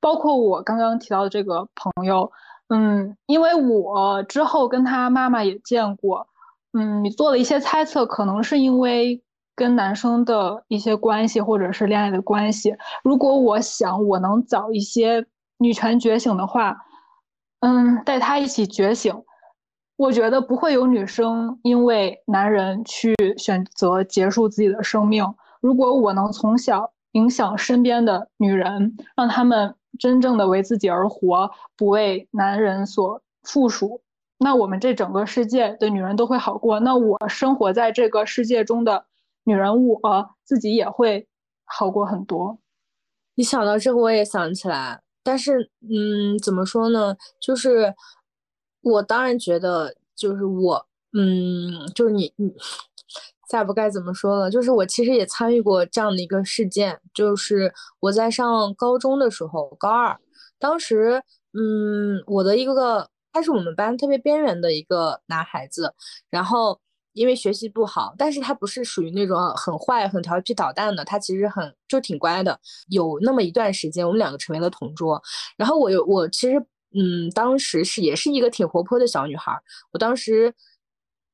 [0.00, 2.32] 包括我刚刚提到的这个朋友，
[2.68, 6.26] 嗯，因为我之后跟他妈妈也见过，
[6.72, 9.22] 嗯，你做了一些猜测，可能是因为
[9.54, 12.74] 跟男生的一些关系或者是恋爱的关系。
[13.04, 15.24] 如果我想我能早一些
[15.58, 16.76] 女权觉醒的话，
[17.62, 19.14] 嗯，带他一起觉醒。
[19.96, 25.24] 我觉得不会有女生因为男人去选择结束自己的生命。
[25.60, 34.00] 如果我能从小影响身边的女人，让他们真正的为自己而活，不为男人所附属，
[34.38, 36.80] 那我们这整个世界的女人都会好过。
[36.80, 39.04] 那我生活在这个世界中的
[39.44, 40.00] 女人，我
[40.42, 41.28] 自己也会
[41.64, 42.58] 好过很多。
[43.36, 47.16] 你想到这个，我也想起来，但是，嗯，怎么说呢？
[47.40, 47.94] 就是
[48.82, 52.52] 我当然觉得，就是我，嗯，就是你，你，
[53.48, 54.50] 再不该怎么说了？
[54.50, 60.18] 就是我其实也参与过这样的一个事件，就是我在上高中的时候，高二，
[60.58, 61.22] 当时，
[61.52, 65.94] 嗯，我的一个，他是我们班特别边缘的一个男孩子，
[66.30, 66.80] 然后。
[67.12, 72.58] 因为学习不好，但是他不是属于那种很坏、很调皮捣蛋的，他其实很就挺乖的。
[72.88, 75.22] 有那么一段时间，我们两个成为了同桌。
[75.56, 76.58] 然后我有我其实
[76.94, 79.52] 嗯，当时是也是一个挺活泼的小女孩，
[79.92, 80.54] 我当时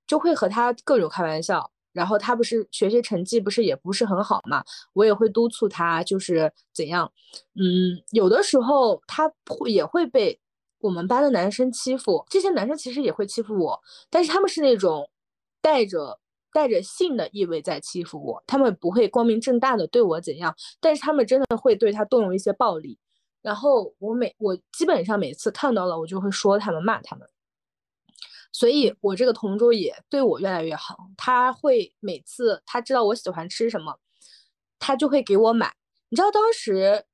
[0.07, 1.71] 就会和他各种开玩笑。
[1.93, 7.11] 然后他不是学习成绩不是也不是很好嘛，我也会督促他，就是怎样，
[7.57, 10.39] 嗯，有的时候他会也会被
[10.81, 13.81] 我们班的男生欺负，这些男生其实也会欺负我，
[14.11, 15.09] 但是他们是那种。
[15.69, 16.19] 带着
[16.51, 22.99] 带着性的意味在欺负我，他们不会光明正大的对我怎样，但是他们真的会对他动用一些暴力。
[23.43, 27.29] 然后我每我基本上每次看到了，我就会说他们骂他们。
[28.51, 33.99] 所以我这个同桌也对我越来越好，他会每次他知道我喜欢吃什么，
[34.79, 35.75] 他就会给我买。
[36.09, 37.05] 你知道当时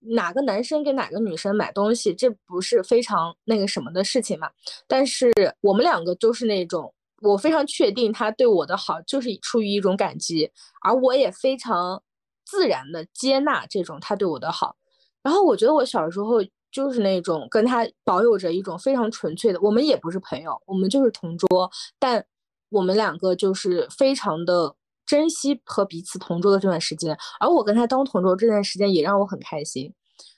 [0.00, 4.50] 哪个男生给哪个女生买东西，这不是非常那个什么的事情嘛？
[4.86, 5.32] 但是
[5.62, 6.92] 我们两个都是那种。
[7.22, 10.50] 我非常确定他对我的好就是出于一种感激，
[10.82, 12.02] 而我也非常
[12.44, 14.76] 自然的接纳这种他对我的好。
[15.22, 16.38] 然后我觉得我小时候
[16.72, 22.24] 就是那种跟他保有着一种非常纯粹的，我们也不是朋友，我们就是同桌，但
[22.70, 24.74] 我们两个就是非常的
[25.06, 27.16] 珍惜和彼此同桌的这段时间。
[27.38, 29.94] 而我跟他当同桌这段时间也让我很开心。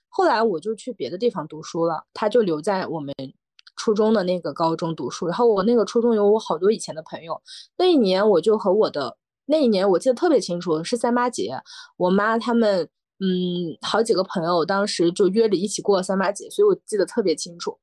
[0.09, 3.15] 后来我就去别的地方读书了，他就留在我们。
[3.77, 7.41] 初中的那个高中读书，然后我那个初中有我好多以前的朋友。
[7.77, 11.53] 那一年我就和我的那一年我记得特别清楚，是三八节，
[11.97, 12.89] 我妈他们
[13.21, 17.79] 嗯好几个朋友当时就约着一起过三八节，所以我记得特别清楚。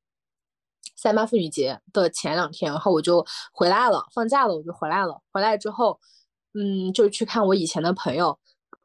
[0.95, 5.21] 三八妇女节的前两天，然后我就回来了，放假了我就回来了。
[5.31, 5.99] 回来之后，
[6.53, 8.37] 嗯，就去看我以前的朋友。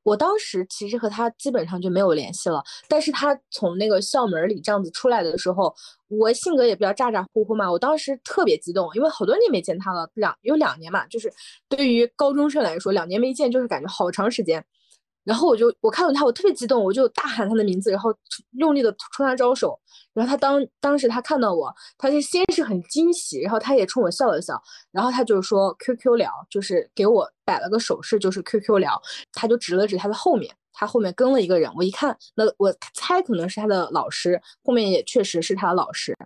[0.07, 5.75] 我当时其实和他基本上就没有联系了，但是他从那个校门里这样子出来的时候，
[6.07, 11.29] 我性格也比较咋咋呼呼嘛，我当时特别激动，因为好多年没见他了，两有两年嘛，就是
[11.69, 14.65] 对于高中生来说，两年没见就是感觉好长时间。
[15.27, 18.15] 然后我就我看到他，我特别激动，我就大喊他的名字，然后
[18.53, 19.77] 用力的冲他招手。
[20.15, 24.63] 然后他当当时他看到我，他就先是很惊喜，然后他也冲我笑了笑，
[24.93, 29.03] 然后他就说 QQ 聊，就是给我摆了个手势，就是 QQ 聊。
[29.33, 36.17] 他就指了指他的后面，他后面跟了一个人，我一看，那我猜可能是他的老师，后面也确实是他的老师。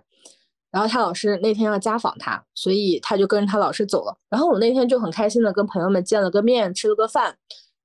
[0.69, 4.15] 然后他老师那天要家访他，所以他就跟着他老师走了。
[4.29, 7.35] 然后我那天就很开心的跟朋友们见了个面，吃了个饭。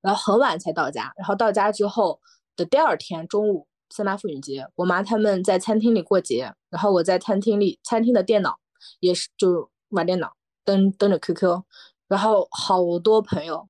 [0.07, 2.17] 然后很晚才到家，然后到家之后
[2.55, 8.57] 的第二天中午，三八妇女节，我妈他们在餐厅里过节，然后我在餐厅里，餐厅的电脑
[9.01, 11.61] 也是就玩电脑，登登着 QQ，
[12.07, 13.67] 然后好多朋友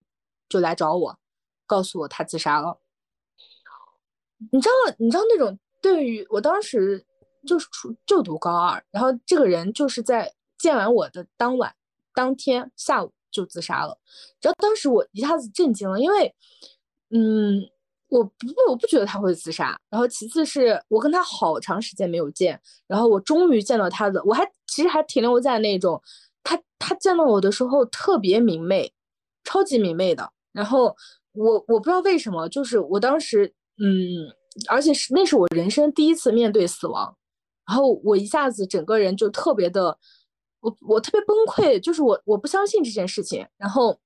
[0.47, 1.17] 就来找我，
[1.65, 2.77] 告诉我他自杀了。
[4.51, 7.03] 你知道，你知道那种对于我当时
[7.47, 11.75] 就是初就读高二，然后这个人就是在见完我的当晚
[12.13, 13.11] 当天下午。
[13.37, 13.95] 就自杀了，
[14.41, 16.33] 然后当时我一下子震惊了，因为，
[17.11, 17.61] 嗯，
[18.09, 18.31] 我不
[18.67, 19.79] 我不觉得他会自杀。
[19.91, 26.01] 然后其次是我跟他好长时间没有见，然后我终于见到他的，我还其实还停留在那种
[26.43, 28.91] 他他见到我的时候特别明媚，
[29.43, 30.27] 超级明媚的。
[30.51, 30.95] 然后
[31.33, 34.33] 我我不知道为什么，就是我当时嗯，
[34.67, 37.15] 而且是那是我人生第一次面对死亡，
[37.67, 39.99] 然后我一下子整个人就特别的。
[40.67, 43.47] 我我特别崩溃，就是我我不相信这件事情。
[43.57, 43.97] 然后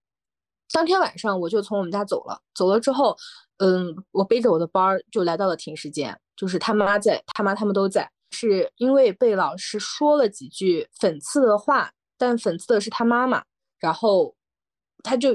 [0.71, 3.17] 当天晚上我就从我们家走了，走了之后，
[3.57, 13.43] 嗯，我背着我的包就来到了停尸间，就是他妈在，他妈他们都在，是因为被老师说了几句讽刺的话，但讽刺的是他妈妈，
[13.79, 14.35] 然后
[15.03, 15.33] 他就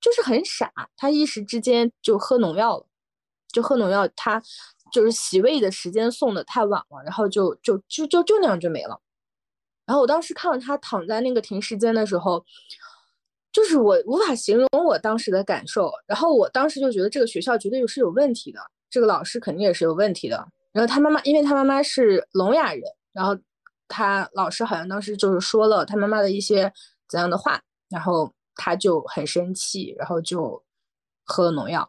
[0.00, 2.86] 就是很傻，他一时之间就喝农药了，
[3.52, 4.40] 就喝农药，他
[4.92, 9.00] 就是洗胃的时间送的太晚了，然后就就就就就那样就没了。
[9.86, 12.44] 然后我当时看到他躺在那个停尸间的时候，
[13.52, 15.90] 就是我无法形容我当时的感受。
[16.06, 18.60] 然后我当时就觉得这个学校绝对是有问题的，
[18.90, 20.46] 这个老师肯定也是有问题的。
[20.72, 22.82] 然后他妈妈，因为他妈妈是聋哑人，
[23.12, 23.34] 然后
[23.88, 26.70] 他老师好像当时就是说了他妈妈的一些
[27.08, 30.62] 怎样的话，然后他就很生气，然后就
[31.24, 31.88] 喝了农药。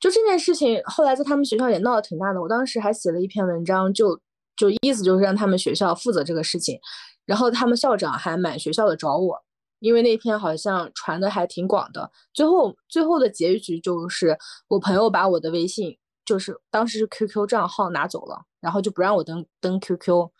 [0.00, 2.40] 就这件事情后来在他们学校也闹得挺大的。
[2.40, 4.18] 我当时还写了一篇文章，就
[4.58, 6.78] 就意思就是让他们学校负责这个事情。
[7.24, 9.38] 然后他们校长还满学校的找我，
[9.80, 12.10] 因为那篇好像传的还挺广的。
[12.32, 14.36] 最后最后的结局就是
[14.68, 20.30] 我朋友把我的微信，就是当时是 QQ 账号拿走了，然后就不让我登登 QQ，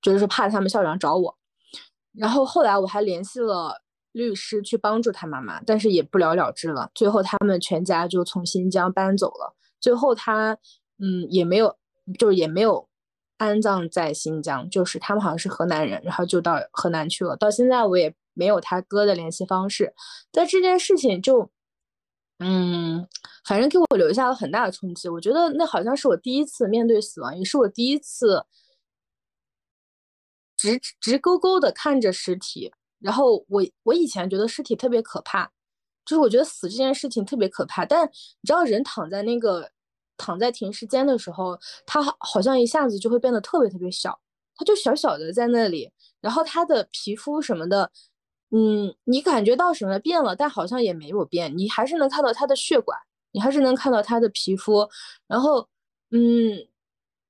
[0.00, 1.36] 就是怕他们校长找我。
[2.12, 3.82] 然后后来我还联系了
[4.12, 6.90] 律师去帮助他妈妈，但是也不了了之了。
[6.94, 9.54] 最后他们全家就从新疆搬走了。
[9.80, 10.56] 最后他
[10.98, 11.76] 嗯也没有，
[12.18, 12.88] 就是也没有。
[13.38, 17.36] 安葬在新疆，就是他们好像是河南人，然后就到河南去了。
[17.36, 19.92] 到现在我也没有他哥的联系方式。
[20.32, 21.50] 但这件事情就，
[22.38, 23.06] 嗯，
[23.44, 25.08] 反正给我留下了很大的冲击。
[25.08, 28.44] 我觉得那好像是我第一次面对死亡，也是我第一次
[30.56, 32.72] 直直勾勾的看着尸体。
[32.98, 35.52] 然后我我以前觉得尸体特别可怕，
[36.06, 37.84] 就是我觉得死这件事情特别可怕。
[37.84, 39.70] 但你知道，人躺在那个。
[40.16, 44.18] 躺在停尸间的时候，他好像一下子就会变得特别特别小，
[44.56, 45.90] 他就小小的在那里，
[46.20, 47.90] 然后他的皮肤什么的，
[48.50, 52.98] 嗯，你感觉到什么变了，但好像也没有变，你还是能看到他的血管，
[53.32, 54.88] 你还是能看到他的皮肤，
[55.26, 55.68] 然后，
[56.10, 56.66] 嗯，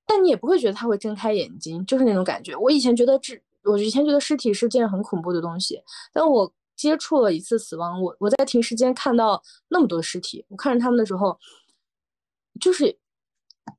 [0.06, 2.54] 但你也不会觉得他会睁开眼睛，就是那种感觉。
[2.56, 5.82] 我以前觉得这，我以前觉得尸体是件很恐怖的东西，
[6.12, 11.36] 但我接触了一次死亡，我我在停尸间看到那么多尸体，我看着他们的时候。
[12.60, 12.84] 就是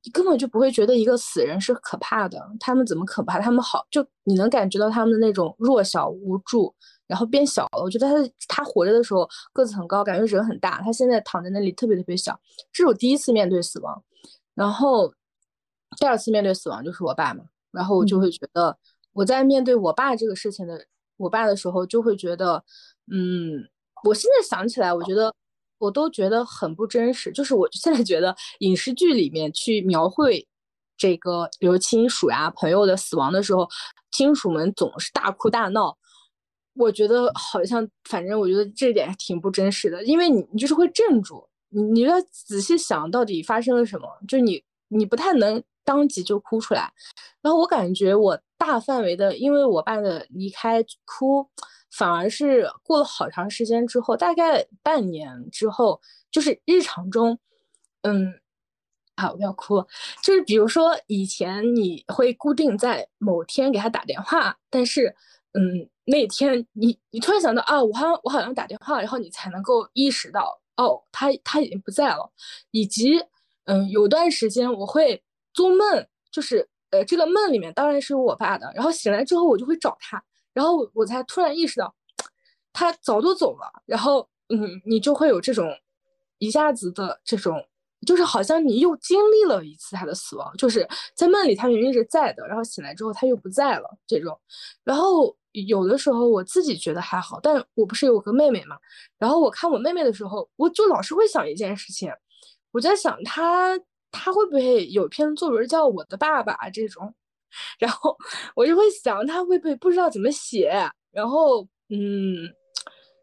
[0.04, 3.40] 你根本就不会觉得一个死人是可怕的，他们怎么可怕？
[3.40, 6.74] 他们好，就你能感觉到他们的那种弱小无助，
[7.06, 7.82] 然后变小了。
[7.82, 12.38] 我觉得他他活着的时候个子很高，感觉人很大，他现在躺在那里特别特别小。
[12.72, 14.02] 这是我第一次面对死亡，
[14.54, 15.12] 然后
[15.98, 18.76] 第二次面对死亡就是我爸嘛，然后我就会觉得
[19.12, 20.86] 我在面对我爸这个事情的
[21.16, 22.62] 我爸的时候，就会觉得，
[23.10, 23.68] 嗯，
[24.04, 25.34] 我现在想起来，我觉得。
[25.78, 30.46] 我都觉得很不真实，就是我现在觉得影视剧里面去描绘
[30.96, 33.68] 这个，比如亲属呀、朋友的死亡的时候，
[34.10, 35.96] 亲属们总是大哭大闹。
[36.74, 46.92] 我觉得好像，反正我觉得这点挺不真实的，因为你你就是会镇住，你你要仔细想到底发生了什么，就你你不太能当即就哭出来。
[47.42, 51.48] 然后我感觉我大范围的因为我爸的离开哭。
[51.90, 56.00] 反而是过了好长时间之后，大概半年之后，
[56.30, 57.38] 就是日常中，
[58.02, 58.40] 嗯，
[59.16, 59.84] 啊，我不要哭，
[60.22, 65.14] 就是比如说以前你会固定在某天给他打电话，但是，
[65.54, 72.30] 嗯，那天你你突然想到啊，我好像我好像打电话，然后你才能够意识到哦，他他已经不在了，
[72.70, 73.18] 以及，
[73.64, 80.22] 嗯，有段时间我会做梦，就是呃，这个梦里面当然是有我爸的，然后醒来之后我就会找他。
[80.52, 81.94] 然后我才突然意识到，
[82.72, 83.70] 他早都走了。
[83.86, 85.68] 然后，嗯，你就会有这种
[86.38, 87.62] 一下子的这种，
[88.06, 94.38] 就是好像你又经历了一次他的死亡，就是在梦里他明明是在的，然后醒来之后他又不在了这种。
[94.84, 98.76] 然后有的时候我自己觉得还好，但我不是有个妹妹嘛？
[99.18, 102.12] 然后我看我妹妹的时候，我就老是会想一件事情，
[102.70, 103.78] 我在想她
[104.10, 107.14] 她会不会有篇作文叫我的爸爸这种。
[107.78, 108.16] 然后
[108.54, 110.70] 我就会想，他会不会不知道怎么写？
[111.10, 112.48] 然后，嗯，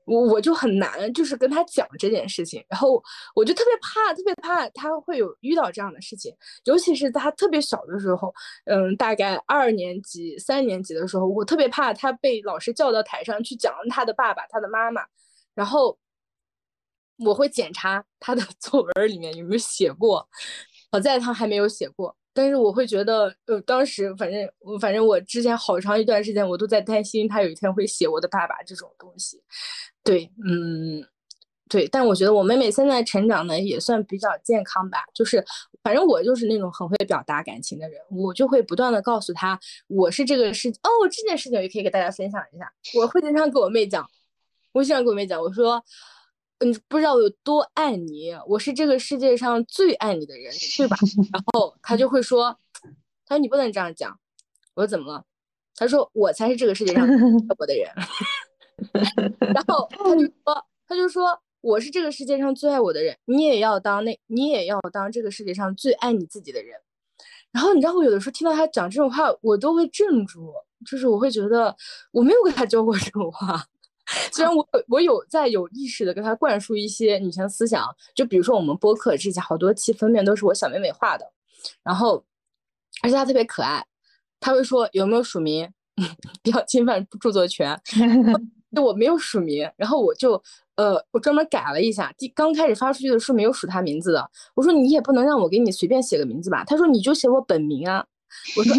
[0.05, 2.63] 我我就很难，就是跟他讲这件事情。
[2.67, 3.01] 然后
[3.35, 6.35] 我就特别怕，特别怕他会有遇到这样的事情，
[6.65, 8.33] 尤其是他特别小的时候，
[8.65, 15.03] 嗯，大概二年级、三年级的时候，我特别怕他被老师叫到台上去讲他的爸爸、他的妈妈。
[15.53, 15.97] 然后
[17.17, 20.27] 我会检查他的 作文里面有没有写过，
[20.91, 22.15] 好在他还没有写过。
[22.35, 29.41] 但是我会觉得，呃，当时反正我反正我之前好长一段时间我都在担心他有一天会写我的爸爸这种东西，
[30.03, 31.01] 对，嗯，
[31.69, 35.41] 对，但我觉得我妹妹现在成长的也算比较健康吧，就是
[35.81, 39.57] 反正我就是那种很会表达感情的人，我就会不断的告诉他
[39.87, 44.05] 我是这个事哦，这件事情也可以给大家分享一下，我会经常跟我妹讲，
[44.73, 45.81] 我经常跟我妹讲，我说。
[46.59, 50.95] 你不知道我有多爱你，我是这个世界上最爱你的人，是吧？
[51.33, 52.57] 然后他就会说
[53.27, 54.17] ：“他说你不能这样讲。”
[54.73, 55.23] 我说：“怎么了？”
[55.75, 57.91] 他说：“我才是这个世界上爱我的人。
[59.53, 66.79] ”然后他就说：“他就说我是这个世界上最爱我的人，你也要当那，你也要当这个世界上最爱你自己的人。”
[67.51, 70.53] 然后你知道我有的时候听到他讲这种话，我都会镇住，
[70.89, 71.75] 就是我会觉得
[72.11, 73.65] 我没有跟他 教过这种话。
[74.31, 77.83] 虽然我我有在有意识的跟他灌输一些女性思想，
[78.13, 81.25] 就比如说我们播客之前好多期封面都是我小妹妹画的，
[81.83, 82.23] 然后
[83.01, 83.85] 而且她特别可爱，
[84.39, 85.67] 她会说有没有署名，
[86.43, 87.79] 不要侵犯著作权，
[88.75, 90.41] 就我没有署名，然后我就
[90.75, 98.05] 呃我专门改了一下，第刚开始发出去的时候没有署他名字的，我说你也不能让我给你随便写个名字吧，他说你就写我本名啊，
[98.57, 98.75] 我说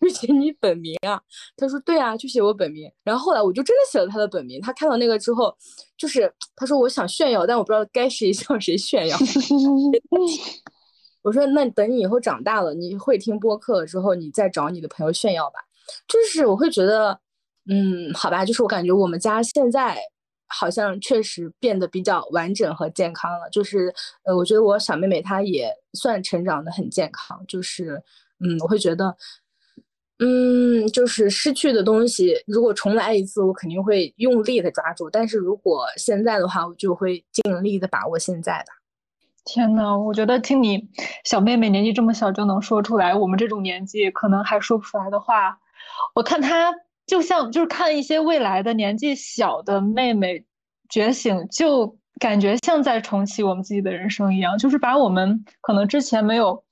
[0.00, 1.20] 就写你本名啊？
[1.56, 2.90] 他说对啊，就写我本名。
[3.02, 4.60] 然后后来我就真的写了他的本名。
[4.60, 5.52] 他看到那个之后，
[5.96, 9.18] 就是他说我想炫耀，但我不知道该谁 向谁炫耀。
[11.22, 15.58] 我说那等你以后长大了，你会听播客之后，你再找你的朋友炫耀吧。
[16.06, 17.18] 就是我会觉得，
[17.68, 19.98] 嗯，好吧，就是我感觉我们家现在
[20.46, 23.50] 好像确实变得比较完整和健康了。
[23.50, 23.92] 就是
[24.24, 27.44] 呃，我觉得我小妹妹她也算成长的很健康。
[27.48, 28.00] 就是
[28.38, 29.16] 嗯，我会觉得。
[30.20, 35.08] 嗯，就是失去的东西，如果重来一次，我肯定会用力的抓住。
[35.08, 38.74] 但是如果现在的话，我就会尽力的把握现在吧。
[39.44, 40.88] 天呐，我觉得听你
[41.24, 45.60] 小妹妹年纪这么小就能说出来，我们这种年纪可能还说不出来的话，
[46.16, 46.74] 我看她
[47.06, 50.44] 就像就是看一些未来的年纪小的妹妹
[50.88, 56.64] 觉醒，就感觉像在重启我们自己的人生一样，就是把我们可能之前没有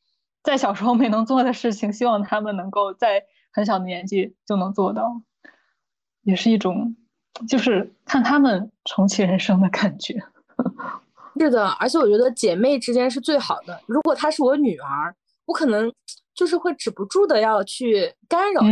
[0.43, 3.23] 在小时候没能做的事情，希望他们能够在。
[3.57, 5.23] 很小的年纪就能做到，
[6.25, 6.95] 也是一种，
[7.49, 10.23] 就是看他们重启人生的感觉。
[11.41, 13.81] 是的，而且我觉得姐妹之间是最好的。
[13.87, 15.17] 如果她是我女儿，
[15.47, 15.91] 我可能
[16.35, 18.69] 就是会止不住的要去干扰她，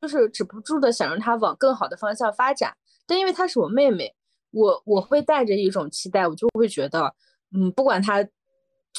[0.00, 2.74] 就是止不住的想让她往更好的方向发展。
[3.06, 4.14] 但因为她是我妹妹，
[4.50, 7.14] 我我会带着一种期待，我就会觉得，
[7.52, 8.26] 嗯，不管她。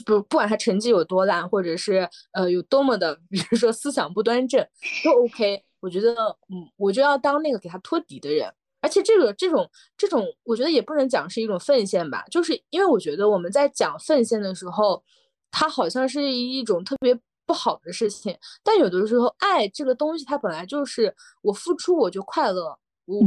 [0.06, 4.66] 不不管他成绩有多烂，或者是呃有多么的，比如说思想不端正，
[5.04, 5.64] 都 OK。
[5.80, 6.14] 我觉得，
[6.50, 8.52] 嗯，我就要当那个给他托底的人。
[8.82, 15.04] 而且这个这种这种，我觉得也不能讲是一种奉献吧，就是因为我觉得我们在讲奉献的时候，
[15.52, 18.38] 它好像是一种特别不好的事情。
[18.64, 23.20] 但有的时候，爱这个东西，它本来就是我付出我就快乐，我。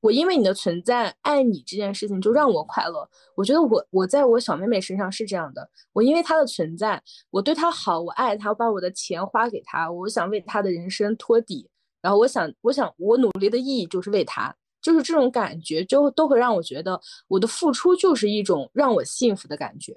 [0.00, 3.06] 我因为你的存在爱你这件事情就让我快乐。
[3.34, 5.68] 我觉得我我在我小妹妹身上是这样的。
[5.92, 11.68] 我因为她的存在，我对她好，我爱她，我把我的钱花给她，我想为她的人生托底。
[12.00, 16.98] 然后我想，我想我努力的意义就是为她，就是这种感觉，就都会让我觉得
[17.28, 19.94] 我的付出就是一种让我幸福的感觉。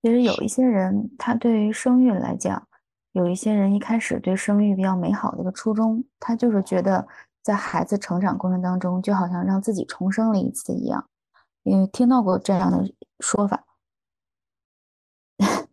[0.00, 2.66] 其实有一些人，他对于生育来讲，
[3.12, 7.06] 有一些人一开始对生育比较美好的一个初衷，他就是觉得。
[7.44, 11.06] 在孩子成长过程当中，就好像让自己重生了一次一样，
[11.62, 12.90] 因为听到过这样的
[13.20, 13.66] 说法。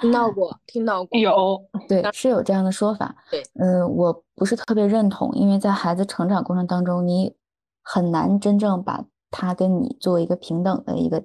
[0.00, 3.14] 听到过，听到过，有，对，是有这样的说法。
[3.30, 7.36] 对，嗯，我不是特别认同，因为在孩子成长过程当中，你
[7.82, 11.24] 很难真正把他跟你做一个平等的一个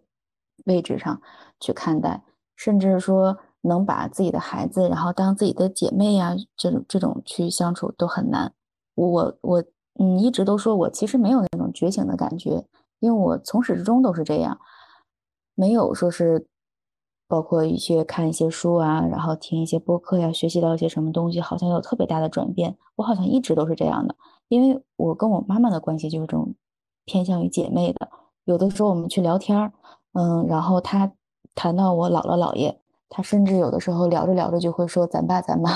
[0.66, 1.22] 位置上
[1.58, 2.22] 去看待，
[2.58, 8.54] 甚至说能把自己的孩子，然后当自己的姐妹呀，这种这种去相处都很难。
[9.08, 9.64] 我我
[10.00, 12.66] 嗯一直都说我其实没有那种觉醒的感觉，
[13.00, 14.60] 因为我从始至终都是这样，
[15.56, 16.48] 没有说是
[17.28, 22.78] 包括一些看一些书啊，然后听一些播客呀，学习到一些什么东西，好像有特别大的转变。
[22.96, 24.16] 我好像一直都是这样的，
[24.48, 26.56] 因为我跟我妈妈的关系就是这种
[27.06, 28.10] 偏向于姐妹的。
[28.46, 29.72] 有的时候我们去聊天儿，
[30.14, 31.12] 嗯，然后她
[31.56, 35.70] 谈到我姥姥姥爷，她甚至有的时候聊着聊着就会说咱爸咱妈，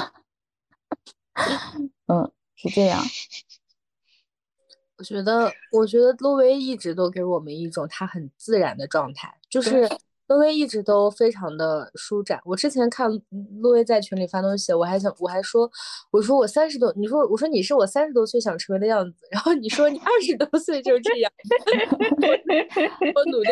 [2.08, 2.32] 嗯。
[2.56, 3.02] 是这样，
[4.98, 9.90] 我觉得，我觉得洛威一直都给我们一种他很自然的状态，就是
[10.28, 12.40] 洛威一直都非常的舒展。
[12.46, 13.12] 我之前看
[13.60, 15.70] 洛威在群里发东西，我还想，我还说，
[16.12, 21.32] 我说我三十多，你说，我说你是我三十多岁想成为的样子，然后你说你二十多岁就这样，
[23.16, 23.50] 我努力。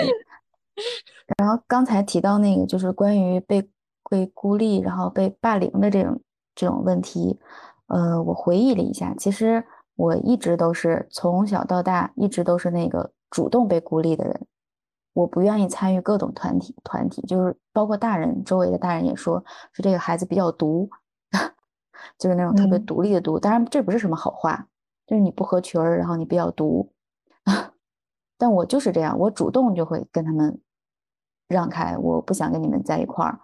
[1.38, 3.68] 然后刚才提到那个，就是关于被
[4.10, 6.22] 被孤立，然后被霸凌的这种
[6.56, 7.38] 这种问题。
[7.92, 9.62] 呃，我回忆了一下，其实
[9.96, 14.48] 我一直都是从小到大一直都是那个主动被孤立的人。
[15.14, 19.44] 我不愿意参与各种团体，团体就是包括大人，周围的大人也说，
[19.74, 20.90] 说这个孩子比较独，
[22.18, 23.38] 就是那种特别独立的独。
[23.38, 24.68] 当然这不是什么好话，
[25.06, 26.94] 就是你不合群儿，然后你比较独。
[28.38, 30.62] 但我就是这样，我主动就会跟他们
[31.50, 33.38] 让开，我不想跟你们在一块儿，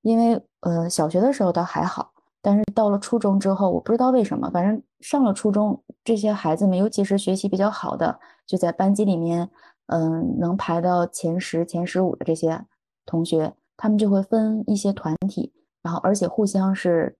[0.00, 2.10] 因为呃，小学的时候倒还好。
[2.44, 9.48] 但是到了初中之后，我不知道为什么，反正上了初中，这些孩子们，尤其是学习比较好的，就在班级里面，
[9.86, 12.66] 嗯，能排到前十、前十五的这些
[13.06, 15.52] 同学，他们就会分一些团体，
[15.82, 17.16] 然后而且互相是，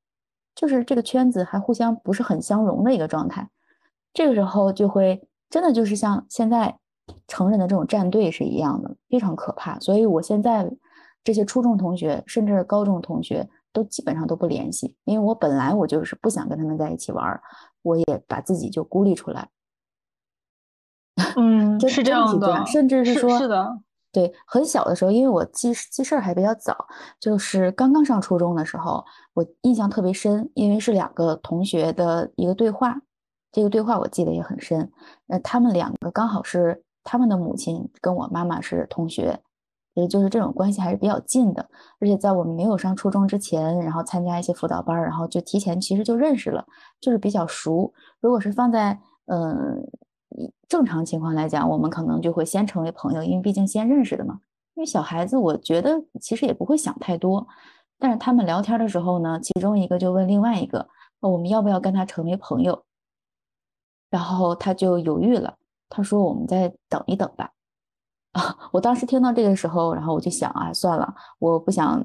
[0.57, 3.49] 就是这个圈子还互相不是很相容的一个状态。
[4.13, 6.77] 这个时候就会真的就是像现在
[7.29, 9.79] 成人的这种战队是一样的，非常可怕。
[9.79, 10.69] 所以我现在
[11.23, 13.49] 这些初中同学，甚至高中同学。
[13.73, 17.43] 都基本上都不联系，因为我本来我就是不想跟他们在一起玩儿，
[17.83, 19.49] 我也把自己就孤立出来。
[21.37, 23.79] 嗯，是这样的，甚至是说，是的，
[24.11, 26.87] 对，很小的时候，因为我记记事儿还比较早，
[27.21, 29.05] 就是刚刚上初中的时候，
[29.35, 33.01] 我印象特别深，因为是两个同学的一个对话，
[33.51, 34.91] 这个对话我记得也很深。
[35.29, 39.41] 呃，他们两个刚好是他们的母亲跟我妈妈是同学，
[39.95, 41.69] 也就是这种关系还是比较近的。
[42.01, 46.65] 而且在我们没有上初中之前，然后参加一些辅导班，然后就提前其实就认识了，
[47.01, 47.93] 就是比较熟。
[48.21, 49.87] 如果是放在嗯。
[50.67, 54.41] 正常情况来讲，我们可能就会先成为朋友，因为毕竟先认识的嘛。
[54.73, 57.47] 因为小孩子，我觉得其实也不会想太多。
[57.99, 60.89] 但是他们聊天的时候呢，其中一个就问另外一个
[61.21, 62.83] ：“我们要不要跟他成为朋友？”
[64.09, 65.55] 然后他就犹豫了，
[65.91, 67.51] 他说：“我们再等一等吧。”
[68.33, 72.05] 啊， 我当时听到这个时候，然后我就想啊，算了，我不想，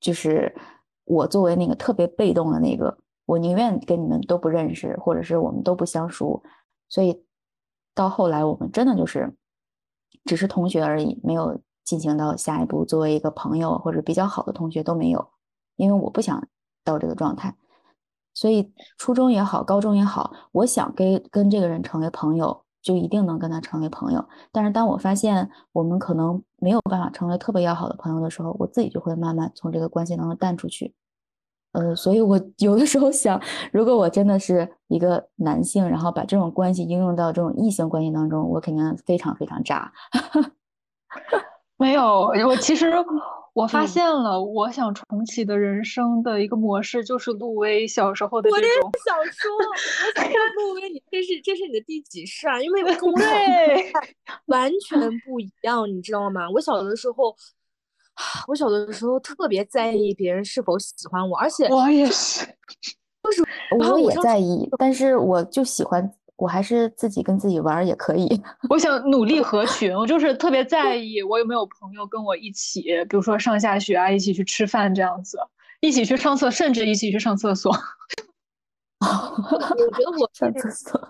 [0.00, 0.54] 就是
[1.04, 6.42] 我作为那个特别被动的那个，我宁愿跟你们都不认识，或者是我们都不相熟，
[6.88, 7.24] 所以。
[7.92, 9.36] 到后来，我们真的就是
[10.24, 15.32] 只是同学而已，没有进行到下一步，作为一个朋友或者比较好的同学都没有，
[15.74, 16.48] 因为我不想
[16.84, 17.54] 到这个状态。
[18.32, 24.24] 所以初中也好，高中也好，我想跟跟这个人成为朋友，就一定能跟他成为朋友。
[24.52, 30.94] 但是当我发现我们可能没有办法成为特别要好的朋友的时候，我自己就会慢慢从这个关系当中淡出去。
[31.72, 33.40] 呃，所以我 有的时候想，
[33.72, 39.92] 如果我真的是一个男性，然后把这种关系应用到这种异性关系当中，我肯定非常非常渣。
[41.80, 42.92] 没有，我其实
[43.54, 48.62] 我发现了，我想重启的人生的一个模式就是陆威小时候的这种。
[48.62, 48.72] 我也
[49.04, 52.60] 想说，我想说 陆威，你这是这是你的第几世啊？
[52.62, 53.18] 因为跟我
[54.46, 56.48] 完全不一样，你知道吗？
[56.50, 57.34] 我小的时候。
[58.46, 62.44] 我小的时候特别在意别人是否喜欢我，而且我也是，
[63.22, 63.42] 就是
[63.78, 68.26] 我也在意，但是我就喜欢，我还是自己跟自己玩也可以。
[68.70, 75.38] 我想努力合群，我就是特别在意我有没有朋友跟我一起，比如说上下学啊，一起去吃饭这样子，
[75.80, 77.70] 一起去上厕，甚至一起去上厕所。
[79.00, 81.00] 我觉得我 上厕所，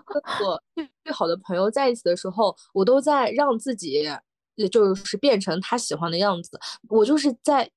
[0.43, 4.07] 我最最好的朋友在一起的时候，我都在让自己。
[4.55, 6.59] 也就是变成他喜欢的样子，
[6.89, 7.67] 我就是在，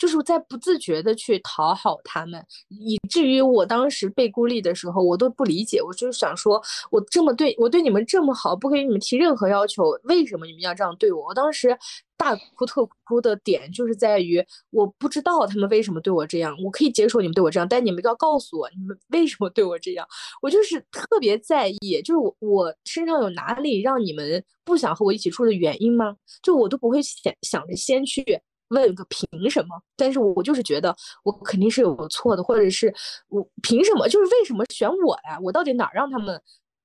[0.00, 6.60] 就是在不自觉的去讨好他们，以至于我当时被孤立的时候，我都不理解，我就是想说，
[6.90, 11.26] 我这么对我对你们这么好，不给你们提任何要求，为什么你们要这样对我？
[11.26, 11.78] 我当时。
[12.20, 20.06] 大哭特哭的点就是在于，我不知道他们为什么对我这样，我可以接受你们对我这样，但你们要告诉我你们为什么对我这样。
[20.42, 26.14] 我就是特别在意，就是我我身上有哪里让你们不想和我一起住的原因吗？
[26.42, 28.22] 就我都不会想想着先去
[28.70, 32.92] 问个凭什么，但是我就是觉得我肯定是有错的，或者是
[33.28, 35.38] 我凭什么，就是为什么选我呀？
[35.42, 36.42] 我到底哪让他们？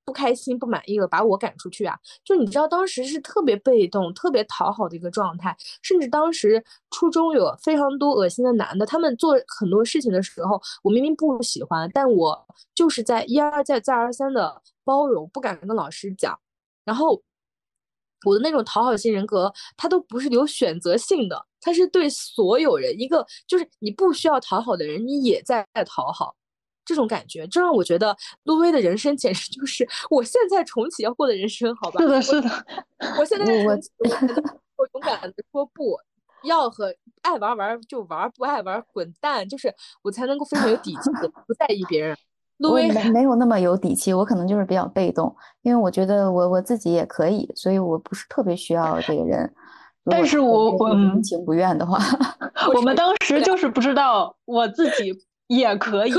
[0.07, 1.97] 不开心、不满意了，把我赶出去啊！
[2.23, 16.37] 就你知道，当时是特别被动、特别讨好的一个状态，甚至当时初中有非常多恶心的男的，他们做很多事情的时候，我明明不喜欢，但我就是在一而再、再而三的包容，不敢跟老师讲。
[16.83, 17.19] 然后
[18.25, 26.35] 我的那种讨好型人格，他都不是有选择性的，他是对所有人一个，就是你不需要讨好的人，你也在讨好。
[26.87, 31.99] 这种感觉，这让我觉得路威的人生简直就是我现在重启要过的人生，好吧？
[31.99, 32.49] 是的，是的。
[33.19, 33.71] 我现在我
[34.77, 35.97] 我勇敢的说不
[36.43, 36.93] 要和
[37.23, 39.73] 爱玩玩就玩，不爱玩滚蛋，就是
[40.03, 41.09] 我才能够非常有底气，
[41.47, 42.15] 不在意别人。
[42.57, 49.53] 陆威没没有那么有底气，我可能就是比较被动，因为我觉得我我自己也可以，所以我不是特别需要这个人。
[50.05, 51.97] 但是我我不情不愿的话，
[52.75, 55.13] 我们当时就是不知道我自己。
[55.47, 56.13] 也可以，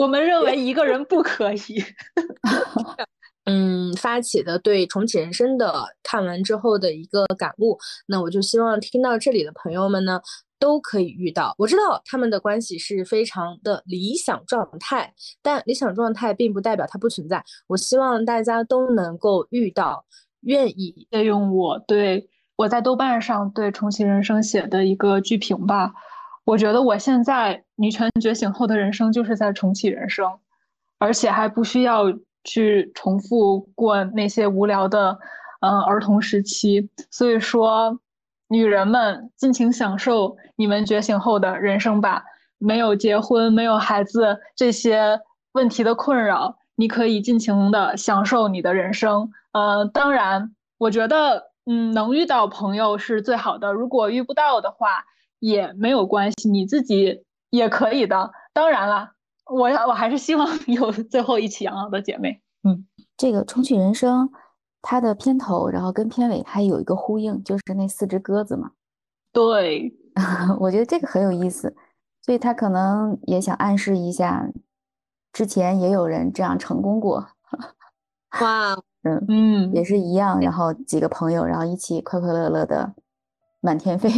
[0.00, 1.84] 我们认为一个人不可以。
[3.46, 10.20] 嗯，发起的对重启人生的看完之后的一个感悟，那我就希望听到这里的朋友们呢，
[10.64, 11.54] 都可以遇到。
[11.58, 15.12] 我知道他们的关系是非常的理想状态，
[15.42, 17.44] 但理想状态并不代表它不存在。
[17.66, 20.06] 我希望大家都能够遇到
[20.40, 25.92] 愿意借用我对我在豆瓣上对重启人生写的一个剧评吧。
[26.46, 30.26] 我觉得我现在女权觉醒后的人生就是在重启人生，
[30.98, 32.04] 而且还不需要
[32.42, 35.18] 去重复过那些无聊的，
[35.60, 36.88] 嗯，儿童时期。
[37.10, 38.00] 所以说，
[38.54, 42.22] 女人们尽情享受你们觉醒后的人生吧。
[42.58, 45.20] 没有结婚、没有孩子这些
[45.54, 49.28] 问题的困扰，你可以尽情的享受你的人生。
[49.52, 53.72] 呃，当然，我觉得，嗯，能遇到朋友是最好的。
[53.72, 55.04] 如果遇不到的话，
[55.40, 58.30] 也没有关系，你自己也可以的。
[58.52, 59.10] 当然了，
[59.46, 62.40] 我我还是希望有最后一起养老的姐妹。
[62.62, 62.86] 嗯，
[63.16, 64.30] 这个重启人生，
[64.86, 68.72] 它的片头，然后跟片尾还有一个呼应，就是那四只鸽子嘛。
[69.32, 69.90] 对，
[70.60, 71.74] 我觉得这个很有意思，
[72.20, 74.46] 所以他可能也想暗示一下，
[75.32, 77.26] 之前也有人这样成功过。
[78.42, 78.74] 哇，
[79.04, 82.94] 嗯，嗯，也是一样，然后几个朋友，然后一起快快乐乐的
[83.60, 84.10] 满天飞。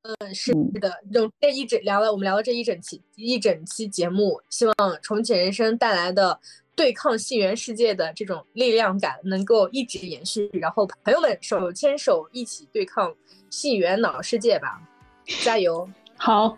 [0.00, 6.40] 嗯， 是的，就这一整聊了，我们聊了这一整期一整期节目，希望重启人生带来的
[6.76, 13.14] 对抗性缘世界的这种力量感能够一直延续，然后朋友们手牵手一起对抗
[13.50, 14.80] 性缘脑世界吧，
[15.42, 15.88] 加油！
[16.16, 16.56] 好，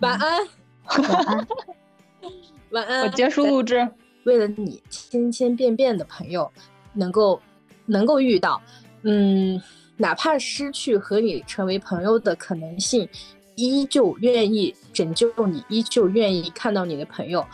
[0.00, 0.46] 晚安，
[1.08, 1.48] 晚安。
[2.70, 3.02] 晚安。
[3.02, 3.88] 我结束录制。
[4.24, 6.50] 为了你千千遍遍的朋友
[6.94, 7.40] 能够
[7.86, 8.60] 能够遇到，
[9.02, 9.60] 嗯。
[9.96, 13.08] 哪怕失去和你成为朋友的可能性，
[13.54, 17.46] 依旧愿意拯救你，依旧愿意看到你的朋友。